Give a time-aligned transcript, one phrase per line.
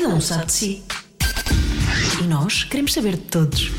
[0.00, 0.82] Cada um sabe de si.
[2.20, 3.72] E nós queremos saber de todos.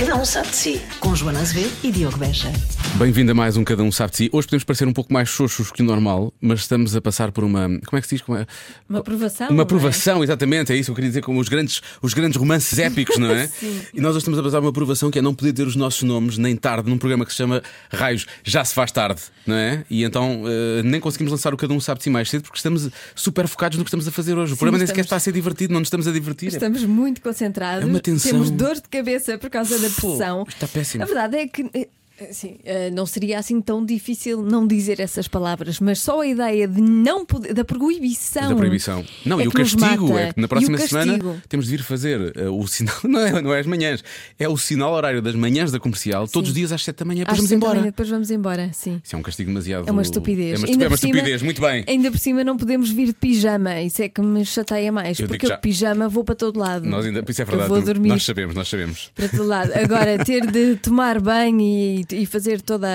[0.00, 0.80] Cada um sabe de si.
[0.98, 2.50] Com Joana Azevedo e Diogo Beja.
[2.96, 4.30] Bem-vindo a mais um Cada Um Sabe de Si.
[4.32, 7.44] Hoje podemos parecer um pouco mais xoxos que o normal, mas estamos a passar por
[7.44, 7.68] uma.
[7.84, 8.24] Como é que se diz?
[8.24, 8.46] Como é?
[8.88, 9.48] Uma aprovação.
[9.50, 9.62] Uma é?
[9.62, 13.18] aprovação, exatamente, é isso que eu queria dizer, como os grandes, os grandes romances épicos,
[13.18, 13.46] não é?
[13.60, 13.80] Sim.
[13.92, 16.02] E nós hoje estamos a passar uma aprovação que é não poder ter os nossos
[16.02, 19.84] nomes nem tarde num programa que se chama Raios, já se faz tarde, não é?
[19.88, 22.58] E então eh, nem conseguimos lançar o Cada Um Sabe de Si mais cedo porque
[22.58, 24.54] estamos super focados no que estamos a fazer hoje.
[24.54, 26.48] O programa nem sequer está a ser divertido, não nos estamos a divertir.
[26.48, 27.82] Estamos muito concentrados.
[27.82, 28.32] É uma tensão.
[28.32, 30.44] Temos dor de cabeça por causa da Pô, pressão.
[30.48, 31.04] está péssimo.
[31.04, 31.88] A verdade é que.
[32.28, 36.68] Assim, eh, não seria assim tão difícil não dizer essas palavras, mas só a ideia
[36.68, 38.50] de não poder, da proibição.
[38.50, 39.04] Da proibição.
[39.24, 42.48] Não, é e o castigo é que na próxima semana temos de vir fazer eh,
[42.48, 44.04] o sinal, não é, não é as manhãs,
[44.38, 47.20] é o sinal horário das manhãs da comercial, todos os dias às 7 da manhã,
[47.20, 47.74] depois Às vamos embora.
[47.78, 49.00] manhã, Depois vamos embora, sim.
[49.02, 49.88] Isso é um castigo demasiado.
[49.88, 50.54] É uma estupidez.
[50.54, 51.84] É uma, estu- Ainda é uma por cima- estupidez, muito bem.
[51.88, 55.26] Ainda por cima não podemos vir de pijama, isso é que me chateia mais, Eu
[55.26, 56.86] porque eu de pijama vou para todo lado.
[56.86, 57.68] Nós ainda, isso é Eu verdade.
[57.70, 59.10] vou dormir Nós sabemos, nós sabemos.
[59.14, 59.72] para todo lado.
[59.74, 62.88] Agora, ter de tomar banho e, e fazer toda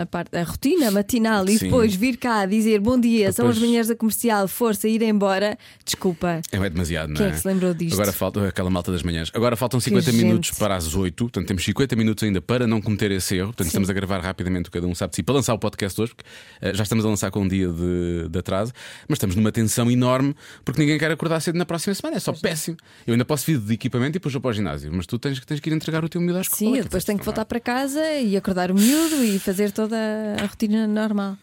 [0.00, 1.66] a, parte, a rotina matinal e Sim.
[1.66, 5.56] depois vir cá dizer bom dia, são as Depois- manhãs da comercial, força, ir embora,
[5.84, 6.40] desculpa.
[6.52, 7.28] É, é demasiado, não Quem é?
[7.28, 7.94] é que se lembrou disto?
[7.94, 9.30] Agora falta aquela malta das manhãs.
[9.34, 10.24] Agora faltam 50 gente.
[10.24, 13.48] minutos para as 8, portanto temos 50 minutos ainda para não cometer esse erro.
[13.48, 16.00] Portanto, estamos a gravar rapidamente o cada um sabe de si para lançar o podcast
[16.00, 16.28] hoje, porque
[16.60, 18.72] eh, já estamos a lançar com um dia de, de atraso,
[19.08, 22.16] mas estamos numa tensão enorme porque ninguém quer acordar cedo na próxima semana.
[22.16, 22.76] É só péssimo.
[23.06, 25.38] Eu ainda posso vir de equipamento e depois vou para o ginásio, mas tu tens,
[25.44, 26.58] tens que ir entregar o teu miúdo à escola.
[26.58, 27.26] Sim, eu depois tenho que é?
[27.26, 29.96] voltar para casa e acordar o miúdo e fazer toda
[30.40, 31.36] a rotina normal.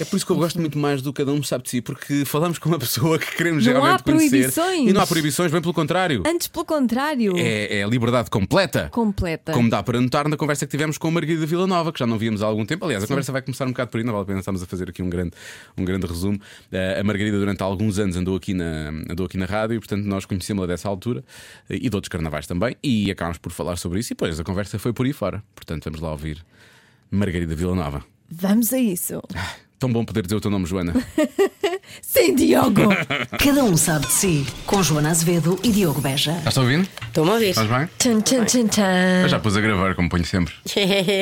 [0.00, 2.24] É por isso que eu gosto muito mais do cada um sabe de si, porque
[2.24, 4.28] falamos com uma pessoa que queremos Não há realmente conhecer.
[4.30, 4.88] proibições.
[4.88, 6.22] E não há proibições, bem pelo contrário.
[6.26, 8.88] Antes, pelo contrário, É, é a liberdade completa.
[8.90, 9.52] completa.
[9.52, 12.16] Como dá para notar na conversa que tivemos com a Margarida Villanova, que já não
[12.16, 12.84] víamos há algum tempo.
[12.86, 14.66] Aliás, a conversa vai começar um bocado por aí, não vale a pena estarmos a
[14.66, 15.32] fazer aqui um grande,
[15.76, 16.40] um grande resumo.
[16.72, 20.04] Eh, a Margarida, durante alguns anos, andou aqui na, andou aqui na rádio e, portanto,
[20.06, 21.22] nós conhecemos-la dessa altura
[21.68, 22.74] eh, e de outros carnavais também.
[22.82, 25.42] E acabámos por falar sobre isso e depois a conversa foi por aí fora.
[25.54, 26.42] Portanto, vamos lá ouvir
[27.10, 28.02] Margarida Villanova.
[28.30, 29.20] Vamos a isso.
[29.80, 30.92] Tão bom poder dizer o teu nome, Joana.
[32.02, 32.88] Sim, Diogo!
[33.42, 34.46] Cada um sabe de si.
[34.66, 36.32] Com Joana Azevedo e Diogo Beja.
[36.38, 36.88] Estás ouvindo?
[37.06, 37.50] Estou-me a ouvir.
[37.50, 37.88] Estás bem?
[37.98, 39.22] Tchan, tchan, tchan, tchan.
[39.22, 40.52] Eu já pus a gravar, como ponho sempre.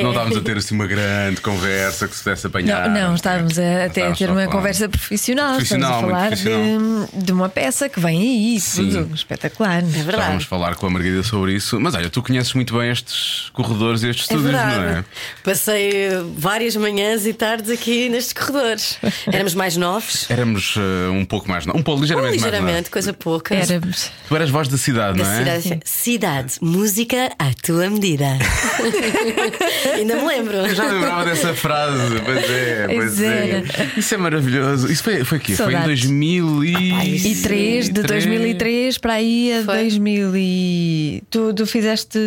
[0.03, 2.89] Não estávamos a ter assim uma grande conversa que se pudesse apanhar.
[2.89, 4.53] Não, não, estávamos a, até a Estávamos ter a uma falar.
[4.53, 5.55] conversa profissional.
[5.55, 8.91] Profissional, Estamos a muito falar de, de uma peça que vem aí, Sim.
[8.91, 9.79] tudo espetacular.
[9.79, 10.29] É verdade.
[10.29, 11.79] vamos falar com a Margarida sobre isso.
[11.81, 15.05] Mas olha, tu conheces muito bem estes corredores e estes É estúdios, não é?
[15.45, 18.99] Passei várias manhãs e tardes aqui nestes corredores.
[19.33, 20.31] Éramos mais novos.
[20.31, 21.67] Éramos eh, um pouco mais.
[21.67, 22.45] Um pouco ligeiramente, mais.
[22.53, 23.55] ligeiramente, coisa pouca.
[23.55, 24.11] Éramos.
[24.29, 25.61] Tu eras voz da cidade, Da não é?
[25.61, 28.27] cidade, cidade, música à tua medida.
[29.95, 30.57] Ainda me lembro.
[30.57, 32.21] Eu já lembrava dessa frase.
[32.25, 33.63] Pois é, pois é.
[33.97, 34.91] Isso é maravilhoso.
[34.91, 35.55] Isso foi, foi o quê?
[35.55, 36.01] Foi em Saudades.
[36.03, 37.33] 2000 e...
[37.33, 39.83] E 3, de 2003 para aí a Foi.
[39.83, 41.23] 2000 e...
[41.31, 42.19] Tu, tu fizeste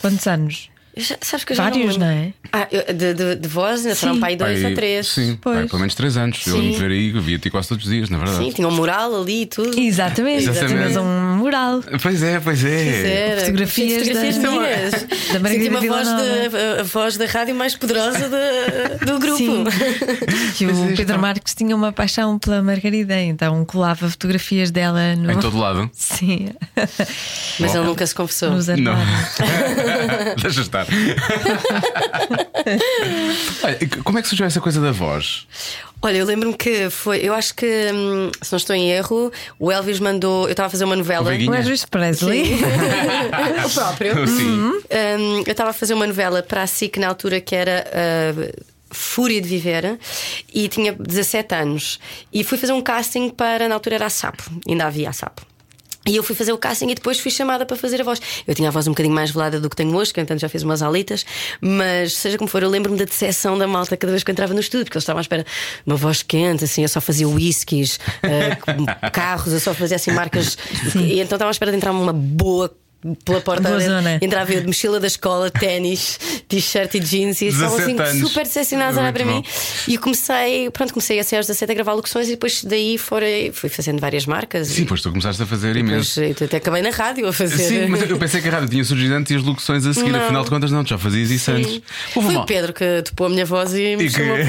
[0.00, 0.68] quantos anos?
[0.96, 2.32] Já- Sabes que eu já Vários, não, não é?
[2.52, 5.06] Ah, eu- de, de, de voz, ainda foram para aí dois Pai, ou três.
[5.08, 5.56] Sim, Pois.
[5.58, 6.46] pai, pelo menos 3 anos.
[6.46, 6.58] Eu Sim.
[6.60, 8.38] lembro de ver aí, eu via-te quase todos os dias, na verdade.
[8.44, 9.78] Sim, tinha um mural ali e tudo.
[9.78, 10.72] Exatamente, Exatamente.
[10.92, 11.82] tínhamos um mural.
[12.02, 13.28] Pois é, pois é.
[13.32, 13.40] Era.
[13.42, 14.92] Fotografias Fotografias da- minhas.
[15.32, 19.36] da Margarida Senti uma voz, de, a, voz da rádio mais poderosa da- do grupo.
[19.36, 19.64] Sim.
[20.56, 21.18] Que o é, Pedro está.
[21.18, 25.30] Marques tinha uma paixão pela Margarida, então colava fotografias dela no.
[25.30, 25.90] Em todo lado.
[25.92, 26.48] Sim,
[27.60, 28.50] Mas ele nunca se confessou.
[28.52, 28.94] nos Não.
[30.40, 30.85] Deixa estar.
[33.62, 35.46] Olha, como é que surgiu essa coisa da voz?
[36.02, 37.18] Olha, eu lembro-me que foi.
[37.18, 40.44] Eu acho que, hum, se não estou em erro, o Elvis mandou.
[40.44, 41.30] Eu estava a fazer uma novela.
[41.30, 41.50] O.
[41.50, 42.54] O Elvis Presley.
[43.64, 44.28] o próprio.
[44.28, 44.72] Sim.
[44.72, 47.84] Hum, eu estava a fazer uma novela para a SIC na altura que era.
[47.92, 49.98] ah, Fúria de Viver
[50.54, 51.98] e tinha 17 anos
[52.32, 55.42] e fui fazer um casting para na altura era a Sapo, ainda havia a Sapo.
[56.06, 58.20] E eu fui fazer o casting e depois fui chamada para fazer a voz.
[58.46, 60.48] Eu tinha a voz um bocadinho mais velada do que tenho hoje, que entanto já
[60.48, 61.26] fiz umas alitas,
[61.60, 64.54] mas seja como for, eu lembro-me da decepção da malta cada vez que eu entrava
[64.54, 65.50] no estúdio, porque eles estavam à espera de
[65.84, 68.56] uma voz quente, assim, eu só fazia whiskies, eh,
[69.12, 70.56] carros, eu só fazia assim marcas.
[70.94, 72.72] E então estava à espera de entrar uma boa.
[73.24, 74.18] Pela porta Boa zona.
[74.20, 78.28] entrava eu de mochila da escola, ténis, t-shirt e jeans, e estavam 17 assim anos.
[78.30, 79.40] super decepcionados a olhar Muito para bom.
[79.40, 79.44] mim.
[79.86, 82.98] E eu comecei, pronto, comecei a ser aos 17 a gravar locuções e depois daí
[82.98, 84.68] fora, fui fazendo várias marcas.
[84.68, 86.18] Sim, e pois tu começaste a fazer imenso.
[86.20, 87.58] depois, eu até acabei na rádio a fazer.
[87.58, 90.10] Sim, mas eu pensei que a rádio tinha surgido antes e as locuções a seguir,
[90.10, 90.20] Não.
[90.24, 91.80] afinal de contas, não, tu já fazias isso antes.
[92.14, 94.36] Houve Foi o Pedro que topou a minha voz e me E que- chamou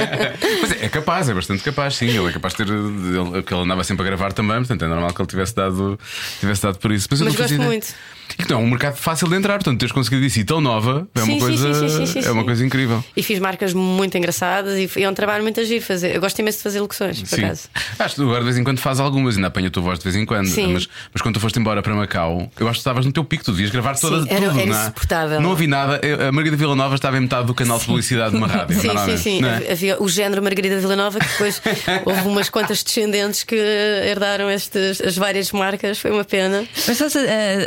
[0.00, 2.08] é, é capaz, é bastante capaz, sim.
[2.08, 2.72] Ele é capaz de ter.
[2.72, 5.98] Ele, que ele andava sempre a gravar também, portanto é normal que ele tivesse dado,
[6.40, 7.06] tivesse dado por isso.
[7.10, 7.94] Mas eu Mas gosto muito.
[8.38, 10.60] E que não é um mercado fácil de entrar, portanto, teres conseguido isso e tão
[10.60, 13.04] nova é uma sim, coisa, sim, sim, sim, é uma coisa incrível.
[13.16, 16.14] E fiz marcas muito engraçadas e foi- é um trabalho muito agir fazer.
[16.14, 17.44] Eu gosto imenso de fazer locuções, por Sim.
[17.44, 17.68] acaso.
[17.98, 19.98] Acho que tu agora de vez em quando faz algumas, ainda apanha a tua voz
[19.98, 20.46] de vez em quando.
[20.46, 20.72] Sim.
[20.72, 23.44] Mas, mas quando tu foste embora para Macau, eu acho que estavas no teu pico,
[23.44, 24.60] tu devias gravar toda, Sim, era- tudo.
[24.60, 24.82] era não é?
[24.84, 25.40] insuportável.
[25.40, 26.00] Não ouvi nada.
[26.28, 28.78] A Margarida Vila Nova estava em metade do canal de publicidade de uma rádio.
[28.80, 29.40] Sim, sim, sim.
[29.40, 29.72] não é?
[29.72, 31.60] Havia o género Margarida Villanova, que depois
[32.06, 35.98] houve umas quantas descendentes que herdaram estas, as várias marcas.
[35.98, 36.64] Foi uma pena.
[36.86, 37.20] Mas estavas a,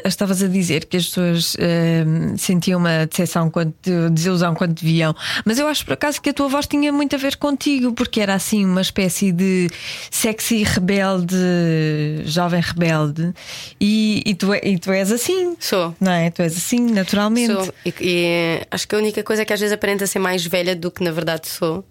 [0.03, 2.05] a- estavas a dizer que as pessoas eh,
[2.37, 3.73] sentiam uma decepção, quando,
[4.11, 5.15] desilusão quando te viam,
[5.45, 8.21] mas eu acho por acaso que a tua voz tinha muito a ver contigo, porque
[8.21, 9.69] era assim uma espécie de
[10.11, 11.35] sexy rebelde,
[12.25, 13.33] jovem rebelde,
[13.79, 15.95] e, e, tu, é- e tu és assim, Sou.
[15.99, 16.29] não é?
[16.29, 17.53] Tu és assim, naturalmente.
[17.53, 17.73] Sou.
[17.85, 20.75] E, e acho que a única coisa é que às vezes aparenta ser mais velha
[20.75, 21.83] do que na verdade sou.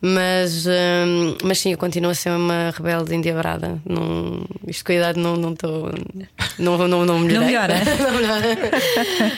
[0.00, 3.80] Mas, hum, mas sim, eu continuo a ser uma rebelde endiabrada.
[3.84, 5.90] Não, isto com a idade não não estou.
[6.58, 7.46] Não, não, não, melhorei.
[7.48, 7.74] melhora?
[7.98, 8.58] não melhora.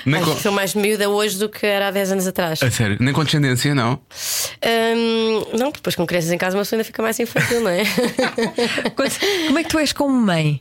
[0.05, 2.61] Nem Acho com- que sou mais miúda hoje do que era há 10 anos atrás.
[2.63, 3.93] A sério, nem com descendência, não.
[3.95, 7.71] Hum, não, porque depois com crianças em casa uma pessoa ainda fica mais infantil, não
[7.71, 7.83] é?
[9.47, 10.61] Como é que tu és como mãe?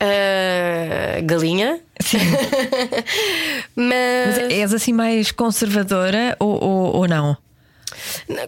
[0.00, 1.80] Ah, galinha.
[3.74, 7.36] Mas, Mas és assim mais conservadora ou, ou, ou não?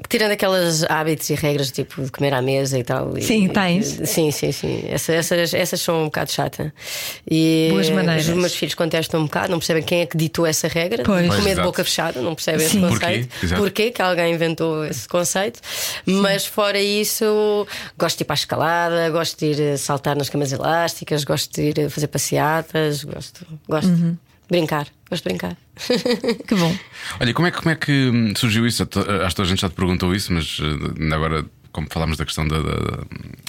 [0.08, 3.16] Tirando aquelas hábitos e regras tipo de comer à mesa e tal.
[3.16, 4.00] e- Sim, tens.
[4.04, 4.84] Sim, sim, sim.
[4.88, 6.72] Essa- essas, essas são um bocado chata.
[7.30, 8.28] E Boas maneiras.
[8.28, 11.02] Os meus filhos contestam um bocado, não percebem quem é que ditou essa regra.
[11.04, 11.22] Pois.
[11.22, 12.78] de Pois, comer de boca fechada, não percebem Sim.
[12.78, 13.06] esse Porquê?
[13.06, 13.28] conceito.
[13.44, 13.62] Exato.
[13.62, 15.60] Porquê que alguém inventou esse conceito.
[16.06, 17.66] Mas fora isso,
[17.98, 21.52] gosto de ir para a escalada, gosto de ir eh, saltar nas camas elásticas, gosto
[21.54, 24.16] de ir a fazer passeatas, gosto, gosto Uhum.
[24.50, 25.56] De brincar, gosto de brincar.
[26.46, 26.76] Que bom.
[27.20, 28.82] Olha, como é, que- como é que surgiu isso?
[29.24, 30.58] Acho que a gente já te perguntou isso, mas
[31.00, 33.04] ainda agora, como falámos da questão da, da,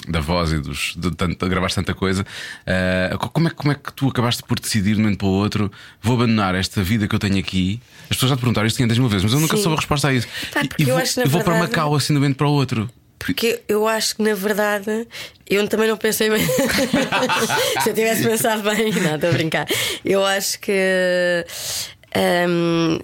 [0.08, 3.74] da voz e dos, de, de gravares tanta coisa, uh, como, é, que- como é
[3.74, 5.70] que tu acabaste por decidir de um momento para o outro
[6.00, 7.80] vou abandonar esta vida que eu tenho aqui?
[8.04, 9.62] As pessoas já te perguntaram isto 500 mil vezes, mas eu nunca Sim.
[9.62, 10.26] soube a resposta a isso.
[10.52, 12.88] Pá, E- eu vou, eu vou para Macau assim de um momento para o outro.
[13.24, 15.06] Porque eu acho que na verdade
[15.48, 16.44] eu também não pensei bem.
[17.82, 19.66] Se eu tivesse pensado bem, não, estou a brincar.
[20.04, 21.46] Eu acho que.
[22.48, 22.98] hum,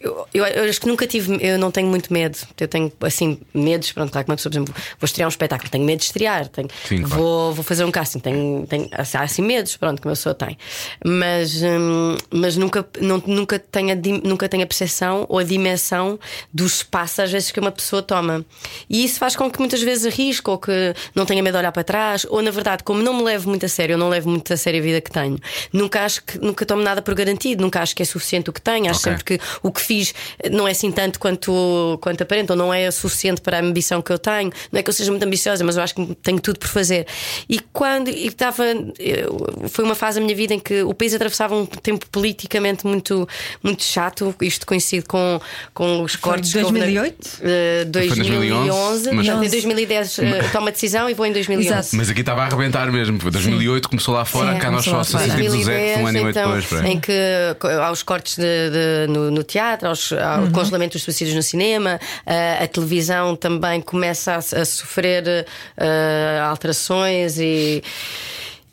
[0.00, 2.38] eu, eu, eu acho que nunca tive, eu não tenho muito medo.
[2.58, 3.92] Eu tenho assim medos.
[3.92, 6.48] Pronto, claro que uma pessoa, por exemplo, vou estrear um espetáculo, tenho medo de estrear,
[6.48, 7.22] tenho, Sim, claro.
[7.22, 10.56] vou, vou fazer um casting, tenho, tenho há assim medos, pronto, que uma pessoa tem.
[11.04, 16.18] Mas, hum, mas nunca, não, nunca, tenho a, nunca tenho a percepção ou a dimensão
[16.52, 18.44] do espaço às vezes que uma pessoa toma.
[18.88, 21.72] E isso faz com que muitas vezes arrisque ou que não tenha medo de olhar
[21.72, 24.28] para trás, ou na verdade, como não me levo muito a sério, eu não levo
[24.30, 25.38] muito a sério a vida que tenho,
[25.72, 28.60] nunca acho que nunca tomo nada por garantido, nunca acho que é suficiente o que
[28.60, 29.12] tenho, acho Ok.
[29.12, 30.14] sempre que o que fiz
[30.52, 34.12] não é assim tanto quanto, quanto aparenta, ou não é suficiente para a ambição que
[34.12, 34.52] eu tenho.
[34.70, 37.06] Não é que eu seja muito ambiciosa, mas eu acho que tenho tudo por fazer.
[37.48, 38.62] E quando e estava.
[39.68, 43.28] Foi uma fase da minha vida em que o país atravessava um tempo politicamente muito,
[43.62, 45.40] muito chato, isto coincido com,
[45.74, 46.52] com os cortes.
[46.52, 47.28] que houve na- 2008?
[47.42, 51.68] Eh, 2011, mas- portanto, em 2010 eh, tomo a decisão e vou em 2011.
[51.68, 51.88] Exato.
[51.96, 53.18] Mas aqui estava a arrebentar mesmo.
[53.20, 56.20] Foi 2008 começou lá fora, Sim, cá nós só assistimos o Zé um ano e
[56.20, 56.84] meio então, depois.
[56.84, 57.12] em que
[57.58, 58.42] co- aos cortes de-
[59.06, 60.52] de- no, no teatro, aos, ao Uhum.
[60.52, 65.46] congelamento dos suicídios no cinema, a, a televisão também começa a, a sofrer
[65.76, 67.82] eh, alterações e.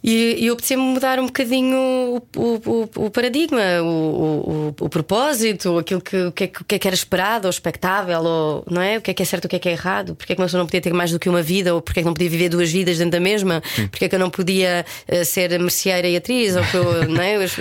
[0.03, 5.77] E, e eu apetecia mudar um bocadinho o, o- o- o paradigma, o, o- propósito,
[5.77, 8.97] aquilo que, o, que é, que- é que era esperado ou expectável, ou, não é?
[8.97, 10.41] O que é que é certo o que é que é errado, porque é que
[10.41, 12.13] uma pessoa não podia ter mais do que uma vida, ou porque é que não
[12.13, 13.61] podia viver duas vidas dentro da mesma,
[13.91, 17.21] porque é que eu não podia eh, ser merceeira e atriz, ou que eu, não
[17.21, 17.37] é?
[17.37, 17.57] Os,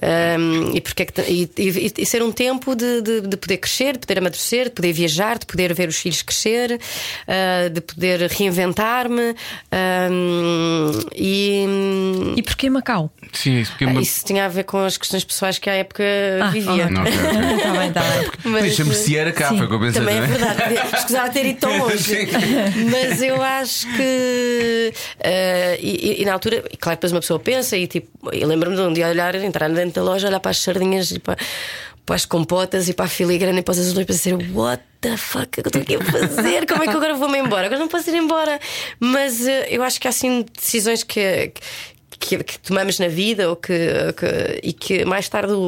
[0.00, 3.58] ehm, e, porque é que, e, e- e ser um tempo de, de, de poder
[3.58, 6.80] crescer, de poder amadurecer, de poder viajar, de poder ver os filhos crescer,
[7.26, 9.34] eh, de poder reinventar-me
[9.70, 11.71] ehm, e.
[12.36, 13.10] E porquê Macau?
[13.32, 13.72] Sim, isso.
[13.72, 14.00] Porque Ah.
[14.00, 16.02] Isso tinha a ver com as questões pessoais que à época
[16.42, 16.72] Ah, vivia.
[16.72, 16.90] ok.
[16.90, 17.56] Não, ok, ok.
[17.56, 18.30] Está bem, está bem.
[18.44, 19.56] Mas, Deixa-me merceeira cá, Sim.
[19.58, 20.00] foi o que eu pensei.
[20.00, 20.26] também é é?
[20.26, 22.28] verdade, escusava ter ido tão longe.
[22.90, 24.92] Mas eu acho que.
[25.20, 28.46] eh, e, e- na altura, e claro que depois uma pessoa pensa e tipo, eu
[28.48, 31.36] lembro-me de um dia olhar, entrar dentro da loja, olhar para as sardinhas e para,
[32.04, 35.16] para as compotas e para a filigrana e para os azulejos e pensar, what the
[35.16, 36.66] fuck, o que eu estou aqui a fazer?
[36.66, 37.66] Como é que agora vou-me embora?
[37.66, 38.58] Agora não posso ir embora.
[38.98, 41.52] Mas eh, eu acho que há assim decisões que.
[42.18, 43.74] que, que tomamos na vida ou que,
[44.16, 45.58] que- e que mais tarde o,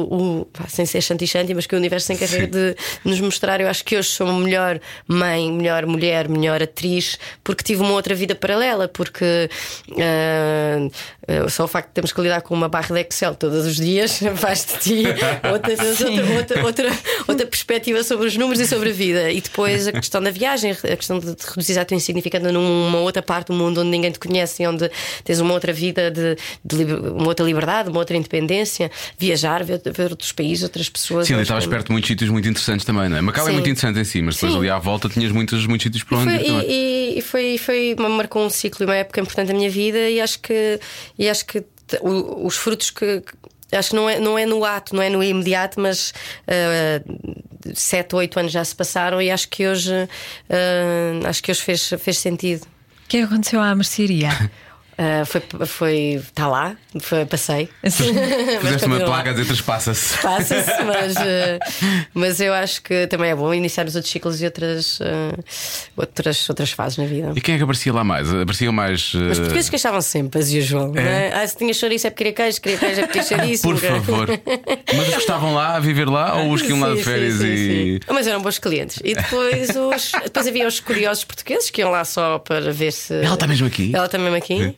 [0.41, 3.59] o- pá, sem ser shanti-shanti, mas que o universo tem carreira de nos mostrar.
[3.59, 7.91] Eu acho que hoje sou uma melhor mãe, melhor mulher, melhor atriz, porque tive uma
[7.91, 9.49] outra vida paralela, porque
[9.99, 10.87] ah,
[11.49, 14.19] só o facto de termos que lidar com uma barra de Excel todos os dias
[14.35, 15.03] faz de ti
[15.51, 16.91] outra, outra, outra, outra,
[17.27, 19.31] outra perspectiva sobre os números e sobre a vida.
[19.31, 22.99] E depois a questão da viagem, a questão de te reduzir a tua insignificância numa
[22.99, 24.89] outra parte do mundo onde ninguém te conhece e onde
[25.23, 30.11] tens uma outra vida de, de uma outra liberdade, uma outra independência, viajar, ver, ver
[30.11, 31.27] outros países, outras pessoas.
[31.27, 33.21] Sim, ali estavas perto de muitos sítios muito interessantes também, não é?
[33.21, 33.53] Macau é Sim.
[33.53, 34.59] muito interessante em si, mas depois Sim.
[34.59, 36.69] ali à volta tinhas muitos, muitos sítios para onde Foi- ir também.
[36.69, 40.19] e, e foi, foi marcou um ciclo e uma época importante da minha vida e
[40.21, 40.79] acho que,
[41.17, 41.63] e acho que
[42.01, 43.23] o- os frutos que.
[43.71, 46.13] Acho que não é, não é no ato, não é no imediato, mas
[46.47, 51.61] uh, sete, oito anos já se passaram e acho que hoje uh, acho que hoje
[51.61, 52.61] fez, fez sentido.
[52.63, 54.29] O que é que aconteceu à mercearia?
[54.97, 57.67] Uh, foi, foi, está lá, foi, passei.
[57.83, 60.17] Fizeste uma placa a dizer traspassa-se.
[60.21, 61.59] Passa-se, mas, eh,
[62.13, 65.37] mas eu acho que também é bom iniciar os outros ciclos e outras, eh,
[65.97, 67.33] outras, outras fases na vida.
[67.35, 68.33] E quem é que aparecia lá mais?
[68.33, 69.13] Apareciam mais.
[69.13, 70.87] Os portugueses queixavam sempre, as usual.
[70.87, 71.33] não é?
[71.33, 73.63] Ah, se tinha chouriço é porque queria queijo, queria queijo é porque queria chouriço.
[73.63, 74.27] Por favor.
[74.95, 77.03] Mas os que estavam lá a viver lá ou os que iam lá de Sim,
[77.03, 77.93] sim, férias sim, e.
[77.95, 77.99] sim.
[78.13, 79.01] Mas eram bons clientes.
[79.03, 83.13] E depois, os, depois havia os curiosos portugueses que iam lá só para ver se.
[83.13, 83.91] Ela está mesmo aqui?
[83.93, 84.77] Ela está mesmo aqui.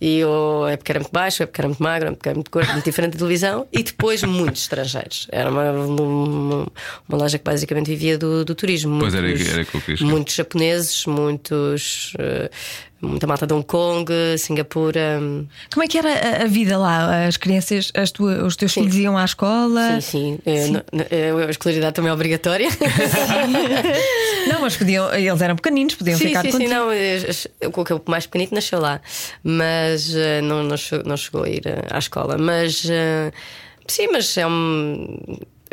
[0.00, 2.34] E eu, é porque era muito baixo, é porque era muito magro, é porque era
[2.36, 3.66] muito gordo, muito diferente da televisão.
[3.72, 5.26] E depois muitos estrangeiros.
[5.30, 6.66] Era uma, uma,
[7.08, 8.98] uma loja que basicamente vivia do, do turismo.
[8.98, 10.06] Pois era- Muitos- era o que eu.
[10.06, 12.14] Muitos japoneses, muitos.
[12.18, 12.50] eh,
[13.02, 15.18] muita malta de Hong Kong, Singapura.
[15.72, 17.26] Como é que era a- a vida lá?
[17.26, 20.00] As crianças, as tua- os teus filhos iam à escola?
[20.00, 20.38] Sim, sim.
[20.46, 22.68] Eh, n- n- eh, A escolaridade também é obrigatória.
[24.48, 26.74] Não, mas podiam, eles eram pequeninos, podiam Sim, ficar sim, sim, contigo.
[26.74, 26.92] não.
[26.92, 27.20] eh,
[27.66, 29.00] O que o mais pequenito nasceu lá,
[29.42, 32.36] mas eh, não, não, chegou, não chegou a ir eh, à escola.
[32.38, 33.30] Mas eh,
[33.86, 35.16] sim, mas é um.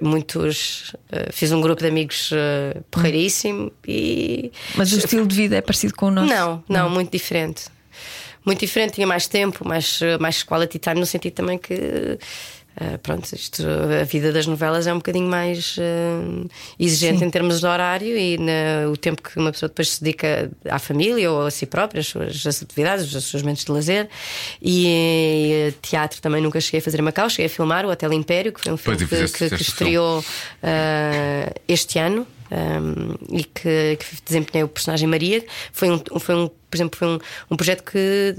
[0.02, 0.94] Muitos.
[1.12, 4.52] eh, fiz um grupo de amigos eh, porreiríssimo e.
[4.76, 6.34] Mas o estilo de vida é parecido com o nosso?
[6.34, 7.66] Não, não, muito diferente.
[8.46, 12.18] Muito diferente, tinha mais tempo, mais, mais quality time, no sentido também que.
[12.80, 13.64] Eh, pronto, isto,
[14.00, 16.48] a vida das novelas é um bocadinho mais eh,
[16.80, 20.50] exigente em termos de horário e na- o tempo que uma pessoa depois se dedica
[20.70, 24.08] à família ou a si própria, as suas as atividades, os seus momentos de lazer.
[24.62, 28.14] E, eh, teatro também nunca cheguei a fazer em Macau, cheguei a filmar o Hotel
[28.14, 30.24] Império, que foi um filme Pois, e que, que- que estreou
[30.62, 32.28] eh, este ano.
[32.50, 35.44] um, e que, que desempenhei o personagem Maria.
[35.74, 37.20] Foi um, foi um por exemplo, foi um,
[37.52, 38.36] um projeto que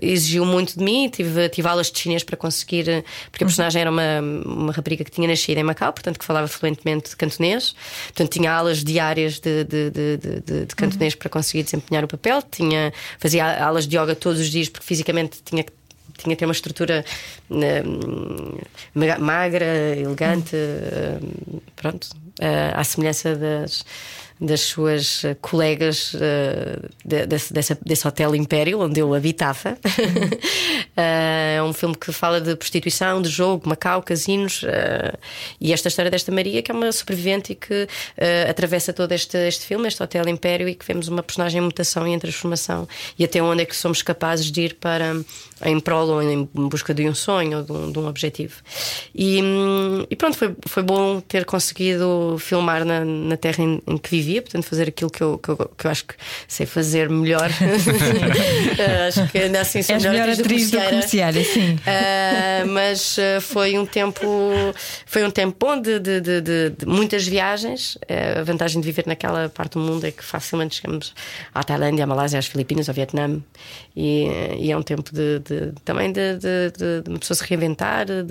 [0.00, 1.08] exigiu muito de mim.
[1.08, 2.84] Tive, tive aulas de chinês para conseguir,
[3.30, 6.48] porque a personagem era uma, uma rapariga que tinha nascido em Macau, portanto, que falava
[6.48, 7.74] fluentemente cantonês.
[8.06, 12.42] Portanto, tinha aulas diárias de, de, de, de, de- cantonês para conseguir desempenhar o papel.
[12.42, 15.72] Tinha, fazia aulas de yoga todos os dias, porque fisicamente tinha que
[16.18, 17.04] tinha que ter uma estrutura
[17.50, 18.58] hum,
[18.94, 22.08] magra- elegante, hum, pronto,
[22.74, 23.84] à semelhança das,
[24.44, 26.12] das suas eh, colegas
[27.04, 29.76] de- desse, dessa- desse Hotel Império, onde eu habitava.
[30.96, 35.14] Eh, É um filme que fala de prostituição, de jogo, Macau, casinos eh,
[35.60, 37.86] e esta história desta Maria, que é uma sobrevivente e que
[38.48, 42.06] atravessa todo este, este filme, este Hotel Império, e que vemos uma personagem em mutação
[42.06, 45.14] e em transformação e até onde é que somos capazes de ir para
[45.64, 48.54] em prol ou em busca de um sonho ou de um, de um objetivo.
[49.14, 53.96] E, hum, e pronto, foi, foi bom ter conseguido filmar na, na terra em, em
[53.98, 56.14] que vivia, portanto, fazer aquilo que eu, que eu, que eu acho que
[56.48, 57.50] sei fazer melhor.
[58.78, 61.44] Eh, acho que ainda assim sou És melhor atriz atriz do comerciária.
[61.44, 61.74] sim.
[61.74, 64.20] Uh, mas uh, foi um tempo
[65.06, 67.96] foi um tempo bom de, de- de- de- de muitas viagens.
[67.96, 71.14] Uh, a vantagem de viver naquela parte do mundo é que facilmente chegamos
[71.54, 73.40] à Tailândia, à Malásia, às Filipinas, ao Vietnã.
[73.94, 74.26] E,
[74.58, 78.22] e é um tempo de, de- também de, de- de- uma pessoa se reinventar, de,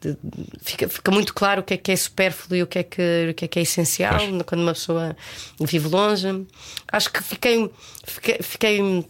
[0.00, 0.16] de-
[0.62, 3.28] fica, fica muito claro o que é que é supérfluo e o que é que,
[3.30, 5.16] o que, é, que é essencial quando uma pessoa
[5.60, 6.46] vive longe.
[6.90, 7.70] Acho que fiquei,
[8.04, 9.06] fiquei, fiquei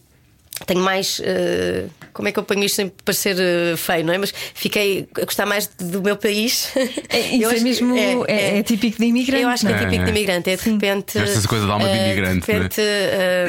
[0.67, 1.21] tenho mais.
[1.25, 4.19] eh, como é que eu ponho isto sem parecer eh, feio, não é?
[4.19, 6.71] Mas fiquei a gostar mais do meu país.
[7.09, 7.97] É, isso Eu é acho que mesmo.
[8.29, 9.43] É, é típico de imigrante.
[9.43, 10.05] Eu acho que é não típico É.
[10.05, 10.51] de imigrante.
[10.51, 11.19] É de repente.
[11.19, 12.81] Essa coisa da alma de eh, imigrante, De repente,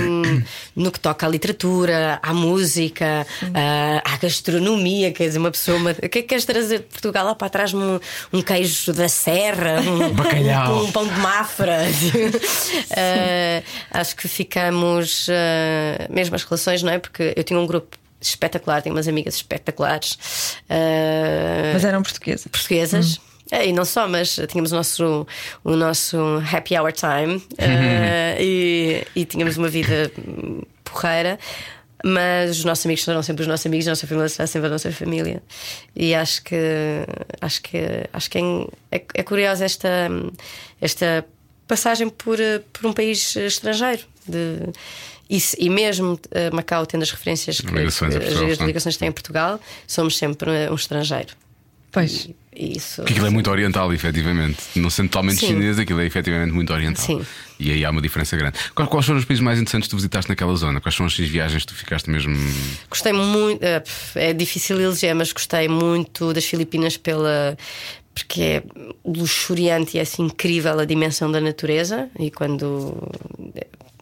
[0.02, 0.44] hum,
[0.76, 5.78] no que toca à literatura, à música, ah, à gastronomia, quer dizer, uma pessoa.
[5.78, 7.26] Uma, o que é que queres trazer de Portugal?
[7.26, 8.00] Lá para trás um,
[8.32, 10.78] um queijo da serra, um, Bacalhau.
[10.78, 11.80] um, um pão de mafra.
[12.96, 13.62] Ah,
[14.00, 15.28] acho que ficamos.
[15.30, 17.03] ah, mesmo as relações, não é?
[17.04, 20.18] Porque eu tinha um grupo espetacular, tinha umas amigas espetaculares.
[20.70, 22.48] ah, Mas eram portuguesas.
[22.48, 23.22] portuguesas.
[23.52, 25.28] É, e não só, mas tínhamos o nosso,
[25.64, 26.18] o nosso
[26.52, 31.38] happy hour time eh, e, e tínhamos uma vida hum, porreira.
[32.06, 34.72] Mas os nossos amigos serão sempre os nossos amigos, a nossa família será sempre a
[34.72, 35.44] nossa família.
[35.96, 36.56] E acho que
[37.40, 37.78] acho que
[38.12, 38.42] acho que é,
[38.92, 40.10] é, é curiosa esta
[40.82, 41.26] esta
[41.68, 44.04] passagem por, eh, por um país estrangeiro.
[44.28, 44.58] De,
[45.34, 49.00] e, e mesmo eh, Macau tendo as referências que, Ligações que Portugal, as ligações que
[49.00, 51.34] têm em Portugal, somos sempre eh, um estrangeiro.
[51.92, 52.26] Pois.
[52.26, 52.98] E- isso.
[52.98, 54.58] Porque aquilo é muito oriental, efetivamente.
[54.76, 55.48] Não sendo totalmente Sim.
[55.48, 57.04] chinês, aquilo é efetivamente muito oriental.
[57.04, 57.26] Sim.
[57.60, 58.60] E aí há uma diferença grande.
[58.76, 60.80] Quais, quais foram os países mais interessantes que tu visitaste naquela zona?
[60.80, 62.36] Quais são as viagens que tu ficaste mesmo.
[62.90, 67.58] Gostei muito, é, pff, é difícil eleger, mas gostei muito das Filipinas pela.
[68.14, 68.64] Porque é
[69.04, 72.08] luxuriante e é assim incrível a dimensão da natureza.
[72.20, 72.96] E quando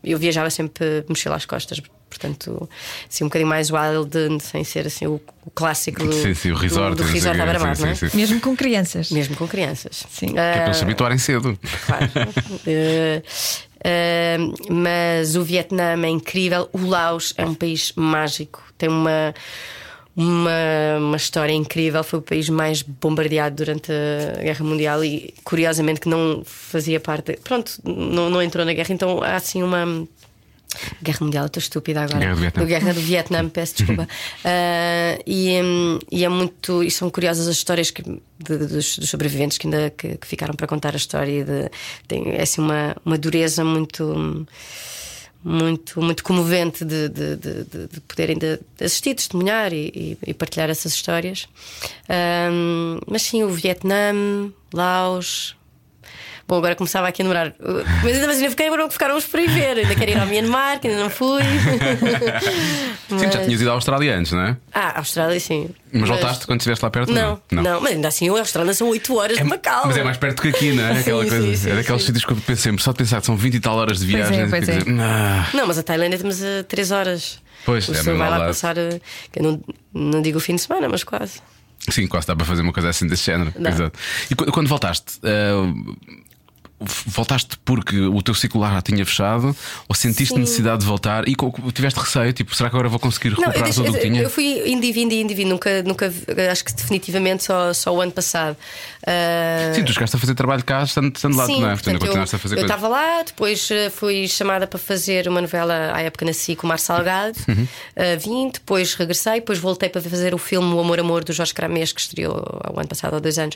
[0.04, 2.70] eu viajava sempre mochila às costas, portanto,
[3.10, 6.56] assim um bocadinho mais wild, sem ser assim o, o clássico do, Sim, sim, o
[6.56, 7.38] resort, do, do resort
[7.78, 7.96] Sim, é?
[7.96, 8.18] sim, sim.
[8.18, 9.12] Mesmo com crianças.
[9.12, 10.06] Mesmo com crianças.
[10.10, 10.34] Sim.
[10.34, 11.58] Que é para eles se Ah, habituarem cedo.
[11.86, 12.12] Claro.
[12.68, 13.22] Eh,
[13.84, 14.38] eh,
[14.70, 16.70] mas o Vietnã é incrível.
[16.74, 18.64] O Laos é um país mágico.
[18.78, 19.34] Tem uma,
[20.16, 20.52] uma,
[21.00, 22.04] uma história incrível.
[22.04, 27.38] Foi o país mais bombardeado durante a Guerra Mundial e, curiosamente, que não fazia parte.
[27.44, 28.94] Pronto, não, não entrou na guerra.
[28.94, 30.08] Então há assim uma.
[31.04, 32.20] Guerra Mundial, estou estúpida agora.
[32.20, 32.66] Guerra do Vietnã.
[32.66, 34.08] Guerra do Vietnã, peço desculpa.
[34.46, 36.82] Ah, e, hum, e é muito.
[36.84, 40.54] E são curiosas as histórias que, de- dos, dos sobreviventes que ainda que, que ficaram
[40.54, 41.44] para contar a história.
[41.44, 41.70] De,
[42.08, 44.46] tem é assim uma, uma dureza muito.
[45.44, 50.70] Muito, muito comovente de, de, de, de- de poderem de assistir, testemunhar e, e- partilhar
[50.70, 51.48] essas histórias.
[52.08, 54.14] Ahm, mas sim, o Vietnã,
[54.72, 55.56] Laos,
[56.48, 57.54] Bom, agora começava aqui a demorar.
[58.04, 59.78] Mas ainda, mas ainda fiquei, agora ficáramos por aí ver.
[59.78, 61.42] Ainda quero ir ao Myanmar, que ainda não fui.
[63.10, 64.58] Sim, já tinhas ido à Austrália antes, não é?
[64.74, 65.70] Ah, Austrália, sim.
[65.92, 67.12] Mas, voltaste quando estiveste lá perto?
[67.12, 69.84] Não, não, mas ainda assim, a Austrália são 8 horas de Macau.
[69.88, 71.00] Mas é mais perto que aqui, não é?
[71.00, 71.46] Aquela Sim, coisa.
[71.48, 73.56] sim, sim, é daqueles sítios que eu penso sempre, só de pensar que são 20
[73.56, 74.50] e tal horas de Pois é, viagem.
[74.50, 74.78] pois é.
[74.78, 75.50] dizer, "Ah".
[75.54, 77.40] Não, mas a Tailândia temos a 3 horas.
[77.66, 78.78] Pois, o é vai lá passar.
[78.78, 79.00] eh,
[79.32, 79.62] que não,
[79.94, 81.40] não digo o fim de semana, mas quase.
[81.90, 83.52] Sim, quase dá para fazer uma coisa assim desse género.
[83.60, 84.00] Exato.
[84.30, 85.20] E qu- quando voltaste, f-
[87.06, 89.56] voltaste porque o teu ciclo lá já tinha fechado
[89.88, 90.40] ou sentiste Sim.
[90.40, 91.36] necessidade de voltar e
[91.74, 92.34] tiveste receio?
[92.34, 94.22] Tipo, será que agora vou conseguir Não, eu, recuperar tudo o que eu, tinha?
[94.22, 96.14] eu fui indivíduo e indivíduo, nunca, nunca,
[96.52, 98.58] acho que definitivamente só, só o ano passado.
[99.06, 101.74] Ah, Sim, tu chegaste a fazer trabalho cá estando, estando lá, Sim, não é?
[101.74, 105.42] portanto, continuaste eu, a fazer eu estava lá, depois eh, fui chamada para fazer uma
[105.42, 107.68] novela à época nasci com o Mar Salgado, Uhum.
[107.96, 111.54] eh, vim, depois regressei, depois voltei para fazer o filme O Amor Amor do Jorge
[111.54, 113.56] Cramês, que estreou ao ano passado, há dois anos,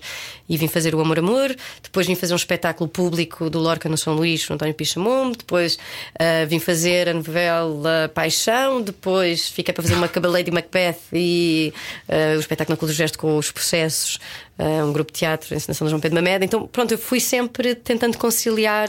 [0.50, 3.98] e vim fazer o Amor Amor, depois vim fazer um espetáculo público do Lorca no
[3.98, 5.78] São Luís, no António Pichamundo, depois
[6.18, 11.72] eh, vim fazer a novela Paixão, depois fiquei para fazer uma Lady Macbeth e
[12.08, 14.20] eh, o espetáculo na Clube do Gesto com os processos,
[14.58, 16.46] um grupo de teatro, a encenação de João Pedro Mameda.
[16.46, 18.88] Então, pronto, eu fui sempre tentando conciliar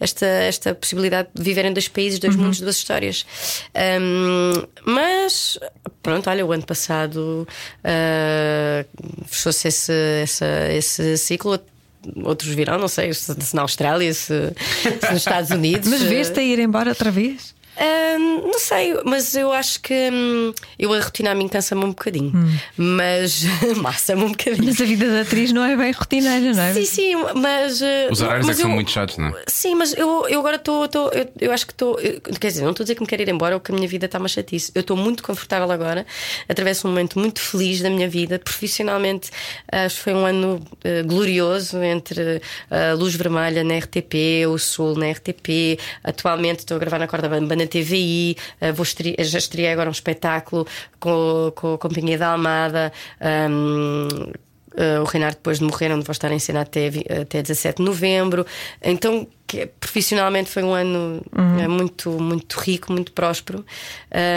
[0.00, 3.26] esta, esta possibilidade de viver em dois países, dois mundos, duas histórias.
[3.74, 5.58] Ahm, mas,
[6.02, 7.46] pronto, olha, o ano passado
[7.84, 8.84] ah,
[9.26, 11.58] fechou-se esse, essa- esse ciclo.
[12.24, 14.24] Outros virão, não sei, se se na Austrália, se,
[14.82, 15.88] se nos Estados Unidos.
[15.88, 17.54] Mas vês-te a ir embora outra vez?
[17.78, 21.88] Hum, não sei, mas eu acho que hum, eu a rotina a mim cansa-me um
[21.88, 22.32] bocadinho,
[22.76, 23.42] mas
[23.78, 24.64] massa-me um bocadinho.
[24.66, 26.74] Mas a vida da atriz não é bem rotineira, não é?
[26.74, 27.80] Sim, sim, mas.
[27.80, 29.42] uh, Os horários é mas que são eu- muito chatos, não é?
[29.46, 30.84] Sim, mas eu, eu agora estou.
[31.12, 31.96] Eu, eu acho que estou.
[31.96, 33.88] Quer dizer, não estou a dizer que me quero ir embora ou que a minha
[33.88, 34.70] vida está uma chatice.
[34.74, 36.06] Eu estou muito confortável agora,
[36.48, 38.38] atravesso um momento muito feliz da minha vida.
[38.38, 39.30] Profissionalmente,
[39.70, 44.94] acho que foi um ano uh, glorioso entre a Luz Vermelha na RTP, o Sul
[44.96, 45.78] na RTP.
[46.04, 48.36] Atualmente estou a gravar na Corda Bamba na TVI.
[48.60, 50.66] uh, vou já estreiei agora um espetáculo
[50.98, 52.92] com, com a Companhia da Almada.
[53.50, 54.08] um,
[54.72, 57.82] Uh, o Reinaldo depois de morrer, onde vou estar em cena até, até 17 de
[57.82, 58.46] novembro.
[58.82, 63.64] Então, que, profissionalmente foi um ano uh, muito, muito rico, muito próspero.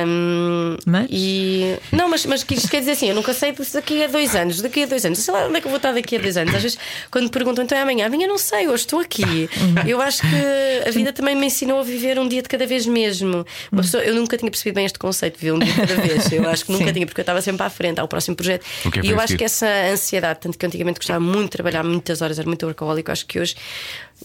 [0.08, 1.08] Um, Mas?
[1.10, 4.36] E, não, mas, mas isto quer dizer assim: eu nunca sei disso daqui a dois
[4.36, 6.20] anos, daqui a dois anos, sei lá onde é que eu vou estar daqui a
[6.20, 6.54] dois anos.
[6.54, 6.78] Às vezes,
[7.10, 9.50] quando me perguntam, então é amanhã, amanhã não sei, hoje estou aqui.
[9.88, 12.86] Eu acho que a vida também me ensinou a viver um dia de cada vez
[12.86, 13.46] mesmo.
[13.72, 16.32] Uma pessoa, eu nunca tinha percebido bem este conceito, viver um dia de cada vez.
[16.32, 16.94] Eu acho que nunca Sim.
[16.94, 18.66] tinha, porque eu estava sempre à frente, ao próximo projeto.
[18.86, 22.22] É e eu acho que essa ansiedade, tanto que antigamente gostava muito de trabalhar muitas
[22.22, 23.56] horas, era muito workaholic, acho que hoje,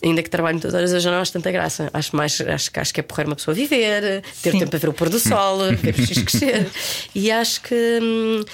[0.03, 1.90] ainda que trabalho muitas horas, eu já não acho tanta graça.
[1.92, 4.59] Acho mais, acho, que- acho que é porrer uma pessoa viver, ter Sim.
[4.61, 6.66] tempo para ver o pôr do sol, ver os filhos crescer.
[7.14, 7.98] E acho que.
[8.03, 8.44] hum,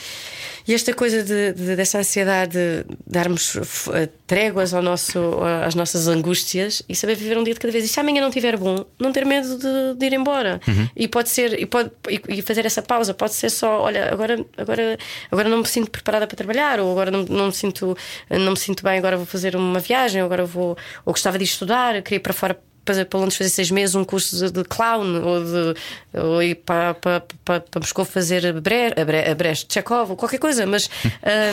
[0.66, 3.56] e esta coisa de, de- dessa ansiedade de darmos
[3.94, 5.18] eh, tréguas ao nosso,
[5.64, 7.84] às nossas angústias e saber viver um dia de cada vez.
[7.84, 10.60] E se amanhã não estiver bom, não ter medo de, de ir embora.
[10.96, 13.14] E pode ser, e, pode, e, fazer essa pausa.
[13.14, 14.98] Pode ser só: olha, agora, agora,
[15.30, 17.96] agora não me sinto preparada para trabalhar, ou agora não, não, me sinto,
[18.30, 21.46] não me sinto bem, agora vou fazer uma viagem, agora vou, ou gostava de ir
[21.46, 24.64] estudar, queria ir para fora para, para Londres fazer seis meses um curso de, de
[24.64, 29.34] clown ou, de, ou ir para, para, para, para Moscou fazer a Brecht, Bre, a
[29.34, 30.88] Brecht Chekhov ou qualquer coisa, mas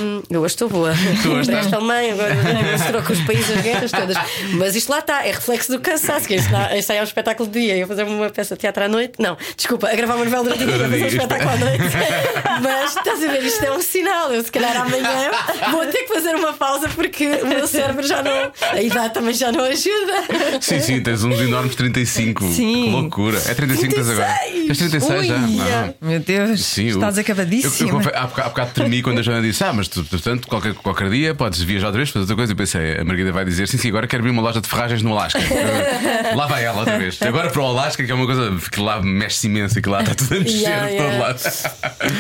[0.01, 0.93] um, eu hoje estou boa.
[1.45, 2.35] Brecht Alemanha, agora
[2.71, 4.17] misturou com os países das guerras todas.
[4.53, 7.59] Mas isto lá está, é reflexo do cansaço, que é ensinar, ensaiar um espetáculo de
[7.59, 9.13] dia eu fazer uma peça de teatro à noite.
[9.19, 11.83] Não, desculpa, a gravar uma novela durante o dia fazer um espetáculo à noite.
[12.61, 14.31] mas estás a ver, isto é um sinal.
[14.31, 15.31] Eu se calhar amanhã
[15.71, 18.51] vou ter que fazer uma pausa porque o meu cérebro já não.
[18.71, 20.61] A idade também já não ajuda.
[20.61, 22.43] Sim, sim, tens uns enormes 35.
[22.51, 22.83] Sim.
[22.85, 23.37] Que loucura.
[23.47, 24.33] É 35 tens agora.
[24.33, 24.67] 36.
[24.67, 25.35] Tens 36 já.
[25.37, 25.93] Ui, Ah.
[26.01, 27.89] Meu Deus, Sim, estás acabadíssimo.
[27.89, 30.73] eu, há, bocado, há bocado tremi quando a Joana disse: Ah, mas tu, portanto, qualquer,
[30.75, 32.51] qualquer dia podes viajar outra vez, fazer outra coisa.
[32.53, 35.01] E pensei: A Margarida vai dizer: Sim, sim, agora quero abrir uma loja de ferragens
[35.01, 35.39] no Alasca.
[36.35, 37.21] Lá vai ela outra vez.
[37.21, 40.01] Agora para o Alasca, que é uma coisa que lá mexe imenso e que lá
[40.01, 41.27] está tudo a mexer Yeah, de todo yeah.
[41.27, 41.39] lado.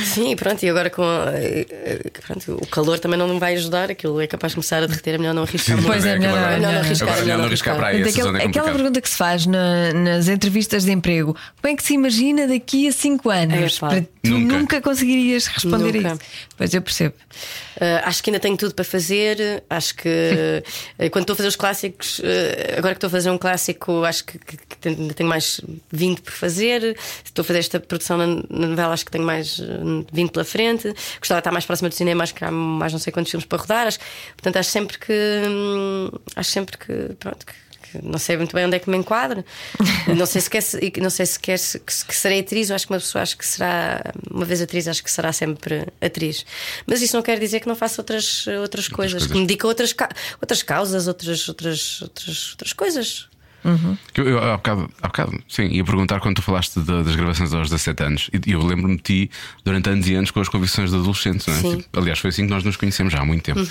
[0.05, 1.65] Sim, pronto, e agora com eh,
[2.25, 5.17] pronto, o calor também não vai ajudar, aquilo é capaz de começar a derreter, é
[5.17, 5.87] melhor não arriscar muito.
[5.87, 7.07] Pois é, melhor não, melhor não melhor arriscar.
[7.09, 8.92] Agora, melhor melhor não arriscar para aí, essa zona é aquela complicada.
[8.93, 12.87] Pergunta que se faz na- nas entrevistas de emprego: como é que se imagina daqui
[12.87, 13.79] a 5 anos?
[13.79, 14.57] Para tu Nunca.
[14.57, 16.11] nunca, conseguirias responder Nunca.
[16.11, 16.21] a isso.
[16.57, 17.15] Pois eu percebo.
[17.75, 19.63] Uh, acho que ainda tenho tudo para fazer.
[19.69, 22.23] Acho que uh, quando estou a fazer os clássicos, uh,
[22.77, 25.59] agora que estou a fazer um clássico, acho que, que- que tenho- ainda tenho mais
[25.91, 26.95] 20 por fazer.
[27.25, 30.45] Estou a fazer esta produção na, na novela, acho que tenho mais uh, 20 pela
[30.45, 30.93] frente.
[31.19, 33.45] Gostava de estar mais próxima do cinema, acho que há mais não sei quantos filmes
[33.45, 33.87] para rodar.
[33.87, 33.99] Acho,
[34.35, 35.13] portanto, acho sempre que.
[35.47, 36.93] hum, acho sempre que.
[37.19, 37.62] Pronto, que-
[37.93, 39.43] que não sei muito bem onde é que me enquadro.
[40.17, 40.63] não sei se quer,
[41.01, 42.69] não sei se quer se- que, que serei atriz.
[42.69, 45.87] Eu acho que uma pessoa acho que será uma vez atriz, acho que será sempre
[46.01, 46.45] atriz.
[46.85, 49.27] Mas isso não quer dizer que não faça outras outras coisas, coisas.
[49.31, 49.95] que me dedique a outras
[50.41, 53.27] outras causas, outras outras outras outras coisas.
[54.13, 57.15] Que Eu, eu, há, bocado, há bocado, sim, ia perguntar quando tu falaste da- das
[57.15, 58.29] gravações aos 17 anos.
[58.45, 59.31] E eu lembro-me de ti
[59.63, 61.59] durante anos e anos com as convicções de adolescente, não é?
[61.61, 61.77] Uhum.
[61.77, 63.61] Tipo, aliás, foi assim que nós nos conhecemos já há muito tempo.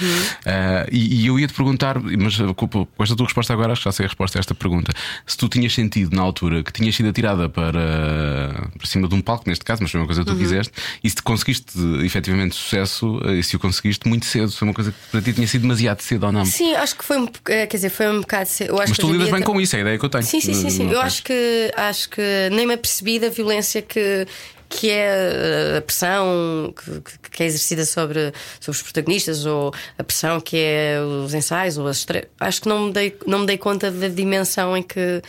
[0.46, 3.82] Ah, e, e eu ia te perguntar, mas ah, com, esta tua resposta agora, acho
[3.82, 4.92] que já sei a resposta a esta pergunta.
[5.26, 9.20] Se tu tinhas sentido na altura que tinhas sido atirada para, para cima de um
[9.20, 10.36] palco, neste caso, mas foi uma coisa que Uhum.
[10.36, 11.72] tu quiseste, e se te conseguiste
[12.04, 15.32] efetivamente sucesso, ah, e se o conseguiste muito cedo, foi uma coisa que para ti
[15.32, 16.44] tinha sido demasiado cedo ou não?
[16.44, 18.42] Sim, acho que foi um, eh, quer dizer, foi um bocado.
[18.42, 20.24] Acho Mas tu lidas bem com isso, é ideia que eu tenho.
[20.24, 20.90] Sim, sim, sim, sim.
[20.90, 24.26] Eu acho que acho que nem me apercebi da violência que
[24.68, 30.40] que é a pressão que, que é exercida sobre, sobre os protagonistas ou a pressão
[30.40, 32.26] que é os ensaios ou as estre...
[32.40, 35.20] acho que não me dei não me dei conta da dimensão em que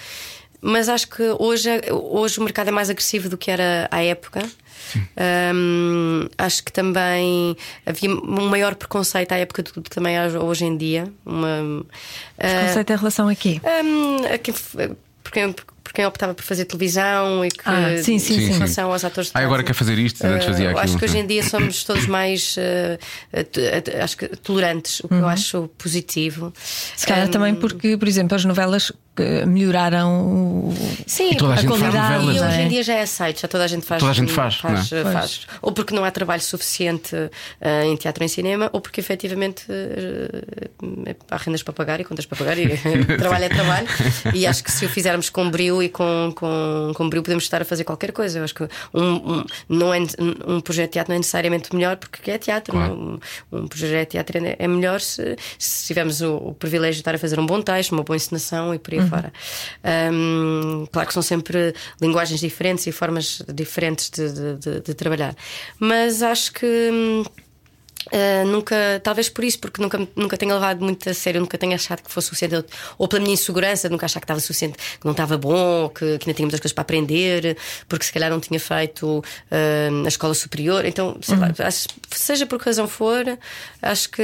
[0.61, 4.01] mas acho que hoje, é- hoje o mercado é mais agressivo do que era à
[4.01, 4.41] época.
[5.55, 10.65] Hum, acho que também havia um maior preconceito à época do que também há hoje
[10.65, 11.11] em dia.
[11.25, 11.85] Uma,
[12.37, 13.61] ah, Conceito em relação a quê?
[13.63, 14.53] Hum, a quem,
[15.23, 18.43] por, quem, por quem optava por fazer televisão e que Ah, sim, sim, Sim, sim.
[18.43, 18.53] em sim.
[18.53, 20.83] relação aos atores de Ah, agora quer fazer isto, antes fazia Uh, aquilo.
[20.83, 22.97] Acho que hoje em dia somos todos mais uh,
[23.37, 26.45] uh, uh, acho que tolerantes, o que eu acho positivo.
[26.45, 26.53] Uhum.
[26.95, 28.91] Se calhar Um, também porque, por exemplo, as novelas
[29.45, 30.73] melhoraram o-
[31.05, 32.35] Sim, E toda a a gente faz qualidade, novelas.
[32.35, 32.63] E não hoje é?
[32.63, 33.99] em dia já é aceito, já toda a gente faz.
[33.99, 35.03] Toda a gente faz, faz, é?
[35.03, 35.47] faz.
[35.61, 37.29] Ou porque não há trabalho suficiente uh,
[37.85, 42.25] em teatro e em cinema, ou porque efetivamente uh, há rendas para pagar e contas
[42.25, 42.67] para pagar e
[43.17, 43.87] trabalho é trabalho.
[44.33, 47.61] E acho que se o fizermos com brio e com, com, com brio, podemos estar
[47.61, 48.39] a fazer qualquer coisa.
[48.39, 49.03] Eu acho que um,
[49.39, 49.99] um, não é,
[50.47, 52.73] um projeto de teatro não é necessariamente melhor porque é teatro.
[52.73, 52.93] Claro.
[52.93, 53.19] Um,
[53.51, 57.15] um projeto de teatro é é melhor se, se tivermos o, o privilégio de estar
[57.15, 59.33] a fazer um bom texto, uma boa encenação e por aí fora.
[60.11, 65.35] Um, claro que são sempre linguagens diferentes e formas diferentes de, de- de- de trabalhar,
[65.79, 66.89] mas acho que.
[68.11, 71.73] Uh, nunca, talvez por isso, porque nunca, nunca tenho levado muito a sério, nunca tenho
[71.73, 72.65] achado que fosse suficiente, ou,
[72.97, 76.25] ou pela minha insegurança, nunca achar que estava suficiente, que não estava bom, que, que
[76.29, 80.33] ainda tinha muitas coisas para aprender, porque se calhar não tinha feito uh, a escola
[80.33, 80.85] superior.
[80.85, 83.23] Então, sei lá, acho- seja por que razão for,
[83.81, 84.23] acho que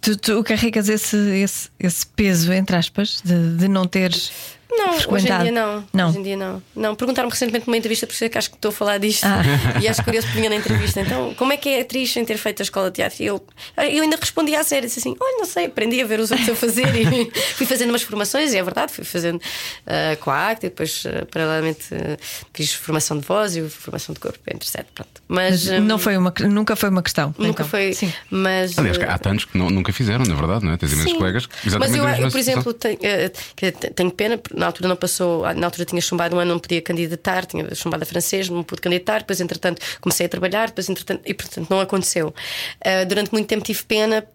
[0.00, 4.30] Tu, tu carregas esse, esse, esse peso, entre aspas, de, de não teres.
[4.70, 5.84] Não, hoje em dia não.
[5.92, 6.08] Não.
[6.08, 6.62] Hoje em dia não.
[6.76, 9.24] Não, perguntaram-me recentemente numa entrevista, por isso é que acho que estou a falar disto.
[9.24, 9.42] Ah.
[9.80, 11.00] E acho curioso porque vinha na entrevista.
[11.00, 13.22] Então, como é que é atriz sem ter feito a escola de teatro?
[13.22, 13.44] E eu,
[13.76, 16.48] eu ainda respondi à série, disse assim: olha, não sei, aprendi a ver os outros
[16.50, 19.40] a fazer e fui fazendo umas formações, e é verdade, fui fazendo
[19.86, 22.16] ah, com a acta e depois, ah, paralelamente, ah,
[22.52, 25.10] fiz formação de voz e formação de corpo, entre sete, pronto.
[25.26, 27.34] Mas, Mas hum, não foi uma, nunca foi uma questão.
[27.38, 27.68] Nunca então.
[27.68, 27.92] foi.
[27.92, 28.12] Sim.
[28.30, 30.76] Mas, Aliás, ah, há tantos que não- nunca fizeram, na verdade, não é?
[30.76, 31.46] Tens imensos colegas.
[31.46, 35.42] que Mas eu, eu, por exemplo, tenho, eh, te- tenho pena, na altura não passou,
[35.54, 38.80] na altura tinha chumbado um ano, não podia candidatar, tinha chumbado a francês, não pude
[38.80, 42.34] candidatar, depois, entretanto, comecei a trabalhar, depois, entretanto, e portanto não aconteceu.
[42.80, 44.26] Eh, durante muito tempo tive pena,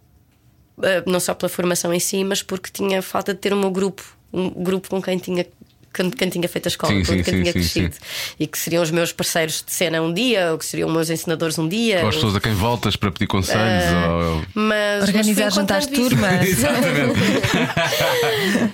[0.81, 3.69] eh, não só pela formação em si, mas porque tinha falta de ter o meu
[3.69, 5.45] grupo, um grupo com quem tinha
[5.93, 7.95] quem, quem tinha feito a escola, Sim, sim, quem sim, tinha sim, crescido.
[8.39, 11.57] E que seriam os meus parceiros de cena um dia, ou que seriam meus ensinadores
[11.59, 12.01] um dia.
[12.01, 13.83] Ou as pessoas a quem voltas para pedir conselhos.
[14.09, 14.43] ou...
[14.55, 16.27] Mas, Organizar mas jantares de turma.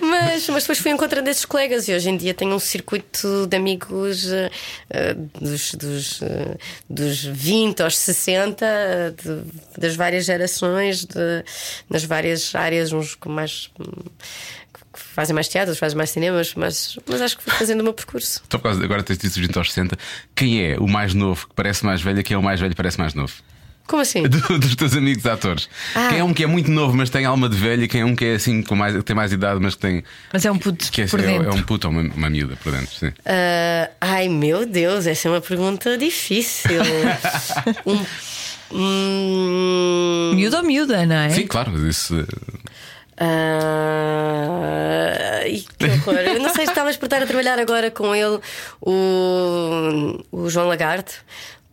[0.00, 3.56] mas, mas depois fui encontrando esses colegas e hoje em dia tenho um circuito de
[3.56, 6.56] amigos eh, dos, dos, eh,
[6.88, 11.44] dos 20 aos 60, eh, de- das várias gerações, de-
[11.88, 13.70] nas várias áreas, uns com mais.
[15.14, 17.92] Fazem mais teatro, outros fazem mais cinemas, mas, mas acho que fui fazendo o meu
[17.92, 18.42] percurso.
[18.50, 19.98] Só por causa, agora tens dito os 20 aos 60.
[20.34, 22.70] Quem é o mais novo que parece mais velho e quem é o mais velho
[22.70, 23.32] que parece mais novo?
[23.86, 24.22] Como assim?
[24.28, 25.68] Do- dos teus amigos atores.
[25.96, 26.08] Ah.
[26.10, 28.04] Quem é um que é muito novo, mas tem alma de velho, e quem é
[28.04, 30.04] um que é assim, com mais, que tem mais idade, mas que tem.
[30.32, 31.48] Mas é um puto Que é, por é- dentro.
[31.48, 32.94] é um puto ou uma, uma miúda por dentro.
[32.94, 33.12] Sim.
[33.26, 36.70] Ah, ai meu Deus, essa é uma pergunta difícil.
[37.84, 38.06] um,
[38.72, 41.30] hum, Miúda ou miúda, não é?
[41.30, 42.14] Sim, claro, mas isso.
[43.20, 46.18] Ah, ai, que horror.
[46.20, 48.38] Eu não sei se estavas por estar a trabalhar agora com ele,
[48.80, 51.12] o, o João Lagarde,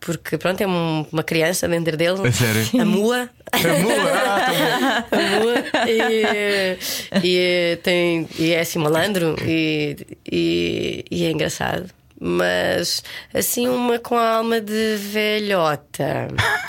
[0.00, 2.26] porque pronto, é um- uma criança dentro dele.
[2.26, 2.66] A sério?
[2.80, 3.28] A Mua.
[3.52, 5.54] Ah, A Mua.
[5.88, 6.78] E,
[7.24, 9.96] e, tem, e é assim malandro e,
[10.30, 11.88] e, e é engraçado.
[12.20, 13.02] Mas
[13.32, 16.28] assim, uma com a alma de velhota.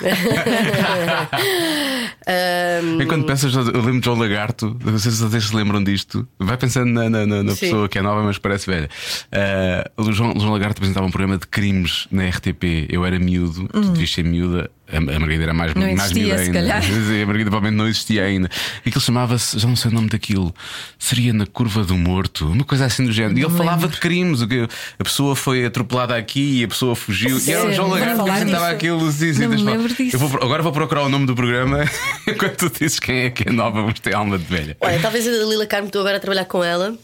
[2.26, 6.26] Ahm, Enquanto pensas, eu lembro de João Lagarto, não sei se vocês se lembram disto.
[6.38, 8.88] Vai pensando na, na- na- na pessoa que é nova, mas parece velha.
[9.32, 12.86] Ah, o João, João Lagarto apresentava um programa de crimes na RTP.
[12.88, 14.70] Eu era miúdo, tu devias ser miúda.
[14.92, 15.74] A Margarida era mais.
[15.74, 16.58] Não mais existia, miúda se ainda.
[16.60, 16.76] calhar.
[16.84, 18.48] A Margarida provavelmente não existia ainda.
[18.84, 20.54] E aquilo chamava-se, já não sei o nome daquilo,
[20.98, 23.38] seria na Curva do Morto, uma coisa assim do género.
[23.38, 26.94] E ele falava de crimes, o que a pessoa foi atropelada aqui e a pessoa
[26.96, 27.38] fugiu.
[27.38, 27.72] E era o?
[27.72, 29.12] João Vai Lagarto que apresentava aquilo.
[29.12, 29.76] Sim, sim, Não me deixa-me lá.
[29.76, 30.16] lembro disso.
[30.16, 31.84] Eu vou- agora vou procurar o nome do programa
[32.26, 34.76] enquanto tu dizes quem é que é nova, mas tem alma de velha.
[34.80, 36.94] Olha, talvez a Dalila Carmo estou agora a trabalhar com ela.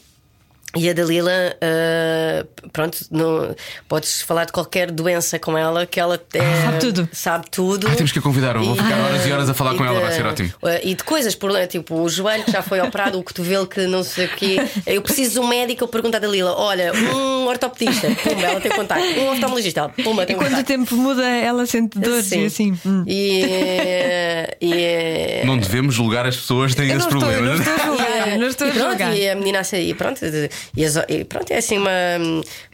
[0.75, 3.55] E a Dalila, ah, pronto, não,
[3.89, 7.09] podes falar de qualquer doença com ela, que ela é- Sabe tudo.
[7.13, 7.89] Sabe tudo.
[7.89, 9.79] Ah, temos que a convidar, eu vou E ficar horas e horas a falar e
[9.79, 10.53] com ela, de- vai ser ótimo.
[10.83, 14.03] E de coisas, por, tipo o joelho que já foi operado, o cotovelo que não
[14.03, 14.57] sei o quê.
[14.87, 18.73] Eu preciso de um médico, eu pergunto à Dalila: olha, um ortopedista, pumba, ela tem
[18.73, 19.01] contato.
[19.03, 22.43] Um oftalmologista, ela, pumba, E tem quando o tempo muda, ela sente dores Sim.
[22.43, 22.79] e assim.
[22.85, 23.05] hum.
[23.07, 23.45] E,
[24.61, 27.55] e, Não devemos julgar as pessoas que têm esse não estou, eu problema.
[27.57, 29.17] não estou a julgar, não estou a e pronto, julgar.
[29.17, 30.21] e a menina e pronto,
[30.77, 31.91] e, as- e pronto, é assim uma.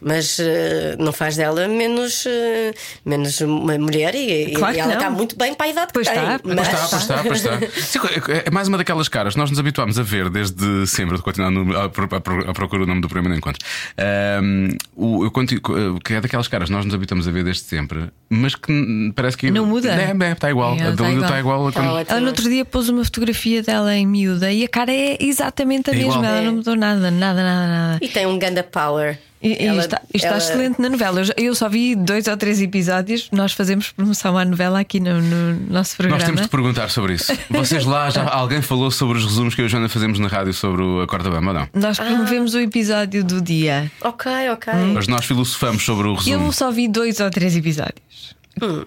[0.00, 2.72] Mas eh, não faz dela menos, eh,
[3.04, 4.98] menos uma mulher e, Claro e ela não.
[4.98, 6.22] está muito bem para a idade Pois que tem.
[6.22, 7.80] está, pois Pois mas- está, pois está, pois está.
[7.82, 11.16] Sim, é- é mais uma daquelas caras que nós nos habituámos a ver desde sempre,
[11.16, 13.64] de continuar no, a, a a procura o nome do programa não encontro.
[13.96, 17.62] Ahm, o, eu continuo, que é daquelas caras que nós nos habituamos a ver desde
[17.62, 19.50] sempre, mas que parece que.
[19.50, 19.90] Não muda.
[19.92, 20.70] É, é, está igual.
[20.70, 21.24] É, a está Dalila igual.
[21.24, 21.66] está igual.
[21.66, 22.10] a Está quando- ótimo.
[22.12, 25.90] Ela no outro dia pôs uma fotografia dela em miúda e a cara é exatamente
[25.90, 26.12] a É mesma.
[26.14, 26.24] igual.
[26.24, 27.98] Ela não mudou nada, nada, nada, nada.
[28.00, 29.18] E tem um ganda power.
[29.42, 31.20] E, e Ela- está, está ela- excelente na novela.
[31.37, 33.28] Eu, eu só vi dois ou três episódios.
[33.33, 36.18] Nós fazemos promoção à novela aqui no, no nosso programa.
[36.18, 37.33] Nós temos de perguntar sobre isso.
[37.50, 40.28] Vocês lá, já alguém falou sobre os resumos que eu e a Joana fazemos na
[40.28, 41.68] rádio sobre o- a corda bamba ou não?
[41.74, 43.90] Nós promovemos o episódio do dia.
[44.02, 44.72] Ok, ok.
[44.94, 46.46] Mas nós filosofamos sobre o resumo.
[46.46, 48.37] Eu só vi dois ou três episódios.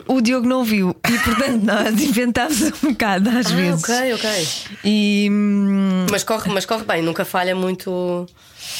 [0.08, 3.84] O Diogo não viu e, portanto, nós inventámos um bocado às Ah, vezes.
[3.84, 4.48] ok, ok.
[4.86, 8.28] E hum, Mas corre, mas corre bem, nunca falha muito.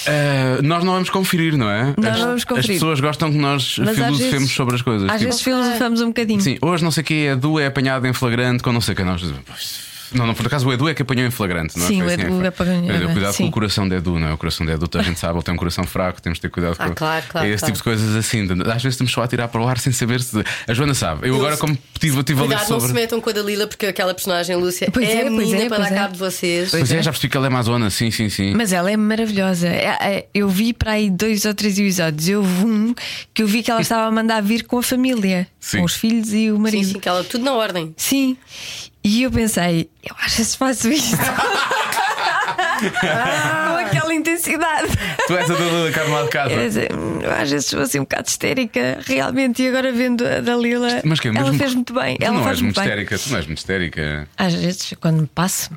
[0.08, 1.94] Uh, nós não vamos conferir, não é?
[1.98, 2.70] Nós as, não vamos conferir.
[2.72, 5.10] as pessoas gostam que nós Mas filosofemos sobre as coisas.
[5.10, 6.42] às Tipo, vezes filosofamos um bocadinho.
[6.42, 8.94] Sim, hoje não sei o que é Edu é apanhado em flagrante com não sei
[8.94, 9.80] o que nós dizemos, "Pois,
[10.14, 11.88] Não, não, por acaso o Edu é que apanhou em flagrante, não é?
[11.88, 12.48] Sim, Foi o assim, Edu foi.
[12.48, 13.44] apanhou em dizer, Cuidado sim.
[13.44, 14.34] com o coração de Edu, não é?
[14.34, 16.42] O coração de Edu, toda a gente sabe, ele tem um coração fraco, temos de
[16.42, 17.74] ter cuidado Ah, com claro, claro, é esse claro.
[17.74, 18.44] tipo de coisas assim.
[18.44, 20.44] Às vezes estamos só a tirar para o ar sem saber se.
[20.68, 21.28] A Joana sabe.
[21.28, 22.88] Eu agora, como tive, tive a ler Cuidado, não sobre.
[22.88, 25.78] se metam com a Dalila, porque aquela personagem, Lúcia, Pois é, é, menina é, para
[25.78, 26.00] pois dar é.
[26.00, 26.72] cabo de vocês.
[26.72, 27.02] Pois é, é.
[27.04, 28.54] já percebi que ela é amazona, sim, sim, sim.
[28.56, 29.68] Mas ela é maravilhosa.
[29.68, 32.28] É, é, Eu vi para aí dois ou três episódios.
[32.28, 32.96] Eu vi um
[33.34, 35.80] que eu vi que ela estava a mandar vir com a família, Sim.
[35.80, 36.88] com os filhos e o Sim, marido.
[36.94, 37.94] sim, que ela tudo na ordem.
[37.98, 38.38] Sim.
[39.08, 41.16] E eu pensei, eu às vezes faço isto.
[42.76, 44.88] com aquela intensidade.
[45.28, 46.54] Tu és a Dalila Carmo de casa.
[46.54, 49.62] Eu, "Hum, eu às vezes sou assim um bocado histérica, realmente.
[49.64, 52.18] E agora vendo a Dalila, Mas que é ela fez muito bem.
[52.18, 52.84] Tu ela não és muito muito bem.
[52.84, 54.28] histérica, tu não és muito histérica.
[54.38, 55.70] Às vezes, quando me passo.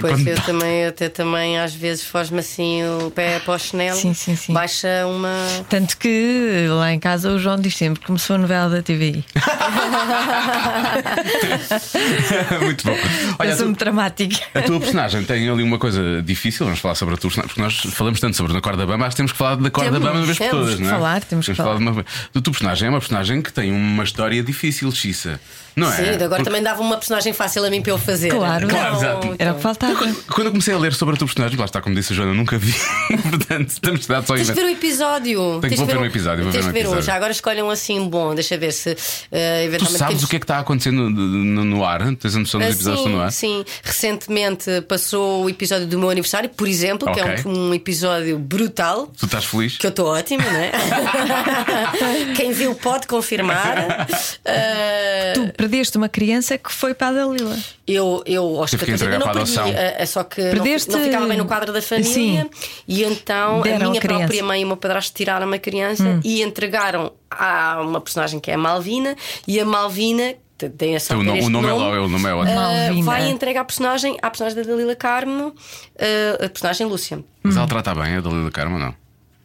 [0.00, 3.96] Pois Quando- eu também, até também às vezes foge-me assim o pé para o chinelo,
[3.98, 4.52] Sim, sim, sim.
[4.52, 5.32] baixa uma.
[5.68, 9.24] Tanto que lá em casa o João diz sempre que começou a novela da TVI.
[12.62, 12.96] muito bom.
[13.38, 14.36] Olha, eu a sou tu- muito dramática.
[14.54, 17.60] A tua personagem tem ali uma coisa difícil, vamos falar sobre a tua personagem, porque
[17.60, 20.04] nós falamos tanto sobre a corda bamba, acho que temos que falar da corda Temos,
[20.06, 20.90] bamba uma vez por temos todas, não é?
[20.90, 22.00] falar, temos que falar de uma...
[22.00, 25.40] A tua personagem é uma personagem que tem uma história difícil, Xissa.
[25.74, 25.96] Não é?
[25.96, 28.28] Sim, agora Porque- também dava uma personagem fácil a mim para eu fazer.
[28.30, 28.68] Claro.
[28.68, 29.34] Claro, Não, exato.
[29.38, 29.94] Era o que faltava.
[29.94, 30.16] faltava.
[30.28, 32.34] Quando eu comecei a ler sobre a tua personagem, lá está, como disse a Joana,
[32.34, 32.74] nunca vi.
[33.30, 35.38] Portanto, estamos dados só Tens ver o episódio.
[35.40, 37.02] Tenho- Tens vou de ver um episódio, Tens ver de um ver um.
[37.02, 38.34] Já agora escolham assim um bom.
[38.34, 39.98] Deixa ver se eh, Tu eventualmente.
[39.98, 42.00] sabes temos- o que é que está acontecendo no, no, no ar?
[42.16, 43.32] Tens a noção dos Ah, episódios que estão no ar?
[43.32, 47.32] Sim, recentemente passou o episódio do meu aniversário, por exemplo, que Ok.
[47.44, 49.06] é um, um episódio brutal.
[49.18, 49.78] Tu estás feliz?
[49.78, 50.72] Que eu estou ótima, não é?
[52.36, 54.06] Quem viu pode confirmar.
[54.44, 57.56] Ah, Tu perdeste uma criança que foi para a Dalila.
[57.86, 59.80] Eu, eu aos Tive que 14 entregar ainda não para a perdi, adoção.
[59.98, 62.50] é, é só que não, Perdeste- não ficava bem no quadro da família Sim.
[62.88, 66.02] e então Deram a minha a própria mãe e o meu padrasto tiraram uma criança
[66.02, 66.20] Hum.
[66.24, 71.16] e entregaram a uma personagem que é a Malvina e a Malvina te- tem essa
[71.16, 72.54] O, nome- o nome é nome, logo, o nome é ótimo.
[72.56, 73.02] Malvina.
[73.04, 75.54] vai entregar a personagem à personagem da Dalila Carmo,
[75.98, 77.22] ah, a personagem Lúcia.
[77.42, 79.01] Mas ela trata bem a Dalila Carmo ou não?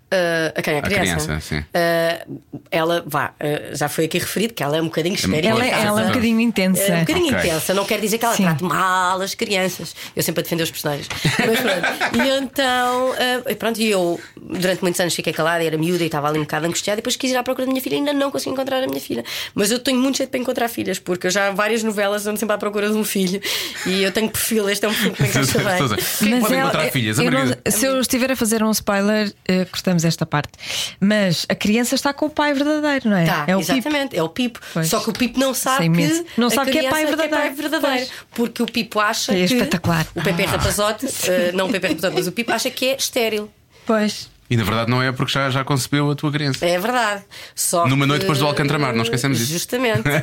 [0.10, 0.76] Ah, a quem?
[0.76, 1.26] A A criança?
[1.26, 1.64] criança, sim.
[1.74, 2.26] Ah,
[2.72, 5.48] ela, vá, ah, já foi aqui referido que ela é um bocadinho histérica.
[5.50, 6.82] Ela, Pois, ela é um bocadinho intensa.
[6.82, 7.50] É um bocadinho Ok.
[7.50, 8.44] intensa, não quer dizer que ela Sim.
[8.44, 9.96] trate mal as crianças.
[10.16, 11.08] Eu sempre a defender os personagens.
[11.24, 12.24] Mas pronto.
[12.26, 13.14] E então,
[13.50, 16.44] e pronto, e eu durante muitos anos fiquei calada, era miúda e estava ali um
[16.44, 17.00] bocado angustiada.
[17.00, 18.88] E depois quis ir à procura da minha filha e ainda não consegui encontrar a
[18.88, 19.24] minha filha.
[19.54, 22.56] Mas eu tenho muito jeito para encontrar filhas, porque eu já várias novelas ando sempre
[22.56, 23.42] à procura de um filho.
[23.86, 25.68] E eu tenho perfil, este é um perfil que me encaixa bem.
[25.68, 27.20] A é pode ela- encontrar filhas?
[27.20, 29.66] A eu não- se eu estiver a fazer um spoiler, eh,
[30.06, 30.52] esta parte.
[31.00, 33.26] Mas a criança está com o pai verdadeiro, não é?
[33.26, 33.72] Tá, é o Pipo.
[33.74, 34.60] exatamente, é o Pipo.
[34.74, 34.88] Pois.
[34.88, 36.26] Só que o Pipo não sabe Sei que, imenso.
[36.38, 37.56] Não sabe que é pai verdadeiro.
[37.56, 37.98] verdadeiro.
[38.08, 38.12] Pois.
[38.32, 39.54] Porque o Pipo acha É que.
[39.56, 40.06] espetacular.
[40.16, 43.50] O Pepe Rapazote, eh, não o Pepe Rapazote, mas o Pipo acha que é estéril.
[43.86, 44.30] Pois.
[44.50, 46.66] E na verdade não é porque já, já concebeu a tua criança.
[46.66, 47.24] É verdade.
[47.56, 49.52] Só Numa que- noite depois do Alcantramar, não esquecemos disso.
[49.52, 50.04] Justamente.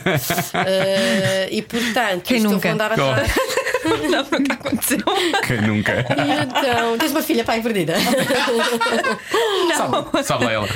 [0.67, 2.71] Eh, e portanto, Quem nunca?
[2.73, 3.11] andar Oh.
[3.11, 3.33] atrás.
[3.85, 4.99] Não, nunca aconteceu.
[5.47, 5.93] Quem nunca?
[5.93, 7.95] E então, tens uma filha pai perdida.
[9.77, 10.69] Sabe, sabe lá ela.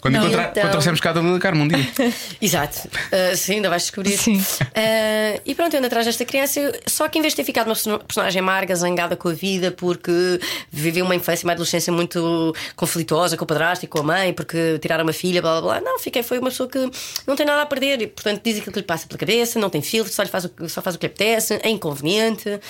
[0.00, 0.22] Quando, Não.
[0.22, 1.86] encontrar, Então- quando trouxermos cá a Dalila Carmo um dia.
[2.40, 2.88] Exato.
[2.88, 4.16] Uh, sim, ainda vais descobrir.
[4.16, 4.38] Sim.
[4.38, 6.72] Uh, e pronto, eu ando atrás desta criança.
[6.86, 9.70] Só que em vez de ter ficado uma perso- personagem amarga, zangada com a vida,
[9.70, 10.40] porque
[10.70, 12.93] viveu uma infância e uma adolescência muito conflituosa
[13.36, 15.80] com o padrasto e com a mãe, porque tiraram uma filha, blá blá blá.
[15.80, 16.78] Não, fiquei, foi uma pessoa que
[17.26, 19.70] não tem nada a perder e, portanto, diz aquilo que lhe passa pela cabeça, não
[19.70, 22.60] tem filtro, só, lhe faz o, só faz o que lhe apetece, é inconveniente.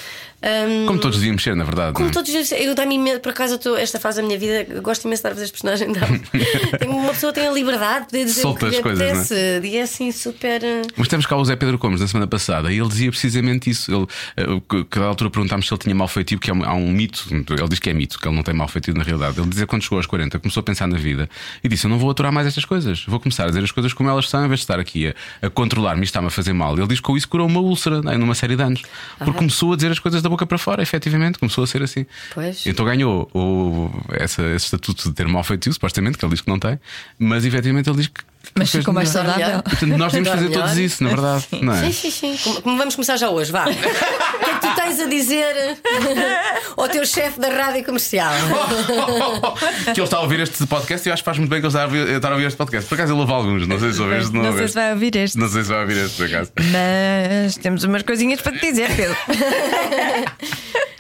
[0.44, 1.94] Um, Como todos devíamos ser, na verdade.
[1.94, 2.12] como é?
[2.12, 5.06] todos os dias, eu dá-me imenso, por acaso, tô- esta fase da minha vida, gosto
[5.06, 5.88] imenso de fazer este personagem.
[6.78, 9.10] Tem- uma pessoa tem a liberdade de poder dizer Solta o que as coisas, é?
[9.10, 9.60] apetece.
[9.66, 10.60] E é assim super.
[10.62, 13.70] uh, Mas temos cá o Zé Pedro Gomes na semana passada e ele dizia precisamente
[13.70, 13.90] isso.
[13.90, 16.74] Ele, eh, que- da altura perguntámos se ele tinha mal feitio, que é um- há
[16.74, 19.38] um mito, ele diz que é mito, que ele não tem mal feitio na realidade.
[19.40, 21.28] Ele dizia quando chegou aos 40, começou a pensar na vida
[21.62, 23.92] e disse: Eu não vou aturar mais estas coisas, vou começar a dizer as coisas
[23.94, 26.52] como elas são, em vez de estar aqui a, a controlar-me e está-me a fazer
[26.52, 26.76] mal.
[26.76, 28.82] Ele diz que com isso curou uma úlcera né, numa série de anos,
[29.18, 32.04] porque começou a dizer as coisas da boca para fora, efetivamente, começou a ser assim.
[32.32, 32.66] Pois.
[32.66, 36.48] Então ganhou o, essa, esse estatuto de ter mal feitio, supostamente, que ele diz que
[36.48, 36.78] não tem,
[37.18, 38.22] mas efetivamente ele diz que.
[38.54, 39.62] Mas ficou mais saudável.
[39.62, 40.62] Portanto, nós devemos fazer melhor.
[40.62, 41.46] todos isso, na verdade.
[41.60, 41.90] Não é?
[41.90, 42.60] Sim, sim, sim.
[42.62, 43.64] Como, vamos começar já hoje, vá.
[43.68, 45.54] o que é que tu tens a dizer
[46.76, 48.32] ao teu chefe da rádio comercial?
[49.92, 51.66] que ele está a ouvir este podcast e eu acho que faz muito bem que
[51.66, 52.88] ele está a ouvir, está a ouvir este podcast.
[52.88, 55.16] Por acaso ele ouve alguns, não sei se ouviste, não, Não sei se vai ouvir
[55.16, 55.38] este.
[55.38, 56.52] Não sei se vai ouvir este, por acaso.
[56.72, 59.16] Mas temos umas coisinhas para te dizer, Pedro.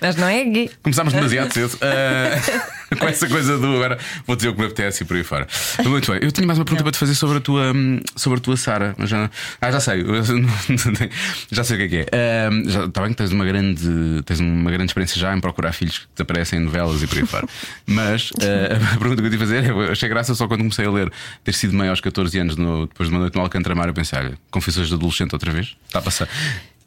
[0.00, 0.70] Mas não é aqui.
[0.82, 5.02] Começámos demasiado cedo ah, com essa coisa do agora vou dizer o que me apetece
[5.02, 5.46] e por aí fora.
[5.84, 8.38] Muito bem, eu tinha mais uma pergunta para te fazer sobre a tua, hum, sobre
[8.38, 9.30] a tua Sara, já,
[9.60, 10.04] ah, já sei,
[11.50, 12.06] já sei o que é que é.
[12.12, 15.72] Ah, já, está bem que tens uma grande, tens uma grande experiência já em procurar
[15.72, 17.46] filhos que te aparecem em novelas e por aí fora.
[17.86, 20.86] Mas ah, a pergunta que eu a fazer é: eu achei graça só quando comecei
[20.86, 23.88] a ler ter sido mãe aos 14 anos, no- depois de uma noite no Alcantramar,
[23.88, 25.76] eu pensei, olha, confissões de adolescente outra vez?
[25.86, 26.28] Está a passar.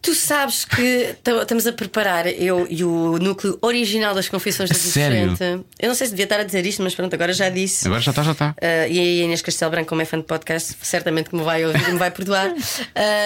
[0.07, 5.35] Tu sabes que estamos a preparar eu e o núcleo original das Confissões da sério?
[5.77, 7.85] Eu não sei se devia estar a dizer isto, mas pronto, agora já disse.
[7.87, 8.49] Agora já está, já está.
[8.51, 11.65] Uh, e a Inês Castelo Branco, como é fã de podcast, certamente que me vai
[11.65, 12.53] ouvir e me vai perdoar.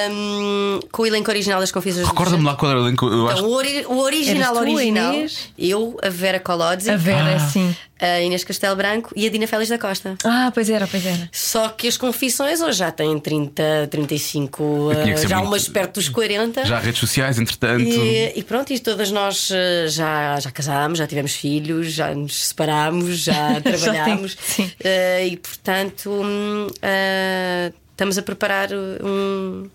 [0.10, 3.06] Um, com o elenco original das Confissões Recorda-me lá qual era o elenco.
[3.08, 5.14] Eu acho Então, o, ori- o original, tu, a original.
[5.14, 5.50] Inês?
[5.60, 7.40] Eu, a Vera Colodzi, A Vera, Ah.
[7.48, 7.76] sim.
[8.00, 10.16] a Inês Castelo Branco e a Dina Félix da Costa.
[10.24, 11.30] Ah, pois era, pois era.
[11.32, 15.50] Só que as confissões hoje já têm 30, 35, tinha que ser uh, já muito-
[15.50, 16.66] umas perto dos 40.
[16.72, 17.84] Já redes sociais, entretanto.
[17.84, 22.48] E, e pronto, e todas nós uh, já, já casámos, já tivemos filhos, já nos
[22.48, 24.38] separámos, já trabalhámos.
[24.40, 24.64] sim.
[24.64, 29.70] Uh, e portanto, uh, estamos a preparar um,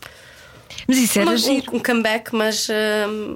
[0.87, 1.73] Mas isso era uma- giro.
[1.73, 2.73] um, um comeback, mas, uh,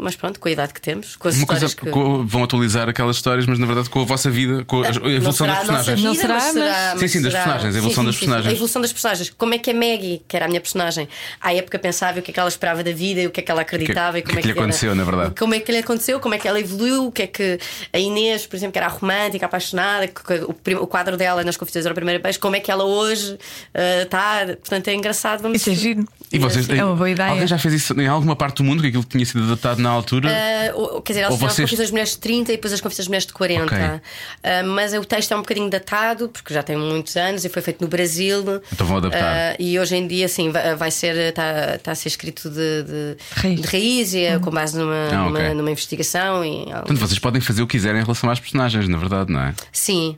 [0.01, 2.01] mas pronto, com a idade que temos, com as Uma coisa, histórias que.
[2.01, 4.93] com- vão atualizar aquelas histórias, mas na verdade com a vossa vida, com a, a
[4.93, 5.97] Não evolução das a personagens.
[5.99, 8.17] vida, Não será, mas mas- será- Sim, mas sim, das será- personagens, a evolução das
[8.17, 8.47] personagens.
[8.47, 9.31] A evolução das personagens.
[9.37, 11.09] Como é que a Maggie, que era a minha personagem,
[11.41, 13.41] à época pensava e o que é que ela esperava da vida e o que
[13.41, 15.05] é que ela acreditava e o que como é é que lhe era- aconteceu, na
[15.05, 15.35] verdade?
[15.39, 17.59] Como é que lhe aconteceu, como é que ela evoluiu, o que é que
[17.93, 21.43] a Inês, por exemplo, que era a romântica, apaixonada, que- que o, o quadro dela
[21.45, 23.39] nas confissões era o primeiro beijo, como é que ela hoje
[24.03, 24.47] está.
[24.47, 25.43] portanto, é engraçado.
[25.43, 26.05] Vamos, Isso é giro.
[26.33, 27.31] E vocês, É uma boa ideia.
[27.31, 29.91] Alguém já fez isso em alguma parte do mundo que aquilo tinha sido adaptado na
[29.91, 30.31] altura?
[30.75, 32.81] Ou- quer dizer, elas fizeram vocês- as confissões das mulheres de 30 e depois as
[32.81, 33.65] confissões das mulheres de 40.
[33.65, 33.79] Ok.
[34.45, 37.61] Ah, mas o texto é um bocadinho datado, porque já tem muitos anos e foi
[37.63, 38.43] feito no Brasil.
[38.73, 39.53] Então vão adaptar.
[39.53, 41.17] Ah, e hoje em dia, sim, vai, ser.
[41.17, 43.61] Está tá a ser escrito de, de Raiz.
[43.61, 45.43] de raiz e é com base numa, Ah, ok.
[45.43, 46.45] numa, numa investigação.
[46.45, 49.41] E, Portanto, vocês podem fazer o que quiserem em relação às personagens, na verdade, não
[49.41, 49.55] é?
[49.73, 50.17] sim,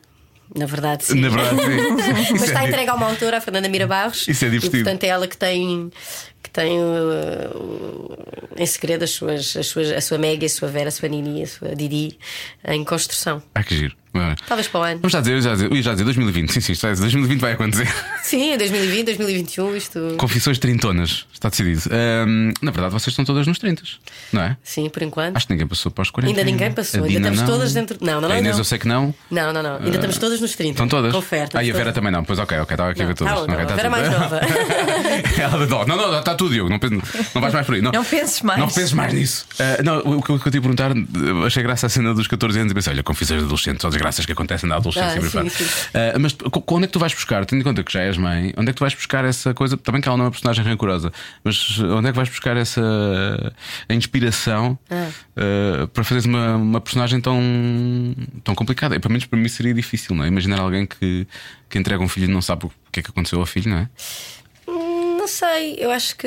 [0.57, 1.21] na verdade, sim.
[1.21, 1.91] Na verdade, sim.
[2.13, 4.27] Mas Isso está é- entregue a uma autora, a Fernanda Mira Barros.
[4.29, 4.77] Isso é divertido.
[4.77, 5.91] E, portanto, é ela que tem,
[6.43, 8.17] que tem uh,
[8.57, 11.43] em segredo as suas, as suas, a sua Meg, a sua Vera, a sua Nini,
[11.43, 12.19] a sua Didi
[12.67, 13.43] em construção.
[13.55, 13.97] Ah, que giro.
[14.15, 15.01] Bem, Talvez para o ano.
[15.01, 16.53] Vamos já dizer, eu já dizer, eu ia já dizer 2020.
[16.53, 17.89] Sim, sim, dizer, 2020 vai acontecer.
[18.23, 20.15] Sim, em 2020, 2021, isto.
[20.19, 21.83] Confissões trintonas, está decidido.
[21.91, 23.83] Ahm, na verdade, vocês estão todas nos 30,
[24.33, 24.57] não é?
[24.63, 25.37] Sim, por enquanto.
[25.37, 26.31] Acho que ninguém passou para os 40.
[26.31, 27.47] Ainda ninguém passou, ainda estamos não.
[27.47, 27.97] todas dentro.
[28.01, 28.37] Não, não, não.
[28.37, 28.61] A Inês não.
[28.61, 29.15] eu sei que não.
[29.31, 29.77] Não, não, não.
[29.77, 30.73] Ainda estamos todas nos 30.
[30.73, 31.13] Estão todas?
[31.13, 31.51] Confere.
[31.55, 32.23] Ah, e a Vera também não.
[32.25, 33.33] Pois ok, ok, estava aqui a ver Não, todas.
[33.35, 34.01] tá bom, Ok, não, tá a Vera tudo.
[34.01, 34.41] mais nova.
[35.41, 35.87] Ela adora.
[35.87, 36.71] Não, não, está tudo, Diogo.
[36.71, 36.79] Não,
[37.35, 37.81] não vais mais por aí.
[37.83, 38.61] Não, Não penses mais.
[38.61, 39.47] Não penses mais nisso.
[39.59, 40.93] Ah, não, o que eu, te ia perguntar,
[41.47, 44.27] achei graça a cena dos 14 anos e pensei, olha, confissões de adolescentes, só desgraças
[44.27, 45.21] que acontecem na adolescência.
[45.41, 45.89] Ah, aí sim, sim.
[45.95, 46.37] Ah, mas
[46.69, 48.73] onde é que tu vais buscar, tendo em conta que já és mãe, onde é
[48.73, 49.77] que tu vais buscar essa coisa?
[49.77, 51.13] Também que ela não é uma personagem rancorosa,
[51.45, 52.81] mas onde é que vais buscar essa
[53.91, 55.09] inspiração Ah.
[55.37, 57.41] ah, para fazeres uma, uma personagem tão,
[58.45, 58.95] tão complicada?
[58.97, 60.29] E, pelo menos para mim seria difícil, não é?
[60.29, 61.27] Imaginar alguém que,
[61.69, 63.79] que entrega um filho e não sabe o que é que aconteceu ao filho, não
[63.79, 63.89] é?
[64.69, 66.27] Hum, Não sei, eu acho que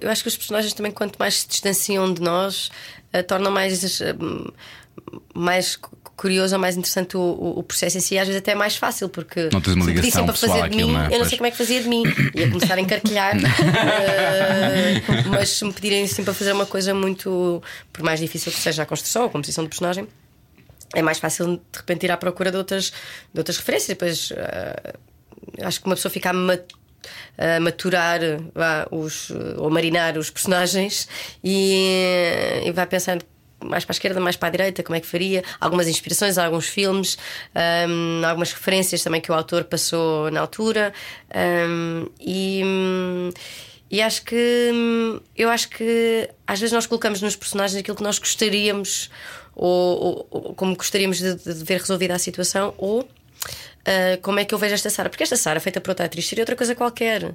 [0.00, 2.70] eu acho que os personagens também quanto mais se distanciam de nós,
[3.12, 4.14] eh, tornam mais eh,
[5.34, 5.78] mais
[6.16, 8.74] curioso ou mais interessante o, o- o processo em si, às vezes até é mais
[8.76, 11.14] fácil, porque Não tens uma ligação para fazer de mim, não é?
[11.14, 12.02] eu não sei como é que fazia de mim.
[12.34, 13.36] Ia começar a encarquilhar.
[13.36, 17.62] eh, mas se me pedirem assim para fazer uma coisa muito,
[17.92, 20.06] por mais difícil que seja a construção ou a composição do personagem,
[20.94, 22.92] é mais fácil de repente ir à procura de outras,
[23.32, 23.88] de outras referências.
[23.88, 24.94] Depois eh,
[25.62, 26.58] acho que uma pessoa fica a
[27.38, 28.18] a maturar
[28.52, 31.06] vá, os, ou marinar os personagens
[31.44, 33.24] e, e vai pensando
[33.64, 35.42] mais para a esquerda, mais para a direita, como é que faria.
[35.60, 37.16] Algumas inspirações, alguns filmes,
[37.88, 40.92] hum, algumas referências também que o autor passou na altura.
[41.68, 42.62] hum, e.
[42.64, 43.30] hum,
[43.88, 48.02] e acho que hum, eu acho que às vezes nós colocamos nos personagens aquilo que
[48.02, 49.08] nós gostaríamos
[49.54, 54.44] ou, ou- ou como gostaríamos de, de ver resolvida a situação ou uh, como é
[54.44, 55.08] que eu vejo esta Sara?
[55.08, 57.32] Porque esta Sara, feita por outra atriz, seria outra coisa qualquer.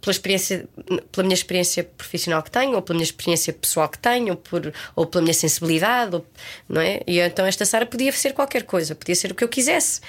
[0.00, 0.68] Pela, experiência,
[1.10, 4.72] pela minha experiência profissional que tenho, ou pela minha experiência pessoal que tenho, ou, por,
[4.94, 6.26] ou pela minha sensibilidade, ou-
[6.68, 7.00] não é?
[7.06, 10.00] E então esta Sara podia ser qualquer coisa, podia ser o que eu quisesse.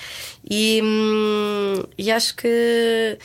[0.50, 3.18] E, hum, e acho que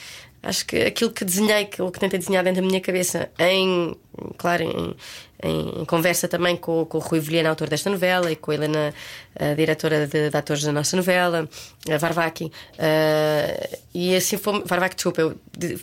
[0.44, 3.96] acho que aquilo que desenhei, aquilo que tentei desenhar dentro da minha cabeça, em
[4.38, 4.96] claro, em,
[5.42, 8.94] em conversa também com, com o Rui Vilhena, autor desta novela, e com a Helena,
[9.38, 11.48] a diretora de, de atores da nossa novela,
[11.90, 12.50] a Varvaki.
[12.78, 14.62] eh, e assim fomos.
[14.66, 15.38] Varvaki, desculpa, eu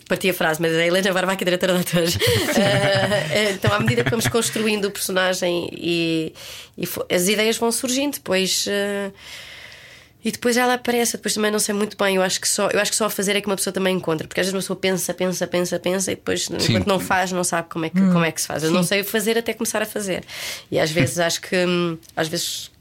[0.08, 2.18] parti a frase, mas a Helena Varvaki, diretora de atores.
[3.34, 6.32] Eh, então, à medida que vamos construindo o personagem e,
[6.76, 8.66] e as ideias vão surgindo, depois.
[8.68, 9.10] eh,
[10.24, 12.16] e depois ela aparece, depois também não sei muito bem.
[12.16, 13.96] Eu acho que só, eu acho que só a fazer é que uma pessoa também
[13.96, 17.30] encontra, porque às vezes uma pessoa pensa, pensa, pensa, pensa e depois, enquanto não faz,
[17.32, 18.62] não sabe como é que, como é que se faz.
[18.62, 20.24] Eu não sei fazer até começar a fazer.
[20.70, 22.71] E às vezes acho que hum, às vezes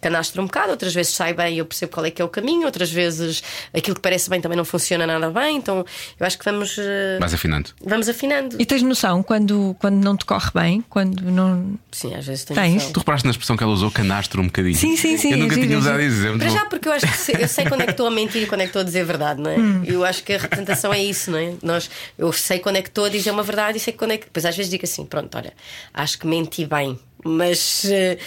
[0.00, 2.28] canastra um bocado, outras vezes sai bem e eu percebo qual é que é o
[2.28, 3.42] caminho, outras vezes
[3.74, 5.56] aquilo que parece bem também não funciona nada bem.
[5.56, 5.84] Então
[6.18, 7.70] eu acho que vamos, eh, Vais afinando.
[7.84, 8.56] vamos afinando.
[8.58, 10.84] E tens noção quando, quando não te corre bem?
[10.88, 11.78] Quando não.
[11.92, 12.74] Sim, às vezes tenho Tens?
[12.74, 12.92] noção.
[12.92, 14.74] Tu reparaste na expressão que ela usou, canastro um bocadinho.
[14.76, 16.38] Sim, sim, sim, Eu nunca giro, tinha é usado isso.
[16.38, 18.42] Para já, porque eu acho que sei, eu sei quando é que estou a mentir
[18.42, 19.56] e quando é que estou a dizer verdade, não é?
[19.84, 21.52] Eu acho que a representação é isso, não é?
[21.62, 24.16] Nós, eu sei quando é que estou a dizer uma verdade e sei quando é
[24.18, 24.24] que.
[24.24, 25.52] Depois às vezes digo assim: pronto, olha,
[25.92, 28.18] acho que menti bem, mas eh,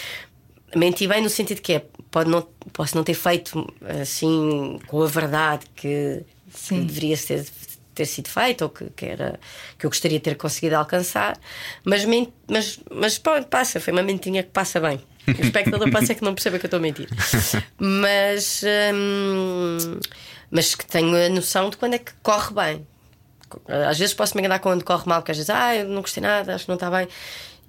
[0.76, 3.66] menti bem no sentido que é, pode não, posso não ter feito
[4.02, 6.22] assim com a verdade que,
[6.68, 7.46] que deveria ter,
[7.94, 9.38] ter sido feito ou que, que, era,
[9.78, 11.38] que eu gostaria de ter conseguido alcançar,
[11.84, 15.00] mas, men- mas, mas pronto, passa, foi uma mentinha que passa bem.
[15.26, 17.08] O espectador pode ser que não perceba que eu estou a mentir.
[17.78, 18.62] Mas,
[18.94, 19.98] hum,
[20.50, 22.86] mas que tenho a noção de quando é que corre bem.
[23.88, 26.20] Às vezes posso me enganar quando corre mal, porque às vezes, ah, eu não gostei
[26.22, 27.08] nada, acho que não está bem.